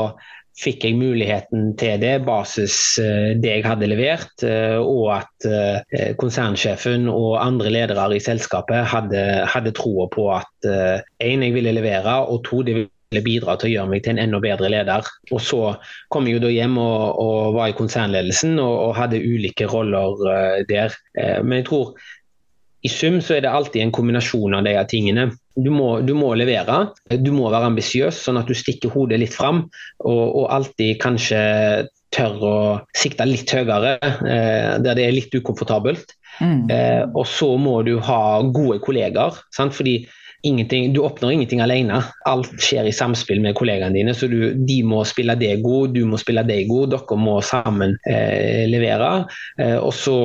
fikk 0.59 0.85
jeg 0.85 0.97
muligheten 0.99 1.71
til 1.79 1.99
det, 2.01 2.13
basis 2.27 2.75
eh, 3.01 3.33
det 3.39 3.55
jeg 3.55 3.65
hadde 3.65 3.89
levert, 3.89 4.43
eh, 4.45 4.77
og 4.77 5.07
at 5.15 5.47
eh, 5.47 6.11
konsernsjefen 6.19 7.07
og 7.11 7.39
andre 7.41 7.71
ledere 7.73 8.07
i 8.17 8.23
selskapet 8.23 8.89
hadde, 8.91 9.23
hadde 9.49 9.75
troa 9.77 10.09
på 10.11 10.27
at 10.35 10.71
én, 11.23 11.45
jeg 11.45 11.55
ville 11.55 11.73
levere, 11.75 12.19
og 12.27 12.43
to, 12.47 12.61
det 12.67 12.77
ville 12.77 13.23
bidra 13.25 13.57
til 13.59 13.71
å 13.71 13.73
gjøre 13.75 13.91
meg 13.91 14.03
til 14.03 14.15
en 14.15 14.23
enda 14.25 14.39
bedre 14.43 14.69
leder. 14.71 15.07
Og 15.31 15.41
Så 15.43 15.61
kom 16.13 16.27
jeg 16.27 16.37
jo 16.37 16.45
da 16.45 16.53
hjem 16.53 16.77
og, 16.79 17.19
og 17.21 17.55
var 17.57 17.71
i 17.71 17.77
konsernledelsen 17.77 18.59
og, 18.59 18.75
og, 18.87 18.95
hadde 18.99 19.19
ulike 19.19 19.67
roller 19.71 20.63
der. 20.69 20.95
Men 21.43 21.59
jeg 21.59 21.67
tror 21.71 21.95
i 22.81 22.89
sum 22.89 23.19
så 23.21 23.35
er 23.35 23.43
det 23.45 23.51
alltid 23.51 23.83
en 23.83 23.93
kombinasjon 23.93 24.55
av 24.57 24.65
de 24.65 24.77
tingene. 24.89 25.27
Du 25.55 25.67
må, 25.73 25.99
du 26.05 26.13
må 26.15 26.31
levere, 26.39 26.93
du 27.11 27.31
må 27.35 27.49
være 27.51 27.71
ambisiøs, 27.73 28.21
sånn 28.23 28.39
at 28.39 28.47
du 28.47 28.55
stikker 28.55 28.93
hodet 28.93 29.19
litt 29.19 29.35
fram. 29.35 29.65
Og, 29.99 30.21
og 30.41 30.45
alltid 30.55 30.95
kanskje 31.03 31.41
tør 32.11 32.39
å 32.43 32.55
sikte 32.97 33.27
litt 33.27 33.51
høyere, 33.51 33.97
eh, 34.03 34.79
der 34.83 34.97
det 34.97 35.05
er 35.05 35.15
litt 35.15 35.35
ukomfortabelt. 35.35 36.15
Mm. 36.39 36.69
Eh, 36.71 37.03
og 37.11 37.25
så 37.27 37.53
må 37.59 37.81
du 37.87 37.97
ha 38.03 38.41
gode 38.47 38.79
kollegaer. 38.83 39.39
Sant? 39.55 39.75
fordi 39.75 40.01
du 40.41 40.99
oppnår 40.99 41.32
ingenting 41.32 41.62
alene. 41.62 42.01
Alt 42.25 42.54
skjer 42.62 42.88
i 42.89 42.93
samspill 42.93 43.41
med 43.41 43.56
kollegaene 43.56 43.93
dine. 43.93 44.13
så 44.13 44.27
du, 44.27 44.54
De 44.54 44.82
må 44.84 45.04
spille 45.06 45.36
deg 45.36 45.62
god, 45.62 45.93
du 45.93 46.06
må 46.06 46.17
spille 46.17 46.43
deg 46.43 46.67
god. 46.67 46.89
Dere 46.95 47.17
må 47.17 47.41
sammen 47.41 47.97
eh, 48.10 48.67
levere. 48.69 49.27
Eh, 49.60 49.77
og 49.77 49.93
så 49.93 50.17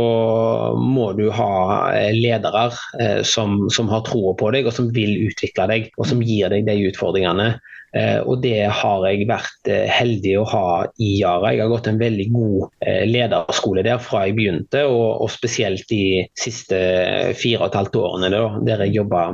må 0.80 1.12
du 1.18 1.28
ha 1.30 1.92
eh, 1.92 2.12
ledere 2.16 2.70
eh, 3.00 3.22
som, 3.22 3.68
som, 3.70 3.88
har 3.92 4.04
troa 4.06 4.34
på 4.34 4.50
deg, 4.54 4.66
og 4.66 4.76
som 4.76 4.90
vil 4.94 5.28
utvikle 5.28 5.68
deg, 5.68 5.90
og 5.96 6.08
som 6.08 6.22
gir 6.24 6.52
deg 6.52 6.66
de 6.66 6.86
utfordringene. 6.88 7.58
Eh, 7.96 8.20
og 8.24 8.40
det 8.44 8.66
har 8.72 9.04
jeg 9.08 9.28
vært 9.28 9.68
eh, 9.72 9.84
heldig 9.92 10.32
å 10.40 10.46
ha 10.48 10.68
i 10.96 11.10
Yara. 11.20 11.52
Jeg 11.52 11.64
har 11.64 11.72
gått 11.72 11.90
en 11.92 12.00
veldig 12.00 12.28
god 12.32 12.88
lederskole 13.06 13.84
der 13.84 14.00
fra 14.02 14.24
jeg 14.26 14.36
begynte, 14.38 14.86
og, 14.88 15.26
og 15.26 15.30
spesielt 15.32 15.84
de 15.92 16.24
siste 16.38 16.80
fire 17.36 17.66
og 17.66 17.68
et 17.68 17.78
halvt 17.82 18.00
årene 18.00 18.32
der 18.66 18.86
jeg 18.86 18.98
jobba 19.02 19.28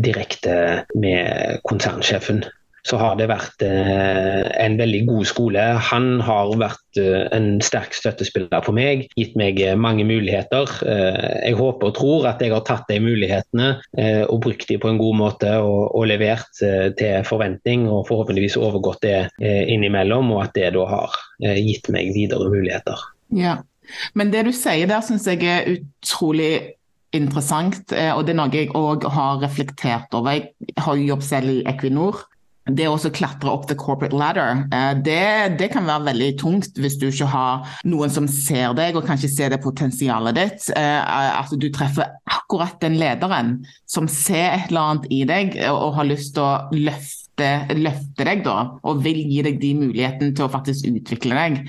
direkte 0.00 0.54
med 0.94 1.60
konsernsjefen. 1.68 2.44
Så 2.88 2.96
har 2.96 3.16
det 3.18 3.26
vært 3.28 3.62
eh, 3.64 4.46
en 4.64 4.76
veldig 4.80 5.02
god 5.08 5.28
skole. 5.28 5.64
Han 5.90 6.08
har 6.24 6.52
vært 6.60 7.00
eh, 7.00 7.26
en 7.36 7.60
sterk 7.64 7.92
støttespiller 7.96 8.64
for 8.64 8.76
meg, 8.76 9.04
gitt 9.20 9.36
meg 9.38 9.60
mange 9.76 10.06
muligheter. 10.08 10.70
jeg 10.80 11.56
håper 11.58 11.90
og 11.90 11.96
tror 11.98 12.28
at 12.30 12.40
jeg 12.40 12.54
har 12.54 12.64
tatt 12.64 12.88
de 12.88 12.98
mulighetene 13.02 13.68
og 14.30 14.40
brukt 14.44 14.68
de 14.68 14.78
på 14.80 14.88
en 14.88 14.98
god 15.00 15.16
måte 15.18 15.50
og, 15.60 15.90
og 15.96 16.06
levert 16.08 16.48
til 16.56 17.24
forventning, 17.28 17.86
og 17.88 18.06
forhåpentligvis 18.08 18.56
overgått 18.60 19.04
det 19.04 19.18
innimellom, 19.40 20.32
og 20.34 20.44
at 20.46 20.54
det 20.56 20.72
da 20.76 20.86
har 20.88 21.16
gitt 21.58 21.90
meg 21.92 22.12
videre 22.16 22.48
muligheter. 22.52 23.04
Ja, 23.36 23.58
men 24.14 24.32
det 24.32 24.46
du 24.48 24.52
sier 24.56 24.88
der 24.90 25.04
syns 25.04 25.28
jeg 25.28 25.44
er 25.44 25.68
utrolig 25.76 26.52
interessant, 27.16 27.92
eh, 27.92 28.12
og 28.14 28.26
det 28.26 28.34
er 28.34 28.40
noe 28.40 28.54
jeg 28.54 28.72
òg 28.76 29.06
har 29.10 29.40
reflektert 29.42 30.12
over. 30.14 30.42
Jeg 30.62 30.84
har 30.84 30.98
jo 30.98 31.08
jobb 31.14 31.24
selv 31.26 31.54
i 31.54 31.62
Equinor. 31.68 32.26
Det 32.70 32.84
å 32.86 32.98
klatre 33.10 33.50
opp 33.50 33.64
the 33.66 33.74
corporate 33.74 34.14
ladder, 34.14 34.66
eh, 34.70 34.92
det, 34.94 35.56
det, 35.58 35.70
kan 35.72 35.88
være 35.88 36.10
veldig 36.10 36.28
tungt 36.38 36.76
hvis 36.78 36.98
du 37.00 37.08
ikke 37.08 37.30
har 37.32 37.64
noen 37.88 38.12
som 38.12 38.28
ser 38.30 38.76
deg 38.78 38.98
og 38.98 39.08
kanskje 39.08 39.32
ser 39.32 39.50
det 39.50 39.62
potensialet 39.64 40.36
ditt. 40.38 40.68
Eh, 40.76 41.00
at 41.40 41.50
du 41.50 41.66
treffer 41.74 42.12
akkurat 42.30 42.78
den 42.84 43.00
lederen 43.00 43.56
som 43.90 44.06
ser 44.10 44.52
et 44.52 44.70
eller 44.70 44.92
annet 44.92 45.10
i 45.10 45.24
deg 45.26 45.56
og 45.72 45.96
har 45.98 46.10
lyst 46.12 46.36
til 46.36 46.46
å 46.46 46.52
løfte, 46.76 47.19
løfte 47.76 48.26
deg 48.26 48.44
da, 48.46 48.56
og 48.84 49.02
vil 49.04 49.20
gi 49.30 49.42
deg 49.46 49.60
de 49.62 49.74
mulighetene 49.78 50.36
til 50.36 50.46
å 50.46 50.52
faktisk 50.52 50.88
utvikle 50.90 51.38
deg. 51.38 51.60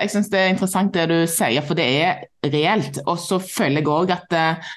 Jeg 0.00 0.12
syns 0.12 0.30
det 0.32 0.40
er 0.40 0.52
interessant 0.54 0.94
det 0.96 1.08
du 1.10 1.18
sier, 1.28 1.64
for 1.66 1.76
det 1.76 1.88
er 2.00 2.22
reelt. 2.48 3.02
Og 3.04 3.18
så 3.20 3.40
føler 3.42 3.82
jeg 3.82 3.90
òg 3.92 4.14
at 4.14 4.36
eh, 4.36 4.70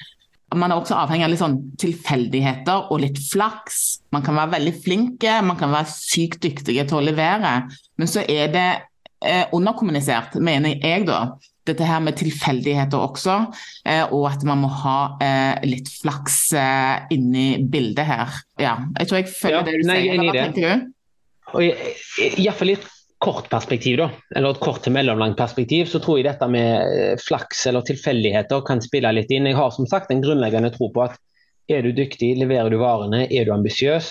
man 0.60 0.71
er 0.71 0.82
også 0.82 0.97
avhengig 0.99 1.25
av 1.27 1.32
litt 1.32 1.41
sånn 1.41 1.60
tilfeldigheter 1.82 2.89
og 2.91 3.03
litt 3.06 3.21
flaks. 3.29 3.79
Man 4.13 4.25
kan 4.25 4.38
være 4.38 4.58
veldig 4.58 4.73
flinke, 4.84 5.38
man 5.45 5.60
kan 5.60 5.71
være 5.73 5.91
sykt 5.93 6.43
dyktige 6.43 6.86
til 6.89 6.99
å 6.99 7.06
levere, 7.06 7.56
men 7.97 8.10
så 8.10 8.25
er 8.27 8.51
det 8.53 8.67
eh, 9.23 9.47
underkommunisert, 9.56 10.38
mener 10.43 10.75
jeg 10.75 11.08
da. 11.10 11.25
Dette 11.63 11.86
her 11.88 12.02
med 12.04 12.17
tilfeldigheter 12.19 12.99
også, 12.99 13.38
eh, 13.88 14.04
og 14.12 14.26
at 14.28 14.41
man 14.47 14.60
må 14.65 14.71
ha 14.82 14.97
eh, 15.23 15.62
litt 15.63 15.88
flaks 16.02 16.39
eh, 16.60 17.06
inni 17.15 17.62
bildet 17.71 18.04
her. 18.10 18.34
Ja, 18.60 18.73
jeg 18.97 19.08
tror 19.08 19.21
jeg 19.21 19.30
følger 19.32 19.56
ja, 19.56 19.62
det 19.69 19.78
du 19.80 19.88
nei, 19.88 20.02
sier. 20.02 20.19
Hva 20.19 20.34
tenker 20.41 20.84
du? 20.84 20.89
Iallfall 22.43 22.73
et 22.73 22.89
kort 23.23 23.47
perspektiv, 23.47 23.95
da, 24.02 24.10
eller 24.36 24.58
et 24.58 24.60
kort 24.63 24.84
til 24.84 24.95
mellomlangt 24.95 25.39
perspektiv, 25.39 25.88
så 25.88 26.02
tror 26.04 26.19
jeg 26.19 26.28
dette 26.28 26.49
med 26.52 27.21
flaks 27.23 27.63
eller 27.71 27.86
tilfeldigheter 27.88 28.65
kan 28.67 28.84
spille 28.84 29.13
litt 29.15 29.32
inn. 29.32 29.47
Jeg 29.47 29.56
har 29.56 29.71
som 29.71 29.88
sagt 29.88 30.12
en 30.12 30.23
grunnleggende 30.26 30.73
tro 30.76 30.91
på 30.91 31.06
at 31.06 31.15
er 31.71 31.86
du 31.86 31.93
dyktig, 31.95 32.34
leverer 32.41 32.73
du 32.73 32.82
varene, 32.82 33.23
er 33.32 33.47
du 33.47 33.54
ambisiøs, 33.56 34.10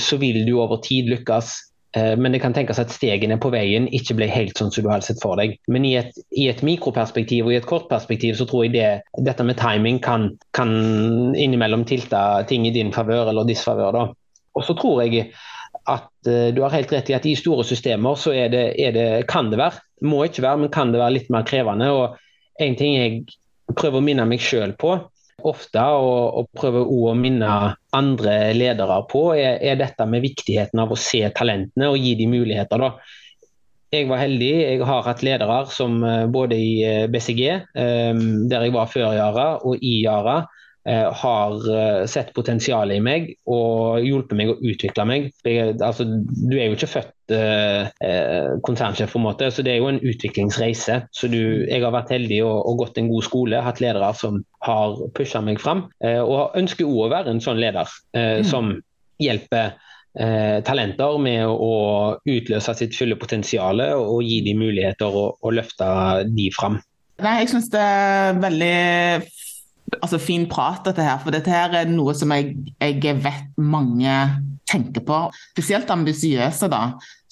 så 0.00 0.16
vil 0.16 0.40
du 0.46 0.54
over 0.56 0.80
tid 0.80 1.10
lykkes. 1.12 1.50
Eh, 1.96 2.16
men 2.16 2.32
det 2.32 2.40
kan 2.42 2.52
tenkes 2.52 2.80
at 2.82 2.92
stegene 2.92 3.38
på 3.40 3.50
veien 3.52 3.88
ikke 3.96 4.18
ble 4.18 4.28
helt 4.28 4.58
sånn 4.60 4.72
som 4.74 4.84
du 4.84 4.90
hadde 4.92 5.08
sett 5.08 5.22
for 5.22 5.40
deg. 5.40 5.56
Men 5.72 5.86
i 5.88 5.94
et, 6.00 6.16
i 6.36 6.48
et 6.50 6.60
mikroperspektiv 6.66 7.48
og 7.48 7.54
i 7.54 7.58
et 7.60 7.68
kortperspektiv 7.68 8.36
så 8.38 8.48
tror 8.48 8.66
jeg 8.66 8.74
det, 8.76 8.88
dette 9.24 9.46
med 9.46 9.60
timing 9.60 10.00
kan, 10.04 10.30
kan 10.56 10.72
innimellom 11.32 11.86
tilte 11.88 12.20
ting 12.50 12.66
i 12.68 12.74
din 12.74 12.92
favør 12.94 13.32
eller 13.32 13.48
disfavør. 13.48 14.02
Og 14.58 14.66
så 14.66 14.76
tror 14.76 15.04
jeg 15.06 15.30
at 15.88 16.10
uh, 16.28 16.48
du 16.52 16.60
har 16.60 16.74
helt 16.74 16.90
rett 16.92 17.08
i 17.08 17.16
at 17.16 17.26
i 17.26 17.36
store 17.38 17.64
systemer 17.64 18.18
så 18.20 18.34
er 18.36 18.50
det, 18.52 18.64
er 18.76 18.92
det, 18.92 19.08
kan 19.30 19.48
det 19.48 19.60
være, 19.60 19.80
må 20.04 20.26
ikke 20.26 20.44
være, 20.44 20.60
men 20.64 20.72
kan 20.74 20.92
det 20.92 21.00
være 21.00 21.14
litt 21.16 21.30
mer 21.32 21.46
krevende. 21.48 21.88
og 21.88 22.18
En 22.60 22.76
ting 22.76 22.98
jeg 22.98 23.22
prøver 23.72 24.00
å 24.00 24.04
minne 24.04 24.26
meg 24.28 24.42
sjøl 24.44 24.74
på 24.76 24.92
ofte, 25.46 25.80
og, 25.80 26.40
og 26.40 26.48
prøver 26.58 26.84
å 26.84 27.14
minne 27.16 27.52
andre 27.96 28.52
ledere 28.56 28.98
på, 29.10 29.30
er, 29.36 29.56
er, 29.64 29.78
dette 29.80 30.06
med 30.08 30.24
viktigheten 30.24 30.82
av 30.82 30.92
å 30.92 30.98
se 31.00 31.22
talentene 31.36 31.88
og 31.88 31.98
gi 32.02 32.14
dem 32.18 32.34
muligheter. 32.36 32.84
da. 32.84 32.92
Jeg 33.94 34.10
var 34.10 34.20
heldig. 34.20 34.52
Jeg 34.60 34.84
har 34.84 35.06
hatt 35.06 35.24
ledere 35.24 35.62
som 35.72 36.02
eh, 36.04 36.26
både 36.28 36.58
i 36.60 36.72
eh, 36.84 37.06
BCG, 37.08 37.42
um, 37.72 38.24
der 38.50 38.66
jeg 38.66 38.76
var 38.76 38.90
før 38.92 39.14
Yara, 39.16 39.48
og 39.64 39.80
i 39.80 40.02
Yara, 40.02 40.42
Eh, 40.42 40.57
har 40.88 41.68
eh, 41.72 42.06
sett 42.08 42.30
potensialet 42.36 42.96
i 42.98 43.02
meg 43.04 43.28
og 43.50 44.04
hjulpet 44.04 44.36
meg 44.38 44.52
å 44.52 44.58
utvikle 44.58 45.04
meg. 45.08 45.30
Jeg, 45.44 45.76
altså, 45.84 46.06
du 46.08 46.54
er 46.56 46.68
jo 46.68 46.78
ikke 46.78 46.90
født 46.94 47.34
eh, 47.34 47.90
eh, 48.04 48.54
konsernsjef, 48.64 49.12
på 49.12 49.20
en 49.20 49.26
måte, 49.26 49.50
så 49.52 49.64
det 49.64 49.74
er 49.74 49.82
jo 49.82 49.90
en 49.90 50.00
utviklingsreise. 50.00 51.00
Så 51.12 51.30
du, 51.32 51.40
jeg 51.66 51.84
har 51.84 51.94
vært 51.94 52.14
heldig 52.14 52.40
og, 52.46 52.56
og, 52.62 52.78
gått 52.84 53.00
en 53.00 53.10
god 53.12 53.26
skole, 53.26 53.64
hatt 53.64 53.82
ledere 53.84 54.12
som 54.16 54.40
har 54.64 54.96
pusha 55.18 55.42
meg 55.44 55.60
fram. 55.60 55.86
Eh, 56.04 56.20
og 56.22 56.56
ønsker 56.58 56.88
òg 56.88 57.04
å 57.08 57.12
være 57.12 57.34
en 57.34 57.44
sånn 57.44 57.60
leder 57.60 57.90
eh, 58.16 58.40
mm. 58.40 58.48
som 58.48 58.74
hjelper 59.20 59.76
talenter 60.18 61.18
med 61.22 61.46
å 61.46 61.74
utløse 62.26 62.72
sitt 62.74 62.96
fulle 62.96 63.14
potensial 63.20 63.78
og 63.84 64.24
gi 64.26 64.40
dem 64.42 64.58
muligheter 64.58 65.14
og, 65.14 65.36
og 65.44 65.52
løfte 65.54 65.86
de 66.32 66.48
fram. 66.56 66.80
Nei, 67.22 67.34
jeg 67.44 67.50
syns 67.52 67.68
det 67.70 67.82
er 67.84 68.40
veldig 68.42 68.72
altså, 70.00 70.20
fin 70.22 70.46
prat, 70.50 70.84
dette 70.86 71.04
her. 71.04 71.18
For 71.22 71.34
dette 71.34 71.52
her 71.52 71.74
er 71.80 71.90
noe 71.90 72.14
som 72.16 72.32
jeg, 72.34 72.54
jeg 72.80 73.18
vet 73.24 73.58
mange 73.58 74.14
tenker 74.68 75.04
på, 75.06 75.20
spesielt 75.54 75.90
ambisiøse, 75.90 76.68
da, 76.68 76.82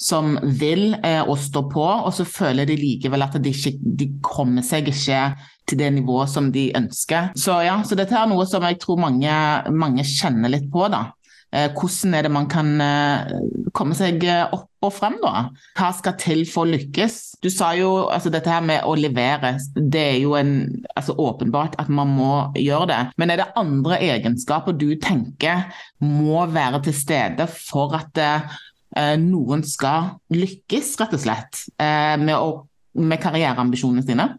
som 0.01 0.39
vil 0.61 0.95
eh, 1.05 1.21
og 1.21 1.37
står 1.41 1.67
på, 1.73 1.85
og 1.85 2.13
så 2.17 2.25
føler 2.29 2.69
de 2.69 2.79
likevel 2.81 3.27
at 3.27 3.37
de, 3.43 3.53
ikke, 3.53 3.75
de 3.77 4.09
kommer 4.25 4.65
seg 4.65 4.89
ikke 4.93 5.21
til 5.69 5.81
det 5.81 5.91
nivået 5.99 6.33
som 6.33 6.51
de 6.55 6.69
ønsker. 6.79 7.33
Så 7.37 7.59
ja, 7.67 7.77
så 7.85 7.99
dette 7.99 8.17
er 8.17 8.29
noe 8.31 8.47
som 8.49 8.65
jeg 8.65 8.81
tror 8.83 9.01
mange, 9.03 9.37
mange 9.75 10.07
kjenner 10.07 10.53
litt 10.53 10.71
på. 10.73 10.87
da. 10.93 11.11
Eh, 11.55 11.71
hvordan 11.73 12.15
er 12.15 12.27
det 12.27 12.33
man 12.35 12.49
kan 12.51 12.73
eh, 12.83 13.37
komme 13.77 13.95
seg 13.97 14.25
opp 14.27 14.87
og 14.87 14.93
frem, 14.95 15.17
da? 15.23 15.49
Hva 15.79 15.91
skal 15.97 16.17
til 16.21 16.43
for 16.49 16.67
å 16.67 16.73
lykkes? 16.75 17.39
Du 17.43 17.49
sa 17.53 17.73
jo 17.79 18.09
altså 18.13 18.33
dette 18.35 18.51
her 18.51 18.65
med 18.67 18.85
å 18.87 18.97
levere, 18.99 19.55
det 19.77 20.03
er 20.03 20.19
jo 20.23 20.35
en, 20.39 20.55
altså 20.99 21.17
åpenbart 21.23 21.79
at 21.83 21.91
man 21.93 22.13
må 22.17 22.33
gjøre 22.59 22.91
det. 22.91 23.01
Men 23.21 23.33
er 23.33 23.43
det 23.43 23.51
andre 23.59 24.01
egenskaper 24.13 24.77
du 24.77 24.89
tenker 25.03 25.67
må 26.03 26.45
være 26.53 26.83
til 26.87 26.97
stede 26.97 27.49
for 27.53 27.95
at 27.99 28.23
eh, 28.23 29.17
noen 29.23 29.65
skal 29.67 30.17
lykkes, 30.35 30.97
rett 31.01 31.17
og 31.17 31.25
slett, 31.27 31.67
eh, 31.79 32.17
med, 32.21 32.35
å, 32.37 32.67
med 33.01 33.23
karriereambisjonene 33.23 34.07
sine? 34.07 34.31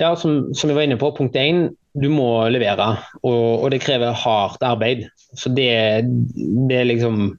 Ja, 0.00 0.14
som, 0.16 0.52
som, 0.56 0.70
jeg 0.70 0.78
var 0.78 0.86
inne 0.88 1.00
på, 1.00 1.12
punkt 1.16 1.36
én, 1.36 1.66
du 1.94 2.08
må 2.12 2.28
levere. 2.52 2.88
Og, 3.22 3.64
og 3.64 3.70
det 3.72 3.82
krever 3.84 4.16
hardt 4.16 4.64
arbeid. 4.64 5.06
Så 5.36 5.52
det, 5.52 5.70
det 6.68 6.78
er 6.78 6.88
liksom 6.88 7.32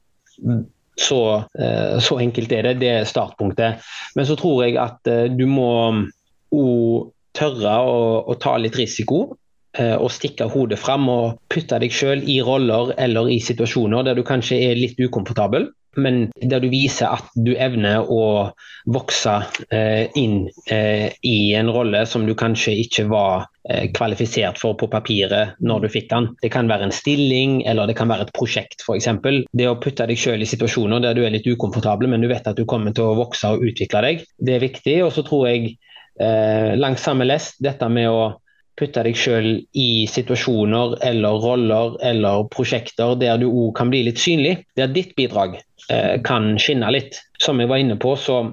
så, 1.00 1.22
eh, 1.60 2.00
så, 2.00 2.20
enkelt 2.22 2.52
er 2.52 2.70
det. 2.70 2.74
Det 2.84 2.92
er 2.92 3.10
startpunktet. 3.10 3.82
Men 4.16 4.28
så 4.30 4.38
tror 4.40 4.64
jeg 4.66 4.78
at 4.82 5.10
eh, 5.10 5.30
du 5.34 5.46
må 5.50 5.72
òg 6.54 7.10
tørre 7.34 7.80
å, 7.82 8.02
å, 8.30 8.36
ta 8.38 8.58
litt 8.62 8.78
risiko. 8.78 9.26
Eh, 9.74 9.96
og 9.98 10.12
stikke 10.14 10.46
hodet 10.54 10.78
fram 10.78 11.08
og 11.10 11.40
putte 11.50 11.80
deg 11.82 11.94
sjøl 11.94 12.22
i 12.30 12.38
roller 12.46 12.94
eller 13.02 13.32
i 13.34 13.40
situasjoner 13.42 14.06
der 14.06 14.20
du 14.20 14.22
kanskje 14.28 14.60
er 14.70 14.78
litt 14.78 15.00
ukomfortabel 15.02 15.72
men 15.96 16.32
der 16.42 16.62
du 16.64 16.70
viser 16.72 17.14
at 17.14 17.30
du 17.36 17.54
evner 17.54 18.08
å 18.10 18.52
vokse 18.90 19.36
eh, 19.70 20.10
inn 20.20 20.48
eh, 20.72 21.14
i 21.22 21.54
en 21.56 21.70
rolle 21.72 22.04
som 22.10 22.26
du 22.28 22.34
kanskje 22.38 22.74
ikke 22.84 23.06
var 23.12 23.46
eh, 23.70 23.90
kvalifisert 23.96 24.60
for 24.60 24.78
på 24.80 24.90
papiret 24.92 25.60
når 25.64 25.86
du 25.86 25.90
fikk 25.94 26.10
den. 26.12 26.30
Det 26.42 26.52
kan 26.54 26.70
være 26.72 26.90
en 26.90 26.96
stilling 26.96 27.62
eller 27.70 27.90
det 27.90 27.98
kan 28.00 28.12
være 28.12 28.28
et 28.28 28.36
prosjekt 28.36 28.84
f.eks. 28.84 29.10
Det 29.54 29.70
å 29.70 29.80
putte 29.82 30.08
deg 30.10 30.20
selv 30.20 30.44
i 30.44 30.50
situasjoner 30.50 31.04
der 31.04 31.18
du 31.18 31.24
er 31.26 31.34
litt 31.36 31.48
ukomfortabel, 31.48 32.10
men 32.12 32.24
du 32.24 32.30
vet 32.32 32.48
at 32.50 32.60
du 32.60 32.66
kommer 32.70 32.96
til 32.96 33.12
å 33.12 33.18
vokse 33.20 33.54
og 33.54 33.66
utvikle 33.70 34.04
deg, 34.08 34.28
det 34.38 34.58
er 34.58 34.66
viktig. 34.66 35.00
Og 35.06 35.14
så 35.16 35.26
tror 35.28 35.48
jeg 35.52 35.76
eh, 36.20 36.74
langs 36.80 37.08
lest 37.24 37.62
dette 37.64 37.90
med 37.90 38.10
å 38.10 38.24
putte 38.80 39.04
deg 39.06 39.18
selv 39.20 39.78
i 39.78 40.06
situasjoner 40.10 40.98
eller 41.06 41.40
roller 41.44 41.98
eller 42.06 42.48
prosjekter 42.54 43.16
der 43.22 43.38
du 43.42 43.48
òg 43.50 43.74
kan 43.78 43.92
bli 43.94 44.04
litt 44.08 44.22
synlig. 44.22 44.58
Der 44.78 44.92
ditt 44.94 45.16
bidrag 45.20 45.60
eh, 45.90 46.20
kan 46.26 46.54
skinne 46.62 46.92
litt. 46.94 47.20
Som 47.42 47.62
jeg 47.62 47.72
var 47.72 47.84
inne 47.84 48.00
på, 48.02 48.16
så 48.18 48.44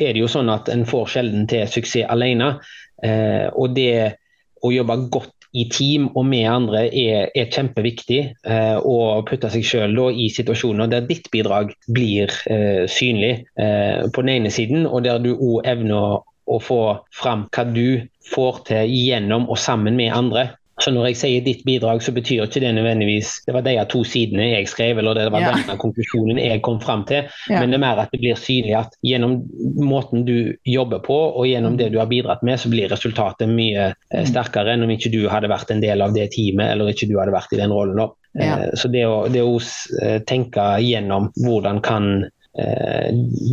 er 0.00 0.14
det 0.14 0.24
jo 0.24 0.30
sånn 0.30 0.50
at 0.52 0.70
en 0.72 0.86
får 0.88 1.12
sjelden 1.14 1.46
til 1.50 1.68
suksess 1.70 2.08
alene. 2.10 2.56
Eh, 3.04 3.46
og 3.52 3.76
det 3.76 4.16
å 4.64 4.72
jobbe 4.74 4.96
godt 5.12 5.36
i 5.52 5.64
team 5.70 6.06
og 6.14 6.26
med 6.30 6.46
andre 6.46 6.84
er, 6.86 7.30
er 7.34 7.50
kjempeviktig. 7.50 8.20
Eh, 8.46 8.76
å 8.78 9.22
putte 9.26 9.50
seg 9.52 9.66
selv 9.66 10.10
i 10.14 10.28
situasjoner 10.30 10.90
der 10.90 11.06
ditt 11.08 11.30
bidrag 11.32 11.72
blir 11.90 12.30
eh, 12.50 12.86
synlig 12.90 13.46
eh, 13.58 14.06
på 14.10 14.24
den 14.24 14.34
ene 14.36 14.52
siden, 14.54 14.86
og 14.86 15.04
der 15.06 15.22
du 15.22 15.32
òg 15.34 15.66
evner 15.70 16.20
å 16.50 16.58
få 16.62 16.80
fram 17.14 17.46
hva 17.54 17.66
du 17.66 18.02
får 18.30 18.64
til 18.70 18.94
gjennom 18.94 19.48
og 19.50 19.58
sammen 19.58 19.98
med 19.98 20.14
andre. 20.14 20.48
Så 20.80 20.92
når 20.94 21.10
jeg 21.10 21.18
sier 21.20 21.44
ditt 21.44 21.60
bidrag, 21.66 22.00
så 22.02 22.12
betyr 22.16 22.46
ikke 22.46 22.62
det 22.62 22.72
nødvendigvis 22.76 23.34
det 23.44 23.54
var 23.54 23.64
de 23.66 23.74
to 23.90 24.00
sidene 24.06 24.48
jeg 24.48 24.68
skrev, 24.70 25.00
eller 25.00 25.18
det 25.18 25.26
var 25.32 25.44
ja. 25.44 25.52
denne 25.52 25.76
konklusjonen 25.80 26.40
jeg 26.40 26.62
kom 26.64 26.78
fram 26.80 27.04
til. 27.08 27.28
Ja. 27.50 27.60
Men 27.60 27.72
det 27.72 27.78
er 27.78 27.84
mer 27.84 28.00
at 28.00 28.14
det 28.14 28.22
blir 28.22 28.40
synlig 28.40 28.76
at 28.78 28.96
gjennom 29.04 29.40
måten 29.76 30.24
du 30.28 30.54
jobber 30.64 31.02
på, 31.04 31.18
og 31.30 31.48
gjennom 31.48 31.76
det 31.80 31.90
du 31.92 32.00
har 32.00 32.08
bidratt 32.10 32.44
med, 32.46 32.60
så 32.60 32.72
blir 32.72 32.88
resultatet 32.92 33.50
mye 33.50 33.90
eh, 33.90 34.22
mm. 34.22 34.30
sterkere 34.32 34.74
enn 34.74 34.86
om 34.86 34.94
ikke 34.94 35.12
du 35.12 35.22
hadde 35.28 35.52
vært 35.52 35.74
en 35.74 35.84
del 35.84 36.04
av 36.04 36.16
det 36.16 36.30
teamet, 36.36 36.72
eller 36.72 36.92
ikke 36.92 37.10
du 37.10 37.18
hadde 37.20 37.36
vært 37.36 37.52
i 37.56 37.60
den 37.60 37.74
rollen. 37.76 38.00
Ja. 38.38 38.56
Eh, 38.56 38.68
så 38.80 38.88
det 38.92 39.04
å, 39.08 39.24
det 39.28 39.44
å 39.44 39.56
eh, 39.58 40.20
tenke 40.28 40.72
gjennom 40.84 41.32
hvordan 41.40 41.84
kan 41.84 42.12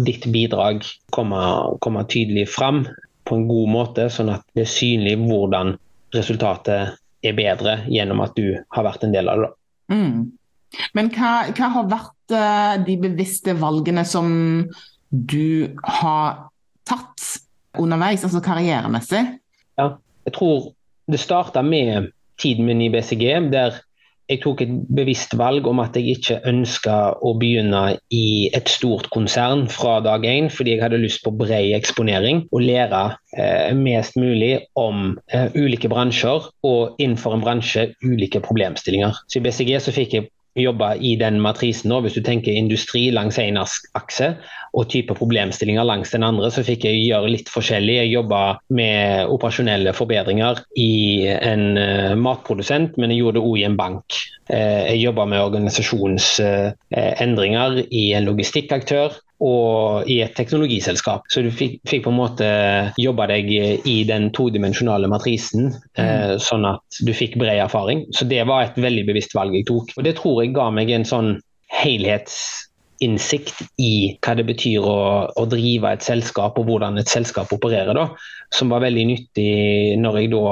ditt 0.04 0.24
bidrag 0.34 0.82
komme, 1.14 1.40
komme 1.86 2.02
tydelig 2.10 2.48
fram 2.50 2.80
på 3.28 3.36
en 3.36 3.48
god 3.50 3.70
måte, 3.72 4.08
sånn 4.14 4.32
at 4.34 4.46
det 4.56 4.64
er 4.64 4.72
synlig 4.72 5.18
hvordan 5.22 5.76
resultatet 6.16 6.98
er 7.26 7.38
bedre 7.38 7.82
gjennom 7.92 8.22
at 8.24 8.36
du 8.38 8.56
har 8.74 8.86
vært 8.88 9.04
en 9.04 9.16
del 9.16 9.30
av 9.32 9.44
det. 9.44 9.50
Mm. 9.92 10.20
Men 10.98 11.10
hva, 11.16 11.32
hva, 11.56 11.72
har 11.76 11.90
vært 11.92 12.36
uh, 12.36 12.76
de 12.88 12.98
bevisste 13.02 13.56
valgene 13.58 14.04
som 14.08 14.30
du 15.10 15.74
har 16.02 16.48
tatt 16.88 17.26
underveis, 17.80 18.24
altså 18.26 18.42
karrieremessig? 18.44 19.24
Ja, 19.80 19.92
jeg 20.28 20.36
tror 20.36 20.72
det 21.08 21.22
starta 21.24 21.64
med 21.64 22.12
tiden 22.42 22.68
min 22.68 22.84
i 22.84 22.90
BCG, 22.94 23.52
der 23.54 23.80
jeg 24.28 24.42
tok 24.44 24.62
et 24.64 24.72
bevisst 24.92 25.36
valg 25.40 25.68
om 25.70 25.80
at 25.84 25.96
jeg 25.96 26.18
ikke 26.18 26.40
ønska 26.50 26.96
å 27.24 27.34
begynne 27.40 27.98
i 28.14 28.50
et 28.56 28.70
stort 28.72 29.10
konsern 29.14 29.66
fra 29.72 29.98
dag 30.04 30.26
én, 30.28 30.50
fordi 30.52 30.76
jeg 30.76 30.84
hadde 30.84 31.00
lyst 31.02 31.24
på 31.24 31.34
bred 31.40 31.72
eksponering 31.78 32.44
og 32.52 32.66
lære 32.66 33.04
eh, 33.38 33.72
mest 33.78 34.18
mulig 34.20 34.54
om 34.80 35.16
eh, 35.32 35.48
ulike 35.56 35.92
bransjer 35.92 36.50
og 36.68 37.00
innenfor 37.00 37.38
en 37.38 37.46
bransje 37.46 37.88
ulike 38.04 38.44
problemstillinger. 38.44 39.16
Så 39.28 39.40
I 39.40 39.46
BCG 39.48 39.78
så 39.84 39.96
fikk 39.96 40.18
jeg 40.18 40.30
jobbe 40.64 40.98
i 41.00 41.16
den 41.20 41.42
matrisen. 41.44 41.92
Hvis 42.04 42.14
du 42.18 42.22
tenker 42.26 42.52
industri 42.52 43.12
langs 43.14 43.38
en 43.42 43.58
akse 43.58 44.36
og 44.78 44.90
type 44.92 45.14
problemstillinger 45.18 45.84
langs 45.88 46.12
den 46.14 46.24
andre, 46.28 46.52
så 46.54 46.62
fikk 46.66 46.82
jeg 46.86 47.06
gjøre 47.08 47.34
litt 47.34 47.50
forskjellig. 47.52 47.96
Jeg 48.02 48.14
jobba 48.14 48.42
med 48.74 49.26
operasjonelle 49.34 49.92
forbedringer 49.98 50.56
i 50.78 50.92
en 51.34 51.78
uh, 51.80 52.16
matprodusent, 52.20 52.98
men 52.98 53.12
jeg 53.14 53.20
gjorde 53.24 53.40
det 53.40 53.48
òg 53.48 53.58
i 53.62 53.68
en 53.70 53.80
bank. 53.80 54.06
Uh, 54.52 54.82
jeg 54.92 55.04
jobba 55.06 55.24
med 55.30 55.46
organisasjonsendringer 55.46 57.70
uh, 57.82 57.86
i 57.90 58.14
en 58.18 58.28
logistikkaktør 58.30 59.10
og 59.44 60.10
i 60.10 60.18
et 60.26 60.34
teknologiselskap. 60.38 61.28
Så 61.30 61.44
du 61.46 61.52
fikk, 61.54 61.78
fikk 61.90 62.06
på 62.08 62.14
en 62.14 62.18
måte 62.18 62.48
jobba 62.98 63.28
deg 63.30 63.52
i 63.86 63.98
den 64.10 64.32
todimensjonale 64.34 65.10
matrisen, 65.12 65.70
mm. 65.94 66.00
eh, 66.02 66.34
sånn 66.42 66.66
at 66.66 67.02
du 67.06 67.14
fikk 67.14 67.38
bred 67.38 67.62
erfaring. 67.62 68.08
Så 68.18 68.26
det 68.30 68.44
var 68.50 68.66
et 68.66 68.80
veldig 68.82 69.06
bevisst 69.12 69.36
valg 69.38 69.54
jeg 69.58 69.68
tok. 69.70 69.94
Og 69.98 70.08
det 70.08 70.16
tror 70.18 70.42
jeg 70.42 70.56
ga 70.58 70.72
meg 70.74 70.90
en 70.94 71.06
sånn 71.06 71.36
helhetsinnsikt 71.70 73.62
i 73.84 74.18
hva 74.26 74.34
det 74.40 74.48
betyr 74.48 74.82
å, 74.82 74.98
å, 75.30 75.46
drive 75.52 75.94
et 75.94 76.06
selskap 76.06 76.58
og 76.58 76.72
hvordan 76.72 76.98
et 76.98 77.12
selskap 77.12 77.54
opererer, 77.54 77.94
da, 77.94 78.10
som 78.50 78.74
var 78.74 78.86
veldig 78.88 79.06
nyttig 79.12 79.54
når 80.02 80.22
jeg 80.22 80.34
da 80.34 80.46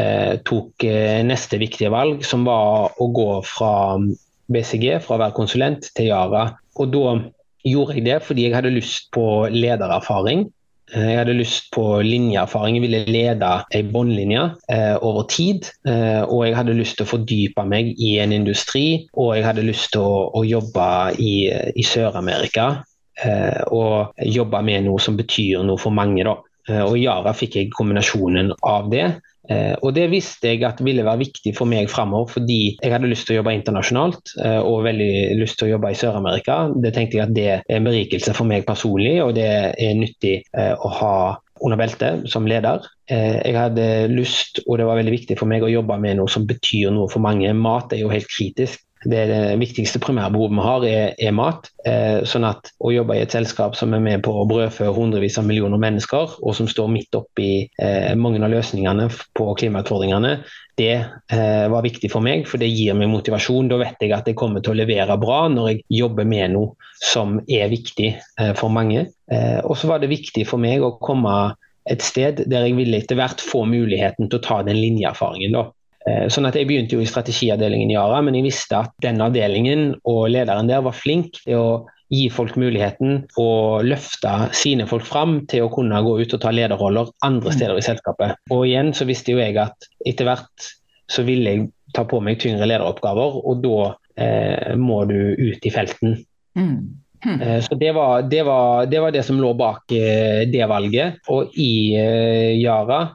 eh, 0.00 0.34
tok 0.48 0.88
eh, 0.88 1.20
neste 1.28 1.60
viktige 1.60 1.92
valg, 1.92 2.24
som 2.24 2.48
var 2.48 2.96
å 2.96 3.12
gå 3.12 3.30
fra 3.44 4.00
BCG, 4.48 5.00
fra 5.04 5.18
å 5.18 5.24
være 5.26 5.36
konsulent, 5.36 5.92
til 5.92 6.08
Yara. 6.08 6.54
Og 6.80 6.88
da 6.94 7.18
gjorde 7.64 7.96
jeg 7.98 8.06
det 8.06 8.20
fordi 8.26 8.46
jeg 8.48 8.56
hadde 8.56 8.74
lyst 8.74 9.10
på 9.14 9.48
ledererfaring. 9.52 10.46
Eh, 10.92 11.08
jeg 11.10 11.18
hadde 11.22 11.36
lyst 11.38 11.70
på 11.74 11.84
linjeerfaring. 12.04 12.78
Jeg 12.78 12.84
ville 12.86 13.04
lede 13.08 13.52
ei 13.74 13.82
båndlinje 13.88 14.44
eh, 14.70 14.96
over 15.00 15.28
tid. 15.32 15.70
Eh, 15.88 16.22
og 16.22 16.46
jeg 16.46 16.56
hadde 16.58 16.76
lyst 16.78 16.98
til 16.98 17.06
å 17.06 17.12
fordype 17.14 17.66
meg 17.68 17.94
i 17.96 18.16
en 18.22 18.34
industri, 18.36 19.06
og 19.16 19.36
jeg 19.38 19.46
hadde 19.48 19.66
lyst 19.66 19.92
til 19.94 20.04
å, 20.04 20.26
å 20.36 20.44
jobbe 20.46 20.88
i, 21.18 21.34
i 21.74 21.86
Sør-Amerika. 21.86 22.84
Eh, 23.22 23.62
og 23.70 24.18
jobbe 24.26 24.60
med 24.66 24.88
noe 24.88 25.02
som 25.02 25.16
betyr 25.18 25.62
noe 25.66 25.80
for 25.80 25.94
mange. 25.94 26.24
da. 26.26 26.38
Eh, 26.68 26.82
og 26.82 26.96
i 26.98 27.04
Yara 27.04 27.34
fikk 27.36 27.58
jeg 27.60 27.72
kombinasjonen 27.76 28.52
av 28.66 28.90
det. 28.92 29.06
Eh, 29.50 29.74
og 29.82 29.94
Det 29.94 30.06
visste 30.12 30.52
jeg 30.54 30.64
at 30.64 30.80
ville 30.84 31.04
være 31.04 31.20
viktig 31.24 31.52
for 31.56 31.68
meg 31.68 31.90
framover, 31.92 32.30
fordi 32.38 32.76
jeg 32.80 32.92
hadde 32.92 33.10
lyst 33.10 33.28
til 33.28 33.36
å 33.36 33.40
jobbe 33.42 33.54
internasjonalt 33.58 34.34
eh, 34.40 34.60
og 34.60 34.84
veldig 34.86 35.36
lyst 35.40 35.58
til 35.60 35.68
å 35.68 35.72
jobbe 35.74 35.92
i 35.92 35.98
Sør-Amerika. 36.00 36.58
Det 36.80 36.94
tenkte 36.96 37.18
jeg 37.18 37.26
at 37.26 37.34
det 37.36 37.48
er 37.52 37.64
en 37.76 37.88
berikelse 37.88 38.34
for 38.36 38.48
meg 38.48 38.66
personlig, 38.68 39.18
og 39.24 39.34
det 39.36 39.48
er 39.48 39.98
nyttig 39.98 40.36
eh, 40.56 40.72
å 40.74 40.92
ha 41.00 41.16
under 41.64 41.78
beltet 41.78 42.24
som 42.28 42.48
leder. 42.50 42.82
Jeg 43.08 43.54
hadde 43.54 43.84
lyst, 44.10 44.58
og 44.66 44.80
det 44.80 44.88
var 44.88 44.98
veldig 44.98 45.12
viktig 45.14 45.36
for 45.38 45.48
meg, 45.48 45.62
å 45.64 45.70
jobbe 45.70 45.96
med 46.02 46.18
noe 46.18 46.28
som 46.28 46.44
betyr 46.48 46.90
noe 46.92 47.06
for 47.12 47.22
mange. 47.24 47.52
Mat 47.56 47.94
er 47.94 48.02
jo 48.02 48.10
helt 48.12 48.28
kritisk 48.28 48.82
det, 49.04 49.22
det 49.30 49.40
viktigste 49.60 50.00
primærbehovet 50.02 50.56
vi 50.56 50.64
har, 50.64 50.86
er, 50.88 51.14
er 51.28 51.34
mat. 51.36 51.70
Eh, 51.86 52.24
sånn 52.28 52.46
at 52.48 52.72
å 52.80 52.92
jobbe 52.94 53.16
i 53.18 53.22
et 53.24 53.34
selskap 53.34 53.76
som 53.78 53.94
er 53.96 54.02
med 54.04 54.24
på 54.24 54.32
å 54.32 54.46
brødfø 54.48 54.90
hundrevis 54.96 55.38
av 55.40 55.48
millioner 55.48 55.80
mennesker, 55.80 56.38
og 56.40 56.56
som 56.56 56.68
står 56.70 56.90
midt 56.92 57.18
oppi 57.18 57.50
eh, 57.66 58.12
mange 58.18 58.42
av 58.42 58.52
løsningene 58.52 59.08
på 59.36 59.48
klimautfordringene, 59.60 60.38
det 60.76 60.94
eh, 60.94 61.66
var 61.70 61.84
viktig 61.84 62.10
for 62.10 62.24
meg, 62.24 62.48
for 62.50 62.58
det 62.58 62.70
gir 62.72 62.96
meg 62.98 63.12
motivasjon. 63.12 63.68
Da 63.70 63.78
vet 63.80 64.00
jeg 64.02 64.14
at 64.16 64.26
jeg 64.28 64.38
kommer 64.38 64.64
til 64.64 64.74
å 64.74 64.80
levere 64.80 65.18
bra 65.20 65.44
når 65.52 65.70
jeg 65.70 65.84
jobber 66.00 66.26
med 66.26 66.56
noe 66.56 66.90
som 67.04 67.38
er 67.46 67.70
viktig 67.70 68.10
eh, 68.14 68.54
for 68.58 68.72
mange. 68.74 69.06
Eh, 69.30 69.60
og 69.62 69.78
så 69.78 69.92
var 69.92 70.02
det 70.02 70.10
viktig 70.12 70.46
for 70.48 70.62
meg 70.62 70.82
å 70.82 70.96
komme 71.02 71.54
et 71.90 72.02
sted 72.02 72.46
der 72.48 72.66
jeg 72.66 72.78
ville 72.78 72.98
etter 72.98 73.18
hvert 73.18 73.42
få 73.44 73.64
muligheten 73.68 74.30
til 74.30 74.40
å 74.40 74.44
ta 74.44 74.62
den 74.66 74.80
linjeerfaringen. 74.80 75.54
da. 75.54 75.68
Sånn 76.04 76.44
at 76.44 76.56
Jeg 76.58 76.68
begynte 76.68 76.98
jo 76.98 77.00
i 77.00 77.08
strategiavdelingen 77.08 77.88
i 77.88 77.94
Yara, 77.96 78.18
men 78.20 78.34
jeg 78.36 78.44
visste 78.44 78.82
at 78.84 78.92
den 79.00 79.22
avdelingen 79.24 79.94
og 80.04 80.26
lederen 80.28 80.68
der 80.68 80.82
var 80.84 80.92
flink 80.92 81.38
til 81.46 81.56
å 81.56 81.68
gi 82.12 82.26
folk 82.32 82.56
muligheten 82.60 83.22
å 83.40 83.48
løfte 83.84 84.32
sine 84.56 84.86
folk 84.88 85.06
fram 85.08 85.38
til 85.50 85.64
å 85.64 85.70
kunne 85.72 86.02
gå 86.04 86.18
ut 86.20 86.34
og 86.36 86.42
ta 86.42 86.52
lederroller 86.54 87.10
andre 87.26 87.52
mm. 87.52 87.56
steder 87.56 87.80
i 87.80 87.86
selskapet. 87.86 88.36
Og 88.52 88.66
igjen 88.68 88.92
så 88.96 89.08
visste 89.08 89.34
jo 89.34 89.40
jeg 89.40 89.56
at 89.60 89.88
etter 90.06 90.28
hvert 90.28 90.68
så 91.10 91.24
ville 91.26 91.54
jeg 91.54 91.70
ta 91.94 92.04
på 92.08 92.20
meg 92.24 92.40
tyngre 92.42 92.68
lederoppgaver, 92.68 93.40
og 93.44 93.64
da 93.64 93.80
eh, 94.20 94.74
må 94.80 95.04
du 95.08 95.18
ut 95.38 95.66
i 95.66 95.72
felten. 95.72 96.18
Mm. 96.58 96.78
Hmm. 97.24 97.40
Eh, 97.40 97.60
så 97.64 97.76
det 97.80 97.92
var 97.96 98.24
det, 98.28 98.42
var, 98.44 98.86
det 98.90 99.00
var 99.00 99.14
det, 99.14 99.22
som 99.24 99.40
lå 99.40 99.54
bak 99.56 99.92
eh, 99.96 100.44
det 100.50 100.64
valget. 100.68 101.22
Og 101.32 101.54
i 101.60 101.94
eh, 101.96 102.52
Yara 102.60 103.06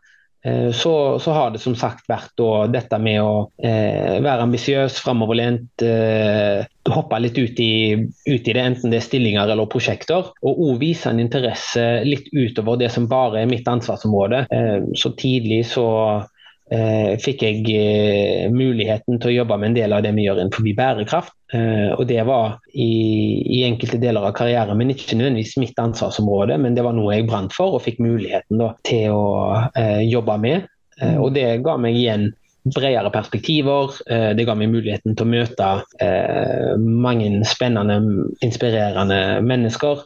så, 0.71 1.19
så, 1.19 1.31
har 1.35 1.51
det 1.51 1.59
som 1.59 1.73
sagt 1.75 2.05
vært 2.07 2.31
da, 2.39 2.67
dette 2.71 2.95
med 3.03 3.19
å 3.19 3.33
eh, 3.59 4.19
være 4.23 4.45
ambisiøs, 4.45 5.01
framoverlent, 5.03 5.83
eh, 5.83 6.63
hoppe 6.89 7.19
litt 7.19 7.37
ut 7.37 7.59
i, 7.59 7.73
ut 7.99 8.47
i, 8.47 8.53
det, 8.53 8.61
enten 8.61 8.93
det 8.93 9.01
er 9.01 9.05
stillinger 9.05 9.51
eller 9.51 9.69
prosjekter. 9.69 10.31
Og 10.39 10.63
òg 10.69 10.79
vise 10.81 11.11
en 11.11 11.19
interesse 11.21 11.83
litt 12.07 12.31
utover 12.31 12.79
det 12.79 12.91
som 12.93 13.09
bare 13.11 13.43
er 13.43 13.51
mitt 13.51 13.67
ansvarsområde. 13.67 14.45
Eh, 14.55 14.89
så 14.95 15.11
tidlig 15.19 15.65
så 15.73 15.87
eh, 16.15 16.27
fikk 16.69 17.43
jeg 17.45 17.63
eh, 17.73 18.47
muligheten 18.53 19.17
til 19.17 19.31
å 19.31 19.35
jobbe 19.39 19.57
med 19.57 19.71
en 19.71 19.77
del 19.79 19.95
av 19.95 20.03
det 20.05 20.13
vi 20.13 20.27
gjør 20.27 20.43
innenfor 20.43 20.67
bærekraft. 20.77 21.33
Eh, 21.53 21.89
og 21.95 22.05
det 22.09 22.21
var 22.27 22.59
i, 22.73 22.89
i, 23.41 23.63
enkelte 23.65 23.97
deler 23.97 24.27
av 24.27 24.35
karrieren 24.37 24.77
men 24.77 24.93
ikke 24.93 25.17
nødvendigvis 25.17 25.57
mitt 25.57 25.79
ansvarsområde, 25.81 26.59
men 26.61 26.75
det 26.77 26.83
var 26.85 26.93
noe 26.93 27.15
jeg 27.15 27.25
brant 27.29 27.55
for 27.55 27.77
og 27.77 27.81
fikk 27.87 27.97
muligheten 28.05 28.61
da, 28.61 28.75
til 28.85 29.15
å 29.15 29.29
eh, 29.73 30.03
jobbe 30.05 30.37
med. 30.43 30.69
Eh, 31.01 31.17
og 31.17 31.33
det 31.37 31.47
ga 31.65 31.77
meg 31.81 31.97
igjen 31.97 32.29
bredere 32.69 33.09
perspektiver. 33.13 33.95
Eh, 34.11 34.29
det 34.37 34.45
ga 34.47 34.55
meg 34.59 34.71
muligheten 34.73 35.17
til 35.17 35.25
å 35.25 35.31
møte 35.31 35.71
eh, 36.03 36.75
mange 36.77 37.31
spennende, 37.49 37.99
inspirerende 38.45 39.39
mennesker 39.45 40.05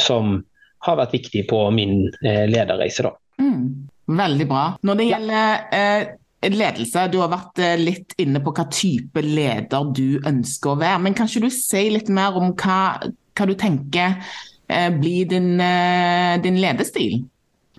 som 0.00 0.40
har 0.80 0.96
vært 0.96 1.12
viktige 1.12 1.44
på 1.44 1.66
min 1.76 2.06
lederreise. 2.24 3.04
da. 3.04 3.12
Mm. 3.40 3.89
Veldig 4.10 4.46
bra. 4.50 4.64
Når 4.86 4.98
det 4.98 5.06
gjelder 5.06 5.76
eh, 5.76 6.50
ledelse, 6.50 7.06
du 7.12 7.18
har 7.22 7.30
vært 7.32 7.60
eh, 7.62 7.76
litt 7.80 8.14
inne 8.22 8.42
på 8.42 8.52
hva 8.56 8.66
type 8.72 9.22
leder 9.24 9.90
du 9.94 10.20
ønsker 10.26 10.72
å 10.72 10.78
være. 10.80 11.02
Men 11.04 11.16
kan 11.16 11.30
ikke 11.30 11.46
du 11.46 11.52
si 11.54 11.84
litt 11.94 12.10
mer 12.12 12.38
om 12.40 12.54
hva, 12.58 12.80
hva 13.06 13.48
du 13.48 13.54
tenker 13.60 14.16
eh, 14.70 14.88
blir 14.96 15.28
din, 15.30 15.52
eh, 15.62 16.40
din, 16.42 16.58
ledestil? 16.62 17.20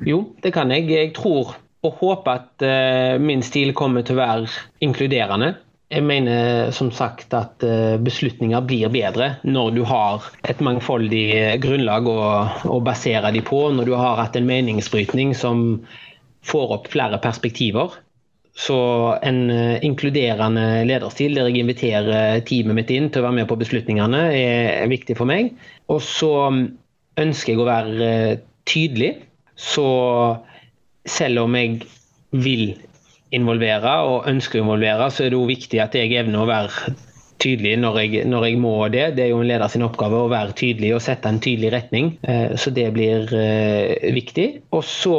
Jo, 0.07 0.23
det 0.43 0.53
kan 0.55 0.71
jeg. 0.73 0.87
Jeg 0.91 1.11
tror 1.17 1.57
og 1.81 1.97
håper 1.97 2.37
at 2.37 2.63
eh, 2.65 3.17
min 3.21 3.41
stil 3.41 3.73
kommer 3.73 4.05
til 4.05 4.19
å 4.19 4.21
være 4.21 4.49
inkluderende. 4.85 5.55
Jeg 5.91 6.05
mener 6.07 6.69
som 6.71 6.91
sagt 6.95 7.33
at 7.35 7.65
eh, 7.67 7.97
beslutninger 7.99 8.61
blir 8.63 8.93
bedre 8.93 9.33
når 9.43 9.73
du 9.75 9.81
har 9.89 10.29
et 10.47 10.61
mangfoldig 10.63 11.57
grunnlag 11.63 12.07
å, 12.07 12.21
å 12.69 12.77
basere 12.85 13.33
de 13.33 13.41
på. 13.43 13.65
Når 13.73 13.89
du 13.89 13.95
har 13.97 14.21
hatt 14.21 14.37
en 14.37 14.47
meningsbrytning 14.47 15.33
som 15.35 15.81
får 16.45 16.77
opp 16.77 16.89
flere 16.91 17.19
perspektiver. 17.21 17.99
Så 18.53 18.77
en 19.23 19.49
eh, 19.49 19.79
inkluderende 19.85 20.83
lederstil 20.87 21.37
der 21.37 21.47
jeg 21.49 21.63
inviterer 21.63 22.41
teamet 22.47 22.81
mitt 22.81 22.91
inn 22.93 23.09
til 23.09 23.23
å 23.23 23.29
være 23.29 23.39
med 23.39 23.49
på 23.49 23.59
beslutningene, 23.61 24.25
er 24.35 24.91
viktig 24.91 25.15
for 25.19 25.29
meg. 25.29 25.53
Og 25.91 26.01
så 26.03 26.31
mm, 26.51 26.63
ønsker 27.23 27.53
jeg 27.53 27.61
å 27.63 27.69
være 27.69 28.09
eh, 28.09 28.41
tydelig. 28.69 29.13
Så 29.55 29.85
selv 31.07 31.45
om 31.45 31.55
jeg 31.55 31.79
vil 32.31 32.73
involvere 33.31 33.93
og 34.09 34.27
ønsker 34.27 34.59
å 34.59 34.65
involvere, 34.65 35.07
så 35.13 35.25
er 35.25 35.31
det 35.31 35.39
òg 35.39 35.53
viktig 35.53 35.79
at 35.83 35.95
jeg 35.95 36.11
evner 36.19 36.43
å 36.43 36.49
være 36.49 36.93
tydelig 37.41 37.77
når 37.79 37.97
jeg, 38.01 38.25
når 38.29 38.45
jeg, 38.49 38.59
må 38.61 38.75
det. 38.93 39.07
Det 39.15 39.25
er 39.25 39.31
jo 39.31 39.39
en 39.41 39.47
leder 39.49 39.71
sin 39.71 39.87
oppgave 39.87 40.19
å 40.19 40.29
være 40.29 40.57
tydelig 40.59 40.91
og 40.97 41.01
sette 41.07 41.31
en 41.31 41.39
tydelig 41.41 41.71
retning. 41.73 42.13
Eh, 42.27 42.51
så 42.59 42.75
det 42.75 42.89
blir 42.93 43.31
viktig. 44.11 44.49
Og 44.75 44.83
så 44.85 45.15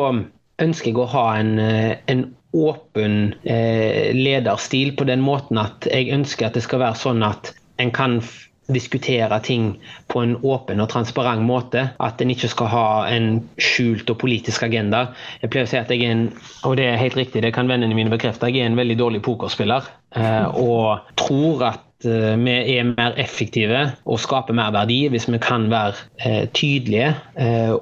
ønsker 0.62 0.92
jeg 0.92 1.00
å 1.02 1.10
ha 1.12 1.26
en, 1.40 1.58
eh, 1.58 1.96
en 2.12 2.30
åpen 2.52 3.34
eh, 3.48 4.12
lederstil 4.16 4.94
på 4.96 5.08
den 5.08 5.22
måten 5.24 5.60
at 5.60 5.88
jeg 5.88 6.12
ønsker 6.12 6.48
at 6.48 6.58
det 6.58 6.64
skal 6.66 6.82
være 6.84 7.00
sånn 7.00 7.22
at 7.24 7.54
en 7.80 7.92
kan 7.94 8.20
diskutere 8.72 9.36
ting 9.42 9.72
på 10.12 10.20
en 10.22 10.36
åpen 10.46 10.80
og 10.80 10.88
transparent 10.92 11.42
måte. 11.44 11.82
At 12.00 12.20
en 12.22 12.30
ikke 12.32 12.48
skal 12.52 12.70
ha 12.72 12.84
en 13.10 13.40
skjult 13.60 14.08
og 14.12 14.20
politisk 14.22 14.62
agenda. 14.64 15.08
Jeg 15.42 15.50
pleier 15.52 15.66
å 15.66 15.72
si 15.72 15.80
at 15.80 15.90
jeg 15.90 16.06
er 16.06 16.14
en 16.14 16.28
og 16.68 16.76
det 16.78 16.86
er 16.88 17.00
helt 17.00 17.18
riktig, 17.18 17.42
det 17.42 17.52
kan 17.56 17.68
vennene 17.68 17.96
mine 17.96 18.12
bekrefte, 18.12 18.48
jeg 18.48 18.62
er 18.62 18.70
en 18.70 18.78
veldig 18.78 18.96
dårlig 19.00 19.24
pokerspiller. 19.26 19.88
Eh, 20.14 20.46
og 20.54 21.02
tror 21.20 21.66
at 21.72 21.88
vi 22.02 22.54
er 22.74 22.88
mer 22.88 23.12
effektive 23.22 23.84
og 24.10 24.18
skaper 24.18 24.56
mer 24.58 24.72
verdi 24.74 25.04
hvis 25.12 25.28
vi 25.30 25.38
kan 25.38 25.68
være 25.70 26.48
tydelige 26.50 27.12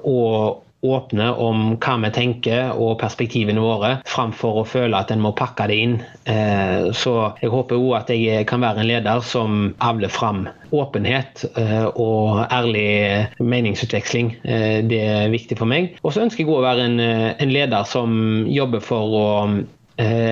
og 0.05 0.59
åpne 0.81 1.29
om 1.31 1.75
hva 1.81 1.95
vi 2.01 2.11
tenker 2.15 2.73
og 2.73 2.97
perspektivene 3.01 3.61
våre, 3.61 3.91
framfor 4.09 4.61
å 4.61 4.67
føle 4.67 4.97
at 4.97 5.13
en 5.13 5.21
må 5.23 5.33
pakke 5.37 5.67
det 5.69 5.77
inn. 5.77 5.97
Eh, 6.29 6.89
så 6.97 7.15
jeg 7.41 7.51
håper 7.53 7.77
òg 7.77 7.97
at 8.01 8.13
jeg 8.15 8.47
kan 8.49 8.63
være 8.63 8.81
en 8.81 8.89
leder 8.89 9.25
som 9.25 9.61
avler 9.83 10.11
fram 10.11 10.47
åpenhet 10.71 11.43
eh, 11.59 11.85
og 11.99 12.45
ærlig 12.47 13.27
meningsutveksling. 13.43 14.33
Eh, 14.43 14.79
det 14.87 15.01
er 15.05 15.33
viktig 15.33 15.59
for 15.59 15.69
meg. 15.69 15.93
Og 16.01 16.15
så 16.15 16.25
ønsker 16.25 16.43
jeg 16.43 16.49
òg 16.49 16.61
å 16.61 16.65
være 16.65 16.87
en, 16.89 17.51
leder 17.51 17.85
som 17.89 18.17
jobber 18.47 18.83
for 18.83 19.17
å 19.17 19.27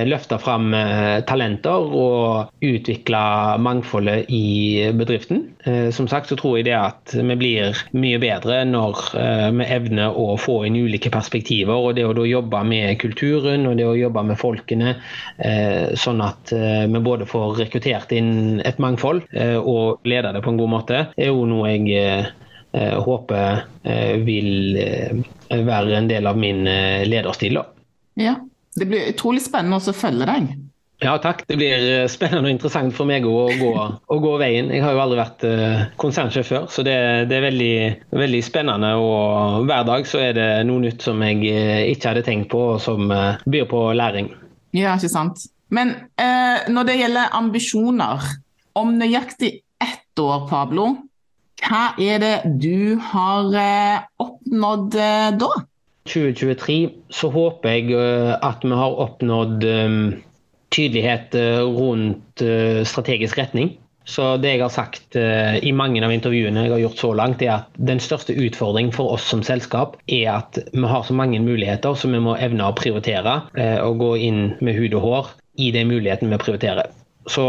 løfte 0.08 0.38
fram 0.42 0.74
eh, 0.74 1.20
talenter 1.28 1.92
og 1.96 2.64
utvikle 2.64 3.22
mangfoldet 3.62 4.30
i 4.34 4.90
bedriften. 4.96 5.44
Eh, 5.68 5.90
som 5.96 6.08
sagt 6.10 6.32
så 6.32 6.38
tror 6.40 6.58
jeg 6.58 6.70
det 6.70 6.76
at 6.78 7.14
vi 7.14 7.38
blir 7.40 7.78
mye 7.92 8.20
bedre 8.22 8.62
når 8.70 9.02
vi 9.56 9.68
evner 9.70 10.16
å 10.18 10.38
få 10.40 10.62
inn 10.68 10.80
ulike 10.80 11.12
perspektiver. 11.14 11.76
og 11.76 11.96
Det 11.98 12.06
å 12.08 12.16
da 12.18 12.26
jobbe 12.26 12.64
med 12.68 13.00
kulturen 13.02 13.68
og 13.70 13.78
det 13.80 13.88
å 13.88 13.98
jobbe 13.98 14.24
med 14.32 14.40
folkene, 14.40 14.96
sånn 16.00 16.22
at 16.24 16.52
vi 16.52 17.02
både 17.04 17.28
får 17.30 17.58
rekruttert 17.60 18.12
inn 18.16 18.62
et 18.66 18.80
mangfold 18.82 19.24
og 19.60 20.08
lede 20.08 20.34
det 20.36 20.44
på 20.46 20.54
en 20.54 20.60
god 20.62 20.72
måte, 20.74 21.02
er 21.18 21.32
jo 21.32 21.46
noe 21.50 21.74
jeg 21.74 22.30
håper 23.06 23.64
vil 24.26 24.80
være 25.50 25.98
en 25.98 26.12
del 26.12 26.30
av 26.30 26.40
min 26.40 26.64
lederstil. 27.10 27.60
Ja, 28.20 28.36
det 28.78 28.88
blir 28.90 29.10
utrolig 29.12 29.42
spennende 29.46 29.80
å 29.80 29.96
følge 29.96 30.28
deg. 30.30 30.52
Ja 31.00 31.14
takk, 31.24 31.46
det 31.48 31.56
blir 31.56 31.80
eh, 31.80 32.10
spennende 32.12 32.50
og 32.50 32.52
interessant 32.52 32.92
for 32.96 33.08
meg 33.08 33.24
å 33.24 33.46
gå, 33.56 33.70
å 34.12 34.18
gå 34.20 34.34
veien. 34.42 34.68
Jeg 34.74 34.84
har 34.84 34.98
jo 34.98 35.04
aldri 35.06 35.20
vært 35.22 35.46
uh, 35.48 35.84
konsernsjef 36.02 36.50
før, 36.52 36.66
så 36.68 36.84
det, 36.84 36.96
det 37.32 37.38
er 37.38 37.46
veldig, 37.46 37.76
veldig, 38.20 38.42
spennende. 38.44 38.90
Og 39.00 39.64
hver 39.70 39.86
dag 39.88 40.10
så 40.10 40.20
er 40.26 40.36
det 40.36 40.50
noe 40.68 40.84
nytt 40.84 41.06
som 41.08 41.24
jeg 41.24 41.40
uh, 41.48 41.86
ikke 41.88 42.12
hadde 42.12 42.26
tenkt 42.28 42.52
på, 42.52 42.66
og 42.74 42.84
som 42.84 43.08
byr 43.08 43.70
på 43.72 43.86
læring. 43.96 44.34
Ja, 44.76 44.98
ikke 44.98 45.12
sant. 45.14 45.48
Men 45.70 45.94
når 46.20 46.86
det 46.88 46.96
gjelder 46.98 47.34
ambisjoner, 47.38 48.24
om 48.78 48.96
nøyaktig 48.98 49.52
ett 49.82 50.22
år, 50.22 50.48
Pablo, 50.50 50.88
hva 51.62 51.84
er 52.02 52.22
det 52.24 52.36
du 52.58 52.98
har 53.12 53.54
oppnådd 54.18 54.98
da? 55.38 55.50
2023 56.10 56.80
så 57.14 57.30
håper 57.34 57.76
jeg 57.76 57.94
eh, 57.98 58.34
at 58.46 58.66
vi 58.66 58.74
har 58.76 58.98
oppnådd 59.06 59.66
eh, 59.68 60.00
tydelighet 60.74 61.38
eh, 61.38 61.62
rundt 61.62 62.44
strategisk 62.88 63.40
retning. 63.40 63.76
Så 64.10 64.40
det 64.42 64.56
jeg 64.56 64.64
har 64.64 64.72
sagt 64.74 65.14
i 65.20 65.70
mange 65.76 66.00
av 66.02 66.10
intervjuene 66.10 66.64
jeg 66.64 66.72
har 66.72 66.80
gjort 66.82 67.02
så 67.04 67.10
langt, 67.14 67.44
er 67.46 67.60
at 67.60 67.76
den 67.78 68.00
største 68.02 68.34
utfordringen 68.34 68.94
for 68.96 69.14
oss 69.14 69.28
som 69.30 69.44
selskap 69.46 70.00
er 70.10 70.32
at 70.32 70.58
vi 70.72 70.82
har 70.90 71.04
så 71.06 71.14
mange 71.14 71.38
muligheter 71.44 71.94
som 72.00 72.16
vi 72.16 72.22
må 72.26 72.34
evne 72.42 72.72
å 72.72 72.74
prioritere 72.80 73.36
og 73.84 74.00
gå 74.02 74.10
inn 74.26 74.40
med 74.66 74.80
hud 74.80 74.96
og 74.98 75.06
hår 75.06 75.30
i 75.62 75.70
de 75.76 75.84
mulighetene 75.86 76.34
vi 76.34 76.42
prioriterer. 76.42 76.90
Så 77.30 77.46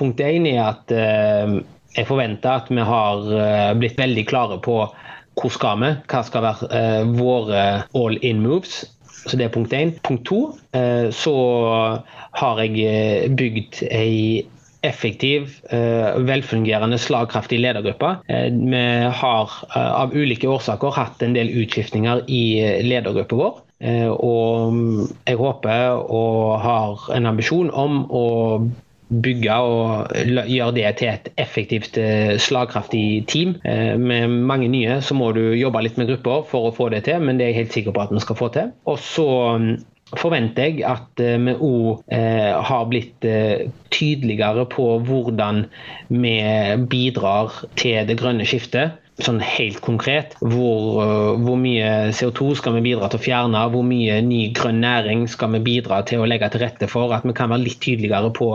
punkt 0.00 0.24
én 0.24 0.48
er 0.50 0.64
at 0.64 0.96
jeg 0.96 2.10
forventer 2.10 2.64
at 2.64 2.74
vi 2.74 2.88
har 2.90 3.30
blitt 3.78 4.00
veldig 4.00 4.26
klare 4.32 4.58
på 4.66 4.80
hvor 5.40 5.52
skal 5.52 5.80
vi? 5.82 5.92
Hva 6.10 6.22
skal 6.26 6.44
være 6.44 6.68
eh, 6.78 7.12
våre 7.18 7.64
all 7.96 8.18
in 8.22 8.42
moves? 8.44 8.82
Så 9.24 9.38
det 9.40 9.46
er 9.46 9.54
punkt 9.54 9.72
én. 9.72 9.94
Punkt 10.04 10.26
to, 10.28 10.40
eh, 10.76 11.08
så 11.14 11.34
har 12.38 12.60
jeg 12.62 12.84
eh, 12.84 13.30
bygd 13.32 13.84
ei 13.90 14.44
effektiv, 14.84 15.48
velfungerende, 16.28 16.98
slagkraftig 17.00 17.56
ledergruppe. 17.56 18.10
Vi 18.28 18.82
har 19.16 19.54
av 19.72 20.12
ulike 20.12 20.50
årsaker 20.52 20.92
hatt 20.92 21.24
en 21.24 21.32
del 21.32 21.48
utskiftninger 21.62 22.20
i 22.28 22.42
ledergruppa 22.84 23.38
vår. 23.38 23.62
Og 24.12 24.76
jeg 25.24 25.40
håper 25.40 26.04
og 26.04 26.60
har 26.60 27.08
en 27.16 27.30
ambisjon 27.32 27.72
om 27.72 28.02
å 28.12 28.26
bygge 29.08 29.56
og 29.60 30.12
gjøre 30.48 30.74
det 30.76 30.92
til 30.98 31.10
et 31.12 31.28
effektivt, 31.38 31.98
eh, 31.98 32.36
slagkraftig 32.40 33.26
team. 33.28 33.56
Eh, 33.64 33.96
med 33.98 34.28
mange 34.28 34.68
nye 34.68 35.00
så 35.00 35.14
må 35.14 35.32
du 35.36 35.52
jobbe 35.54 35.82
litt 35.82 35.98
med 35.98 36.08
grupper 36.08 36.46
for 36.50 36.70
å 36.70 36.74
få 36.74 36.90
det 36.90 37.04
til, 37.04 37.20
men 37.20 37.38
det 37.38 37.46
er 37.46 37.52
jeg 37.52 37.60
helt 37.62 37.76
sikker 37.78 37.92
på 37.92 38.04
at 38.06 38.14
vi 38.14 38.24
skal 38.24 38.40
få 38.40 38.48
til. 38.54 38.72
Og 38.86 38.98
så 38.98 39.28
mm, 39.60 39.70
forventer 40.16 40.70
jeg 40.70 40.84
at 40.88 41.20
vi 41.20 41.54
òg 41.54 42.04
har 42.68 42.84
blitt 42.86 43.24
tydeligere 43.90 44.66
på 44.70 44.84
hvordan 45.02 45.64
vi 46.08 46.36
bidrar 46.86 47.64
til 47.74 48.06
det 48.06 48.18
grønne 48.20 48.46
skiftet 48.46 49.00
sånn 49.22 49.40
helt 49.42 49.80
konkret. 49.84 50.34
Hvor, 50.40 51.36
hvor, 51.38 51.58
mye 51.60 52.10
CO2 52.16 52.54
skal 52.58 52.78
vi 52.78 52.84
bidra 52.90 53.10
til 53.10 53.20
å 53.20 53.24
fjerne, 53.24 53.66
hvor 53.70 53.86
mye 53.86 54.18
ny 54.26 54.48
grønn 54.56 54.82
næring 54.82 55.26
skal 55.30 55.54
vi 55.56 55.62
bidra 55.68 56.02
til 56.08 56.22
å 56.22 56.28
legge 56.28 56.50
til 56.50 56.64
rette 56.64 56.90
for. 56.90 57.14
At 57.14 57.26
vi 57.26 57.36
kan 57.36 57.52
være 57.52 57.66
litt 57.66 57.80
tydeligere 57.84 58.32
på, 58.34 58.50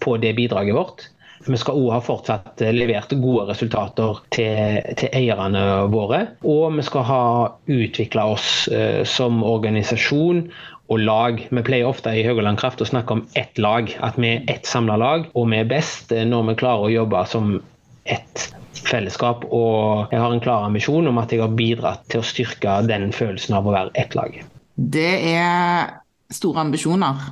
på 0.00 0.16
det 0.22 0.34
bidraget 0.38 0.76
vårt. 0.76 1.08
Vi 1.46 1.56
skal 1.56 1.78
òg 1.80 1.94
ha 1.94 2.00
fortsatt 2.04 2.60
levert 2.76 3.12
gode 3.22 3.46
resultater 3.48 4.18
til, 4.34 4.82
til, 5.00 5.08
eierne 5.16 5.62
våre. 5.92 6.26
Og 6.44 6.76
vi 6.76 6.84
skal 6.84 7.06
ha 7.08 7.22
utvikla 7.64 8.26
oss 8.34 8.68
eh, 8.68 9.00
som 9.08 9.40
organisasjon 9.46 10.44
og 10.90 11.00
lag. 11.00 11.40
Vi 11.48 11.64
pleier 11.64 11.88
ofte 11.88 12.12
i 12.12 12.26
Høgoland 12.26 12.60
Kraft 12.60 12.84
å 12.84 12.88
snakke 12.88 13.16
om 13.16 13.24
ett 13.40 13.58
lag. 13.62 13.88
At 14.04 14.20
vi 14.20 14.34
er 14.34 14.52
ett 14.52 14.68
samla 14.68 14.98
lag, 15.00 15.28
og 15.32 15.48
vi 15.52 15.62
er 15.62 15.70
best 15.70 16.12
når 16.12 16.50
vi 16.50 16.58
klarer 16.60 16.88
å 16.88 16.94
jobbe 16.98 17.24
som 17.30 17.54
ett 18.04 18.50
fellesskap. 18.90 19.46
Og 19.48 20.12
jeg 20.12 20.20
har 20.20 20.34
en 20.34 20.44
klar 20.44 20.68
ambisjon 20.68 21.08
om 21.08 21.20
at 21.22 21.32
jeg 21.32 21.40
har 21.44 21.56
bidratt 21.56 22.04
til 22.12 22.20
å 22.20 22.26
styrke 22.26 22.80
den 22.90 23.14
følelsen 23.16 23.56
av 23.56 23.68
å 23.68 23.76
være 23.76 23.94
ett 24.02 24.16
lag. 24.18 24.42
Det 24.76 25.12
er 25.32 25.94
store 26.32 26.66
ambisjoner. 26.66 27.30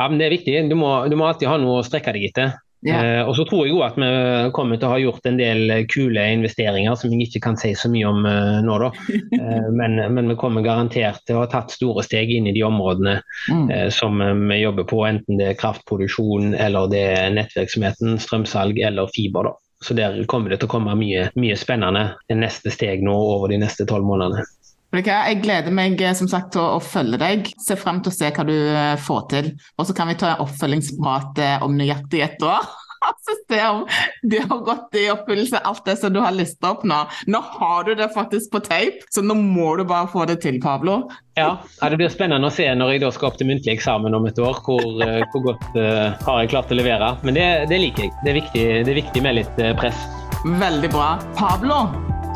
Ja, 0.00 0.08
men 0.08 0.16
det 0.16 0.30
er 0.30 0.32
viktig. 0.32 0.56
Du 0.70 0.76
må, 0.80 0.94
du 1.12 1.16
må 1.20 1.28
alltid 1.28 1.50
ha 1.50 1.60
noe 1.60 1.82
å 1.82 1.84
strekke 1.84 2.14
deg 2.16 2.30
etter. 2.30 2.58
Yeah. 2.80 3.28
Og 3.28 3.34
så 3.36 3.44
tror 3.44 3.66
jeg 3.68 3.76
at 3.84 3.98
vi 4.00 4.52
kommer 4.56 4.78
til 4.80 4.88
å 4.88 4.92
ha 4.94 5.00
gjort 5.02 5.26
en 5.28 5.36
del 5.36 5.68
kule 5.92 6.22
investeringer 6.32 6.94
som 6.96 7.12
jeg 7.12 7.26
ikke 7.26 7.42
kan 7.44 7.58
si 7.60 7.74
så 7.76 7.90
mye 7.92 8.08
om 8.08 8.24
eh, 8.24 8.60
nå, 8.64 8.78
da. 8.80 8.88
Eh, 9.40 9.66
men, 9.72 9.98
men, 10.14 10.28
vi 10.32 10.36
kommer 10.40 10.64
garantert 10.64 11.20
til 11.28 11.36
å 11.36 11.42
ha 11.42 11.48
tatt 11.50 11.72
store 11.72 12.02
steg 12.04 12.32
inn 12.32 12.48
i 12.48 12.54
de 12.56 12.64
områdene 12.66 13.18
mm. 13.50 13.66
Eh, 13.72 13.86
som 13.92 14.16
vi 14.20 14.58
jobber 14.62 14.88
på, 14.88 15.02
enten 15.06 15.40
det 15.40 15.50
er 15.50 15.58
kraftproduksjon 15.60 16.54
eller 16.56 16.88
det 16.92 17.02
er 17.18 17.34
nettvirksomheten, 17.36 18.16
strømsalg 18.20 18.80
eller 18.84 19.12
fiber. 19.12 19.50
da. 19.50 19.54
Så 19.84 19.96
der 19.96 20.16
kommer 20.28 20.52
det 20.52 20.60
til 20.60 20.68
å 20.68 20.74
komme 20.74 20.96
mye, 20.96 21.28
mye 21.40 21.56
spennende 21.56 22.04
neste 22.32 22.72
steg 22.72 23.04
nå 23.04 23.16
over 23.16 23.52
de 23.52 23.60
neste 23.60 23.86
tolv 23.88 24.08
månedene. 24.08 24.44
Jeg 24.90 25.38
gleder 25.44 25.70
meg 25.70 26.00
som 26.18 26.28
sagt 26.30 26.52
til 26.56 26.64
å 26.66 26.82
følge 26.82 27.20
deg. 27.20 27.50
Ser 27.62 27.78
frem 27.78 28.00
til 28.02 28.10
å 28.10 28.16
se 28.16 28.30
hva 28.34 28.46
du 28.46 28.56
eh, 28.56 28.98
får 28.98 29.26
til. 29.30 29.50
Og 29.78 29.86
så 29.86 29.94
kan 29.94 30.10
vi 30.10 30.18
ta 30.18 30.34
en 30.34 30.44
oppfølgingsprat 30.46 31.38
eh, 31.38 31.58
om 31.62 31.76
nøyaktig 31.78 32.24
et 32.26 32.42
år. 32.42 32.66
Så 33.24 33.32
se 33.48 33.60
om 33.64 33.86
det 34.22 34.42
har 34.44 34.58
gått 34.64 34.96
i 35.00 35.06
oppfyllelse, 35.08 35.62
alt 35.64 35.86
det 35.86 35.96
som 35.96 36.12
du 36.12 36.20
har 36.20 36.34
lista 36.36 36.74
opp 36.74 36.82
nå. 36.84 36.98
Nå 37.32 37.40
har 37.54 37.86
du 37.88 37.94
det 37.96 38.10
faktisk 38.12 38.52
på 38.52 38.60
tape, 38.66 39.06
så 39.08 39.24
nå 39.24 39.38
må 39.40 39.70
du 39.80 39.86
bare 39.88 40.10
få 40.12 40.26
det 40.28 40.42
til, 40.44 40.60
Pablo. 40.60 40.98
Ja, 41.40 41.54
det 41.80 41.96
blir 41.96 42.12
spennende 42.12 42.50
å 42.50 42.52
se 42.52 42.68
når 42.76 42.92
jeg 42.92 43.04
da 43.06 43.12
skal 43.16 43.30
opp 43.30 43.40
til 43.40 43.48
muntlig 43.48 43.78
eksamen 43.78 44.16
om 44.16 44.28
et 44.28 44.38
år, 44.38 44.60
hvor, 44.66 44.84
eh, 45.06 45.24
hvor 45.32 45.46
godt 45.48 45.66
uh, 45.80 46.12
har 46.28 46.42
jeg 46.42 46.52
klart 46.52 46.76
å 46.76 46.80
levere. 46.82 47.14
Men 47.24 47.40
det, 47.40 47.48
det 47.72 47.80
liker 47.86 48.04
jeg. 48.04 48.16
Det 48.20 48.34
er, 48.34 48.40
viktig, 48.42 48.68
det 48.84 48.92
er 48.92 49.02
viktig 49.02 49.24
med 49.24 49.40
litt 49.40 49.66
press. 49.80 50.08
Veldig 50.44 50.92
bra. 50.92 51.14
Pablo, 51.40 51.86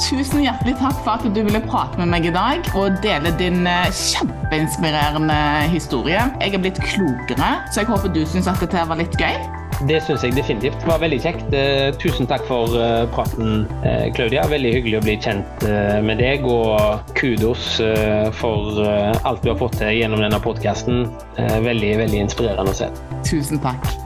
Tusen 0.03 0.43
hjertelig 0.43 0.75
takk 0.81 0.97
for 1.05 1.15
at 1.15 1.27
du 1.37 1.43
ville 1.47 1.61
prate 1.71 2.01
med 2.01 2.11
meg 2.11 2.27
i 2.27 2.33
dag 2.35 2.67
og 2.75 2.97
dele 3.05 3.31
din 3.39 3.63
kjempeinspirerende 3.95 5.39
historie. 5.71 6.25
Jeg 6.43 6.55
er 6.57 6.65
blitt 6.65 6.81
klokere, 6.83 7.51
så 7.71 7.85
jeg 7.85 7.93
håper 7.93 8.11
du 8.15 8.25
syns 8.27 8.51
at 8.51 8.59
dette 8.65 8.89
var 8.91 8.99
litt 8.99 9.15
gøy. 9.21 9.39
Det 9.89 10.01
syns 10.03 10.23
jeg 10.25 10.35
definitivt. 10.37 10.79
Det 10.81 10.89
var 10.89 11.01
veldig 11.03 11.19
kjekt. 11.23 11.55
Eh, 11.55 11.91
tusen 12.01 12.29
takk 12.31 12.47
for 12.49 12.75
eh, 12.79 13.05
praten, 13.15 13.67
eh, 13.83 14.07
Claudia. 14.15 14.47
Veldig 14.51 14.73
hyggelig 14.79 15.01
å 15.01 15.05
bli 15.05 15.17
kjent 15.23 15.67
med 16.05 16.23
deg, 16.23 16.47
og 16.47 17.15
kudos 17.19 17.79
for 18.39 18.81
alt 18.85 19.45
du 19.45 19.51
har 19.51 19.59
fått 19.61 19.79
til 19.83 19.99
gjennom 19.99 20.23
denne 20.23 20.41
podkasten. 20.43 21.07
Veldig, 21.37 21.93
veldig 22.05 22.25
inspirerende 22.27 22.75
å 22.75 22.81
se. 22.85 22.91
Tusen 23.27 23.63
takk. 23.63 24.04